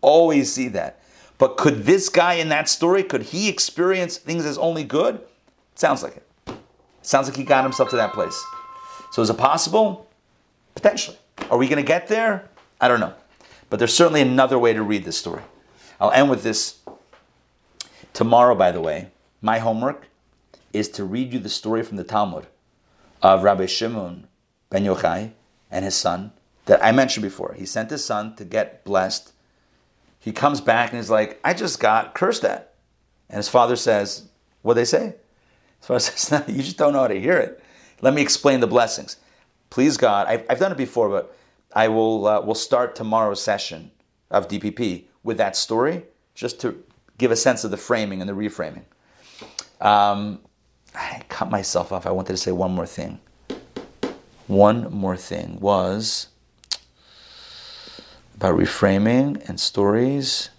always 0.00 0.52
see 0.52 0.66
that. 0.68 1.00
But 1.38 1.56
could 1.56 1.84
this 1.84 2.08
guy 2.08 2.34
in 2.34 2.48
that 2.48 2.68
story 2.68 3.04
could 3.04 3.22
he 3.22 3.48
experience 3.48 4.16
things 4.16 4.44
as 4.44 4.58
only 4.58 4.82
good? 4.82 5.14
It 5.14 5.78
sounds 5.78 6.02
like 6.02 6.16
it. 6.16 6.26
it 6.48 6.56
sounds 7.02 7.28
like 7.28 7.36
he 7.36 7.44
got 7.44 7.62
himself 7.62 7.90
to 7.90 7.96
that 7.96 8.12
place. 8.12 8.44
So 9.12 9.22
is 9.22 9.30
it 9.30 9.38
possible? 9.38 10.10
Potentially. 10.74 11.16
Are 11.48 11.58
we 11.58 11.68
going 11.68 11.76
to 11.76 11.86
get 11.86 12.08
there? 12.08 12.48
I 12.80 12.88
don't 12.88 12.98
know. 12.98 13.14
But 13.68 13.78
there's 13.78 13.94
certainly 13.94 14.20
another 14.20 14.58
way 14.58 14.72
to 14.72 14.82
read 14.82 15.04
this 15.04 15.16
story. 15.16 15.42
I'll 16.00 16.10
end 16.10 16.28
with 16.28 16.42
this 16.42 16.80
Tomorrow, 18.12 18.54
by 18.54 18.72
the 18.72 18.80
way, 18.80 19.08
my 19.40 19.58
homework 19.58 20.08
is 20.72 20.88
to 20.90 21.04
read 21.04 21.32
you 21.32 21.38
the 21.38 21.48
story 21.48 21.82
from 21.82 21.96
the 21.96 22.04
Talmud 22.04 22.46
of 23.22 23.42
Rabbi 23.42 23.66
Shimon 23.66 24.26
ben 24.68 24.84
Yochai 24.84 25.32
and 25.70 25.84
his 25.84 25.94
son 25.94 26.32
that 26.66 26.84
I 26.84 26.92
mentioned 26.92 27.22
before. 27.22 27.54
He 27.54 27.66
sent 27.66 27.90
his 27.90 28.04
son 28.04 28.36
to 28.36 28.44
get 28.44 28.84
blessed. 28.84 29.32
He 30.18 30.32
comes 30.32 30.60
back 30.60 30.90
and 30.90 30.98
he's 30.98 31.10
like, 31.10 31.40
I 31.44 31.54
just 31.54 31.80
got 31.80 32.14
cursed 32.14 32.44
at. 32.44 32.74
And 33.28 33.38
his 33.38 33.48
father 33.48 33.76
says, 33.76 34.28
What 34.62 34.74
they 34.74 34.84
say? 34.84 35.14
His 35.78 35.86
father 35.86 36.00
says, 36.00 36.30
no, 36.30 36.54
You 36.54 36.62
just 36.62 36.76
don't 36.76 36.92
know 36.92 37.00
how 37.00 37.08
to 37.08 37.20
hear 37.20 37.38
it. 37.38 37.62
Let 38.00 38.14
me 38.14 38.22
explain 38.22 38.60
the 38.60 38.66
blessings. 38.66 39.16
Please, 39.70 39.96
God, 39.96 40.26
I've, 40.26 40.44
I've 40.50 40.58
done 40.58 40.72
it 40.72 40.78
before, 40.78 41.08
but 41.08 41.36
I 41.72 41.88
will 41.88 42.26
uh, 42.26 42.40
will 42.40 42.54
start 42.54 42.96
tomorrow's 42.96 43.42
session 43.42 43.92
of 44.30 44.48
DPP 44.48 45.04
with 45.22 45.36
that 45.38 45.56
story 45.56 46.04
just 46.34 46.60
to 46.60 46.82
give 47.20 47.30
a 47.30 47.36
sense 47.36 47.62
of 47.64 47.70
the 47.70 47.76
framing 47.76 48.20
and 48.20 48.28
the 48.28 48.32
reframing. 48.32 48.84
Um, 49.80 50.40
I 50.94 51.22
cut 51.28 51.50
myself 51.50 51.92
off. 51.92 52.06
I 52.06 52.10
wanted 52.10 52.32
to 52.32 52.38
say 52.38 52.50
one 52.50 52.72
more 52.72 52.86
thing. 52.86 53.20
One 54.46 54.90
more 54.90 55.16
thing 55.16 55.60
was 55.60 56.28
about 58.34 58.56
reframing 58.56 59.48
and 59.48 59.60
stories, 59.60 60.50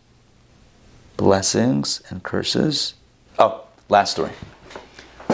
blessings 1.18 2.02
and 2.10 2.24
curses. 2.24 2.94
Oh, 3.40 3.66
last 3.90 4.12
story 4.12 4.32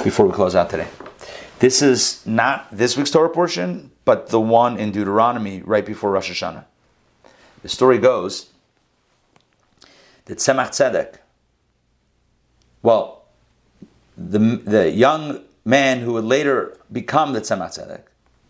before 0.03 0.25
we 0.25 0.33
close 0.33 0.55
out 0.55 0.69
today. 0.69 0.87
This 1.59 1.81
is 1.81 2.25
not 2.25 2.67
this 2.71 2.95
week's 2.95 3.11
Torah 3.11 3.29
portion, 3.29 3.91
but 4.05 4.29
the 4.29 4.39
one 4.39 4.77
in 4.77 4.91
Deuteronomy 4.91 5.61
right 5.61 5.85
before 5.85 6.11
Rosh 6.11 6.31
Hashanah. 6.31 6.65
The 7.63 7.69
story 7.69 7.97
goes 7.97 8.49
the 10.27 10.35
Tzemach 10.35 10.69
Tzedek, 10.69 11.15
well, 12.83 13.25
the, 14.17 14.39
the 14.39 14.91
young 14.91 15.41
man 15.63 16.01
who 16.01 16.13
would 16.13 16.25
later 16.25 16.77
become 16.91 17.31
the 17.31 17.39
Tzemach 17.39 17.77
Tzedek, 17.77 18.03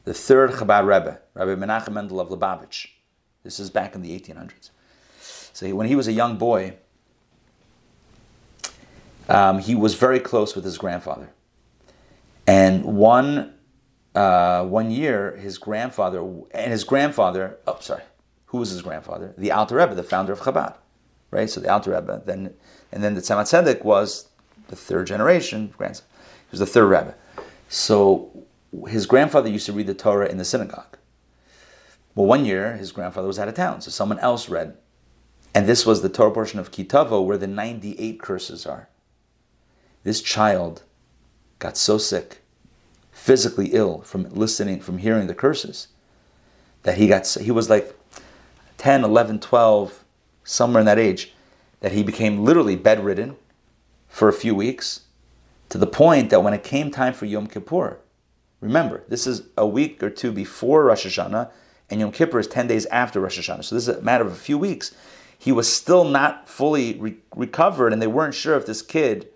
the 0.03 0.13
third 0.13 0.51
Chabad 0.51 0.87
Rebbe, 0.87 1.19
Rabbi 1.35 1.53
Menachem 1.53 1.93
Mendel 1.93 2.19
of 2.19 2.29
Lubavitch. 2.29 2.87
This 3.43 3.59
is 3.59 3.69
back 3.69 3.93
in 3.93 4.01
the 4.01 4.19
1800s. 4.19 4.71
So 5.53 5.73
when 5.75 5.87
he 5.87 5.95
was 5.95 6.07
a 6.07 6.11
young 6.11 6.37
boy, 6.37 6.77
um, 9.29 9.59
he 9.59 9.75
was 9.75 9.93
very 9.93 10.19
close 10.19 10.55
with 10.55 10.65
his 10.65 10.79
grandfather. 10.79 11.29
And 12.47 12.83
one 12.85 13.53
uh, 14.15 14.65
one 14.65 14.89
year, 14.89 15.35
his 15.35 15.59
grandfather 15.59 16.21
and 16.51 16.71
his 16.71 16.83
grandfather, 16.83 17.57
oh, 17.67 17.77
sorry, 17.81 18.01
who 18.47 18.57
was 18.57 18.71
his 18.71 18.81
grandfather? 18.81 19.35
The 19.37 19.51
Alter 19.51 19.75
Rebbe, 19.75 19.93
the 19.93 20.01
founder 20.01 20.33
of 20.33 20.39
Chabad 20.39 20.75
right? 21.31 21.49
So 21.49 21.59
the 21.59 21.71
Alter 21.71 21.91
Rebbe, 21.91 22.21
then, 22.25 22.53
and 22.91 23.03
then 23.03 23.15
the 23.15 23.21
Tzemach 23.21 23.43
Tzedek 23.43 23.83
was 23.83 24.27
the 24.67 24.75
third 24.75 25.07
generation 25.07 25.73
grandson. 25.77 26.05
He 26.15 26.51
was 26.51 26.59
the 26.59 26.65
third 26.65 26.87
Rebbe. 26.87 27.15
So 27.69 28.45
his 28.87 29.05
grandfather 29.05 29.49
used 29.49 29.65
to 29.65 29.73
read 29.73 29.87
the 29.87 29.93
Torah 29.93 30.27
in 30.27 30.37
the 30.37 30.45
synagogue. 30.45 30.97
Well, 32.15 32.25
one 32.25 32.45
year 32.45 32.77
his 32.77 32.91
grandfather 32.91 33.27
was 33.27 33.39
out 33.39 33.47
of 33.47 33.53
town, 33.53 33.81
so 33.81 33.91
someone 33.91 34.19
else 34.19 34.49
read. 34.49 34.77
And 35.53 35.67
this 35.67 35.85
was 35.85 36.01
the 36.01 36.09
Torah 36.09 36.31
portion 36.31 36.59
of 36.59 36.71
Ki 36.71 36.83
Tavo 36.83 37.25
where 37.25 37.37
the 37.37 37.47
98 37.47 38.21
curses 38.21 38.65
are. 38.65 38.89
This 40.03 40.21
child 40.21 40.83
got 41.59 41.77
so 41.77 41.97
sick, 41.97 42.39
physically 43.11 43.69
ill 43.73 44.01
from 44.01 44.29
listening, 44.29 44.79
from 44.79 44.99
hearing 44.99 45.27
the 45.27 45.33
curses, 45.33 45.87
that 46.83 46.97
he 46.97 47.07
got 47.07 47.27
he 47.27 47.51
was 47.51 47.69
like 47.69 47.95
10, 48.77 49.03
11, 49.03 49.39
12, 49.39 50.03
somewhere 50.47 50.79
in 50.79 50.85
that 50.85 50.97
age, 50.97 51.33
that 51.81 51.91
he 51.91 52.01
became 52.01 52.43
literally 52.43 52.75
bedridden 52.75 53.35
for 54.07 54.29
a 54.29 54.33
few 54.33 54.55
weeks 54.55 55.01
to 55.69 55.77
the 55.77 55.85
point 55.85 56.29
that 56.29 56.41
when 56.41 56.53
it 56.53 56.63
came 56.63 56.89
time 56.89 57.13
for 57.13 57.25
Yom 57.25 57.47
Kippur, 57.47 57.99
remember, 58.61 59.03
this 59.09 59.27
is 59.27 59.43
a 59.57 59.67
week 59.67 60.01
or 60.01 60.09
two 60.09 60.31
before 60.31 60.85
Rosh 60.85 61.05
Hashanah, 61.05 61.51
and 61.89 61.99
Yom 61.99 62.11
Kippur 62.11 62.39
is 62.39 62.47
10 62.47 62.67
days 62.67 62.85
after 62.87 63.19
Rosh 63.19 63.37
Hashanah. 63.37 63.65
So 63.65 63.75
this 63.75 63.87
is 63.87 63.97
a 63.97 64.01
matter 64.01 64.25
of 64.25 64.31
a 64.31 64.35
few 64.35 64.57
weeks. 64.57 64.95
He 65.37 65.51
was 65.51 65.71
still 65.71 66.05
not 66.05 66.47
fully 66.47 66.97
re- 66.97 67.17
recovered, 67.35 67.91
and 67.91 68.01
they 68.01 68.07
weren't 68.07 68.33
sure 68.33 68.55
if 68.55 68.65
this 68.65 68.81
kid, 68.81 69.27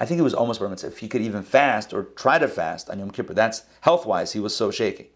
I 0.00 0.06
think 0.06 0.16
he 0.16 0.22
was 0.22 0.34
almost 0.34 0.60
bar 0.60 0.72
if 0.72 0.98
he 0.98 1.08
could 1.08 1.22
even 1.22 1.42
fast 1.42 1.92
or 1.92 2.04
try 2.04 2.38
to 2.38 2.48
fast 2.48 2.88
on 2.88 2.98
Yom 2.98 3.10
Kippur. 3.10 3.34
That's 3.34 3.62
health 3.82 4.06
wise, 4.06 4.32
he 4.32 4.40
was 4.40 4.56
so 4.56 4.70
shaky. 4.70 5.10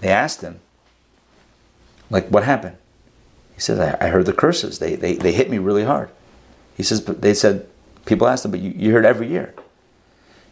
They 0.00 0.08
asked 0.08 0.42
him, 0.42 0.60
like, 2.10 2.28
what 2.28 2.44
happened? 2.44 2.76
He 3.56 3.60
said, 3.62 3.80
I, 3.80 4.06
I 4.06 4.10
heard 4.10 4.26
the 4.26 4.34
curses. 4.34 4.78
They, 4.78 4.94
they, 4.94 5.14
they 5.14 5.32
hit 5.32 5.50
me 5.50 5.56
really 5.58 5.84
hard. 5.84 6.10
He 6.76 6.82
says, 6.82 7.00
but 7.00 7.22
they 7.22 7.32
said, 7.32 7.66
people 8.04 8.28
asked 8.28 8.44
him, 8.44 8.50
but 8.50 8.60
you, 8.60 8.70
you 8.76 8.92
heard 8.92 9.06
every 9.06 9.28
year. 9.28 9.54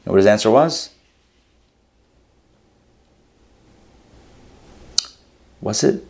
Know 0.05 0.13
what 0.13 0.17
his 0.17 0.27
answer 0.27 0.51
was? 0.51 0.91
Was 5.61 5.85
it? 5.85 6.05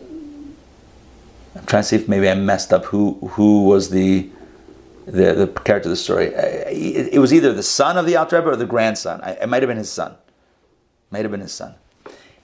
I'm 0.00 1.64
trying 1.66 1.82
to 1.82 1.88
see 1.88 1.96
if 1.96 2.08
maybe 2.08 2.28
I 2.28 2.34
messed 2.34 2.72
up 2.72 2.86
who 2.86 3.14
who 3.32 3.64
was 3.64 3.90
the 3.90 4.30
the, 5.06 5.34
the 5.34 5.46
character 5.64 5.88
of 5.88 5.90
the 5.90 5.96
story. 5.96 6.26
It, 6.26 7.14
it 7.14 7.18
was 7.18 7.32
either 7.34 7.52
the 7.52 7.62
son 7.62 7.98
of 7.98 8.06
the 8.06 8.16
Alter 8.16 8.38
Rebbe 8.38 8.50
or 8.50 8.56
the 8.56 8.66
grandson. 8.66 9.20
it 9.24 9.48
might 9.48 9.62
have 9.62 9.68
been 9.68 9.76
his 9.76 9.90
son. 9.90 10.14
Might 11.10 11.22
have 11.22 11.30
been 11.30 11.40
his 11.40 11.52
son. 11.52 11.74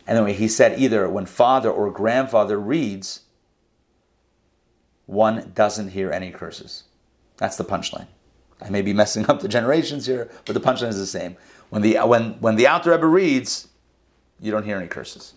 Anyway, 0.07 0.33
he 0.33 0.49
said 0.49 0.79
either 0.79 1.09
when 1.09 1.27
father 1.27 1.71
or 1.71 1.91
grandfather 1.91 2.59
reads, 2.59 3.21
one 5.07 5.53
doesn't 5.55 5.91
hear 5.91 6.11
any 6.11 6.31
curses. 6.31 6.85
That's 7.37 7.57
the 7.57 7.65
punchline. 7.65 8.07
I 8.61 8.71
may 8.71 8.83
be 8.83 8.93
messing 8.93 9.27
up 9.29 9.41
the 9.41 9.49
generations 9.49 10.07
here, 10.07 10.31
but 10.45 10.55
the 10.55 10.61
punchline 10.61 10.89
is 10.89 10.99
the 10.99 11.07
same. 11.07 11.37
When 11.71 11.83
the 11.83 11.97
when 11.99 12.35
when 12.41 12.57
the 12.57 12.67
Alter 12.67 12.91
Rebbe 12.91 13.07
reads, 13.07 13.69
you 14.41 14.51
don't 14.51 14.65
hear 14.65 14.77
any 14.77 14.89
curses. 14.89 15.35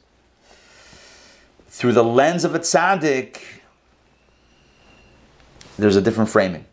Through 1.67 1.93
the 1.93 2.03
lens 2.03 2.45
of 2.45 2.55
a 2.55 2.59
tzaddik, 2.59 3.41
there's 5.77 5.95
a 5.95 6.01
different 6.01 6.29
framing. 6.29 6.65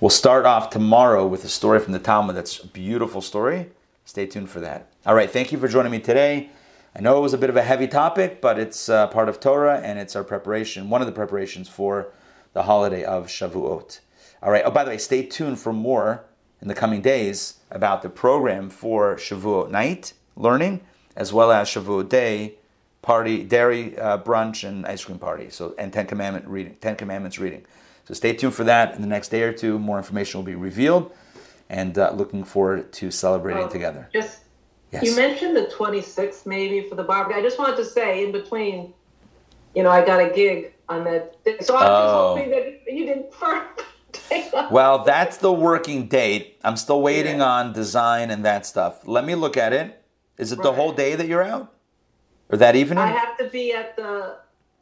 We'll 0.00 0.10
start 0.10 0.46
off 0.46 0.70
tomorrow 0.70 1.26
with 1.26 1.44
a 1.44 1.48
story 1.48 1.80
from 1.80 1.92
the 1.92 1.98
Talmud 1.98 2.36
that's 2.36 2.60
a 2.60 2.66
beautiful 2.68 3.20
story. 3.20 3.70
Stay 4.04 4.26
tuned 4.26 4.48
for 4.48 4.60
that. 4.60 4.92
All 5.04 5.14
right, 5.14 5.28
thank 5.28 5.50
you 5.50 5.58
for 5.58 5.66
joining 5.66 5.90
me 5.90 5.98
today. 5.98 6.50
I 6.96 7.00
know 7.00 7.16
it 7.18 7.20
was 7.20 7.34
a 7.34 7.38
bit 7.38 7.50
of 7.50 7.56
a 7.56 7.62
heavy 7.62 7.86
topic, 7.86 8.40
but 8.40 8.58
it's 8.58 8.88
uh, 8.88 9.06
part 9.08 9.28
of 9.28 9.40
Torah 9.40 9.80
and 9.80 9.98
it's 9.98 10.16
our 10.16 10.24
preparation, 10.24 10.90
one 10.90 11.00
of 11.00 11.06
the 11.06 11.12
preparations 11.12 11.68
for 11.68 12.12
the 12.54 12.64
holiday 12.64 13.04
of 13.04 13.26
Shavuot. 13.26 14.00
All 14.42 14.50
right, 14.50 14.62
oh, 14.64 14.70
by 14.70 14.84
the 14.84 14.90
way, 14.90 14.98
stay 14.98 15.24
tuned 15.24 15.58
for 15.58 15.72
more 15.72 16.24
in 16.60 16.68
the 16.68 16.74
coming 16.74 17.00
days 17.00 17.58
about 17.70 18.02
the 18.02 18.08
program 18.08 18.70
for 18.70 19.16
Shavuot 19.16 19.70
night 19.70 20.12
learning, 20.36 20.80
as 21.16 21.32
well 21.32 21.52
as 21.52 21.68
Shavuot 21.68 22.08
day 22.08 22.54
party, 23.02 23.42
dairy 23.42 23.98
uh, 23.98 24.18
brunch, 24.18 24.66
and 24.66 24.86
ice 24.86 25.04
cream 25.04 25.18
party. 25.18 25.50
So, 25.50 25.74
and 25.78 25.92
Ten 25.92 26.06
Commandment 26.06 26.46
reading, 26.46 26.76
Ten 26.80 26.96
Commandments 26.96 27.38
reading. 27.38 27.64
So, 28.06 28.14
stay 28.14 28.32
tuned 28.32 28.54
for 28.54 28.64
that. 28.64 28.94
In 28.94 29.02
the 29.02 29.08
next 29.08 29.28
day 29.28 29.42
or 29.42 29.52
two, 29.52 29.78
more 29.78 29.98
information 29.98 30.38
will 30.38 30.46
be 30.46 30.54
revealed, 30.54 31.12
and 31.68 31.96
uh, 31.98 32.12
looking 32.12 32.44
forward 32.44 32.92
to 32.94 33.10
celebrating 33.10 33.64
oh, 33.64 33.68
together. 33.68 34.08
Just 34.12 34.40
Yes. 34.92 35.02
You 35.02 35.16
mentioned 35.16 35.56
the 35.56 35.66
26th 35.66 36.46
maybe 36.46 36.88
for 36.88 36.94
the 36.94 37.02
barbecue. 37.02 37.38
I 37.38 37.42
just 37.42 37.58
wanted 37.58 37.76
to 37.76 37.84
say 37.84 38.24
in 38.24 38.32
between, 38.32 38.94
you 39.74 39.82
know, 39.82 39.90
I 39.90 40.04
got 40.04 40.20
a 40.20 40.30
gig 40.30 40.72
on 40.88 41.04
that 41.04 41.44
day. 41.44 41.58
So 41.60 41.76
I'm 41.76 41.86
oh. 41.90 42.36
just 42.36 42.46
hoping 42.46 42.50
that 42.50 42.92
you 42.92 43.04
didn't 43.04 43.28
well, 44.70 45.04
that's 45.04 45.38
the 45.38 45.52
working 45.52 46.08
date. 46.08 46.58
I'm 46.64 46.76
still 46.76 47.02
waiting 47.02 47.38
yeah. 47.38 47.50
on 47.50 47.72
design 47.72 48.30
and 48.30 48.44
that 48.44 48.66
stuff. 48.66 49.06
Let 49.06 49.24
me 49.24 49.34
look 49.34 49.56
at 49.56 49.72
it. 49.72 50.02
Is 50.38 50.52
it 50.52 50.58
right. 50.58 50.64
the 50.64 50.72
whole 50.72 50.92
day 50.92 51.14
that 51.14 51.26
you're 51.26 51.42
out? 51.42 51.72
Or 52.50 52.56
that 52.58 52.76
evening? 52.76 52.98
I 52.98 53.08
have 53.08 53.36
to 53.38 53.48
be 53.48 53.72
at 53.72 53.96
the 53.96 54.36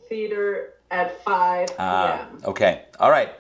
theater 0.09 0.75
at 0.91 1.23
5 1.25 1.69
ah, 1.79 2.29
Okay. 2.45 2.85
All 3.01 3.11
right. 3.11 3.31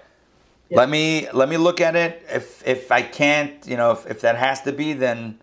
Let 0.70 0.88
me 0.88 1.28
let 1.32 1.48
me 1.48 1.58
look 1.58 1.80
at 1.80 1.94
it. 1.94 2.26
If 2.28 2.66
if 2.66 2.90
I 2.90 3.02
can't, 3.02 3.64
you 3.68 3.76
know, 3.76 3.92
if, 3.92 4.04
if 4.06 4.20
that 4.22 4.34
has 4.36 4.62
to 4.62 4.72
be, 4.72 4.94
then 4.94 5.38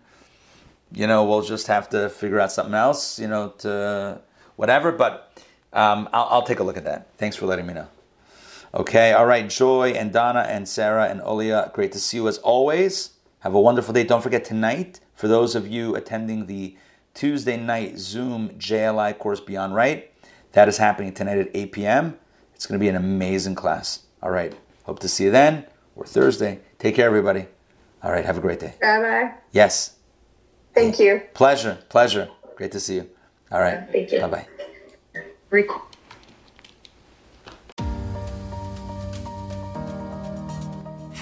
you 0.92 1.06
know, 1.06 1.24
we'll 1.24 1.42
just 1.42 1.66
have 1.66 1.88
to 1.90 2.08
figure 2.08 2.40
out 2.40 2.52
something 2.52 2.74
else, 2.74 3.18
you 3.18 3.28
know, 3.28 3.50
to 3.58 4.20
whatever. 4.56 4.92
But 4.92 5.32
um, 5.72 6.08
I'll, 6.12 6.28
I'll, 6.30 6.42
take 6.42 6.60
a 6.60 6.64
look 6.64 6.76
at 6.76 6.84
that. 6.84 7.08
Thanks 7.16 7.36
for 7.36 7.46
letting 7.46 7.66
me 7.66 7.74
know. 7.74 7.88
Okay, 8.74 9.12
all 9.12 9.26
right, 9.26 9.48
Joy 9.48 9.90
and 9.90 10.12
Donna 10.12 10.46
and 10.48 10.68
Sarah 10.68 11.08
and 11.08 11.20
Olia, 11.20 11.72
great 11.72 11.92
to 11.92 12.00
see 12.00 12.16
you 12.16 12.26
as 12.26 12.38
always. 12.38 13.10
Have 13.40 13.54
a 13.54 13.60
wonderful 13.60 13.94
day. 13.94 14.02
Don't 14.02 14.22
forget 14.22 14.44
tonight, 14.44 15.00
for 15.14 15.28
those 15.28 15.54
of 15.54 15.68
you 15.68 15.94
attending 15.94 16.46
the 16.46 16.76
Tuesday 17.12 17.56
night 17.56 17.98
Zoom 17.98 18.50
JLI 18.50 19.16
course 19.18 19.40
Beyond 19.40 19.74
Right, 19.74 20.10
that 20.52 20.66
is 20.66 20.78
happening 20.78 21.12
tonight 21.12 21.38
at 21.38 21.50
8 21.54 21.72
p.m. 21.72 22.18
It's 22.54 22.66
going 22.66 22.78
to 22.78 22.82
be 22.82 22.88
an 22.88 22.96
amazing 22.96 23.54
class. 23.54 24.00
All 24.22 24.30
right, 24.30 24.52
hope 24.84 24.98
to 25.00 25.08
see 25.08 25.24
you 25.24 25.30
then 25.30 25.66
or 25.94 26.04
Thursday. 26.04 26.60
Take 26.78 26.96
care, 26.96 27.06
everybody. 27.06 27.46
All 28.02 28.10
right, 28.10 28.24
have 28.24 28.38
a 28.38 28.40
great 28.40 28.60
day. 28.60 28.74
Bye 28.80 29.00
bye. 29.00 29.34
Yes. 29.52 29.94
Thank 30.74 30.98
you. 30.98 31.22
Pleasure. 31.34 31.78
Pleasure. 31.88 32.28
Great 32.56 32.72
to 32.72 32.80
see 32.80 32.96
you. 32.96 33.08
All 33.52 33.60
right. 33.60 33.86
Thank 33.92 34.10
you. 34.12 34.20
Bye 34.20 34.28
bye. 34.28 34.46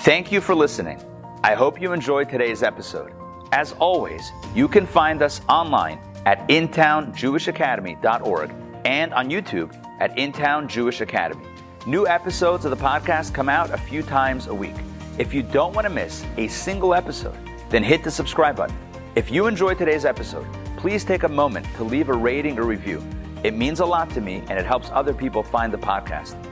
Thank 0.03 0.32
you 0.32 0.40
for 0.40 0.55
listening. 0.55 1.00
I 1.44 1.55
hope 1.55 1.80
you 1.80 1.92
enjoyed 1.92 2.28
today's 2.28 2.62
episode. 2.62 3.12
As 3.53 3.72
always, 3.74 4.32
you 4.55 4.68
can 4.68 4.86
find 4.86 5.22
us 5.22 5.40
online 5.48 5.98
at 6.24 6.48
intownjewishacademy.org 6.48 8.55
and 8.84 9.12
on 9.12 9.28
YouTube 9.28 9.76
at 10.00 10.16
Intown 10.16 10.68
Jewish 10.68 11.03
Academy. 11.03 11.44
New 11.86 12.07
episodes 12.07 12.64
of 12.64 12.70
the 12.70 12.76
podcast 12.76 13.34
come 13.34 13.48
out 13.48 13.70
a 13.70 13.76
few 13.76 14.03
times 14.03 14.46
a 14.46 14.55
week. 14.55 14.74
If 15.18 15.34
you 15.34 15.42
don't 15.42 15.74
want 15.74 15.86
to 15.86 15.92
miss 15.92 16.24
a 16.36 16.48
single 16.48 16.94
episode, 16.94 17.36
then 17.68 17.82
hit 17.82 18.03
the 18.03 18.11
subscribe 18.11 18.57
button 18.57 18.76
if 19.14 19.30
you 19.30 19.46
enjoyed 19.46 19.76
today's 19.76 20.06
episode, 20.06 20.46
please 20.78 21.04
take 21.04 21.24
a 21.24 21.28
moment 21.28 21.66
to 21.76 21.84
leave 21.84 22.08
a 22.08 22.14
rating 22.14 22.58
or 22.58 22.62
review. 22.62 23.04
It 23.44 23.54
means 23.54 23.80
a 23.80 23.84
lot 23.84 24.08
to 24.10 24.22
me 24.22 24.42
and 24.48 24.58
it 24.58 24.64
helps 24.64 24.88
other 24.90 25.12
people 25.12 25.42
find 25.42 25.70
the 25.70 25.78
podcast. 25.78 26.42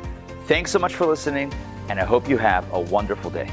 Thanks 0.46 0.70
so 0.70 0.78
much 0.78 0.94
for 0.94 1.06
listening, 1.06 1.52
and 1.88 1.98
I 1.98 2.04
hope 2.04 2.28
you 2.28 2.36
have 2.36 2.70
a 2.72 2.80
wonderful 2.80 3.30
day. 3.30 3.50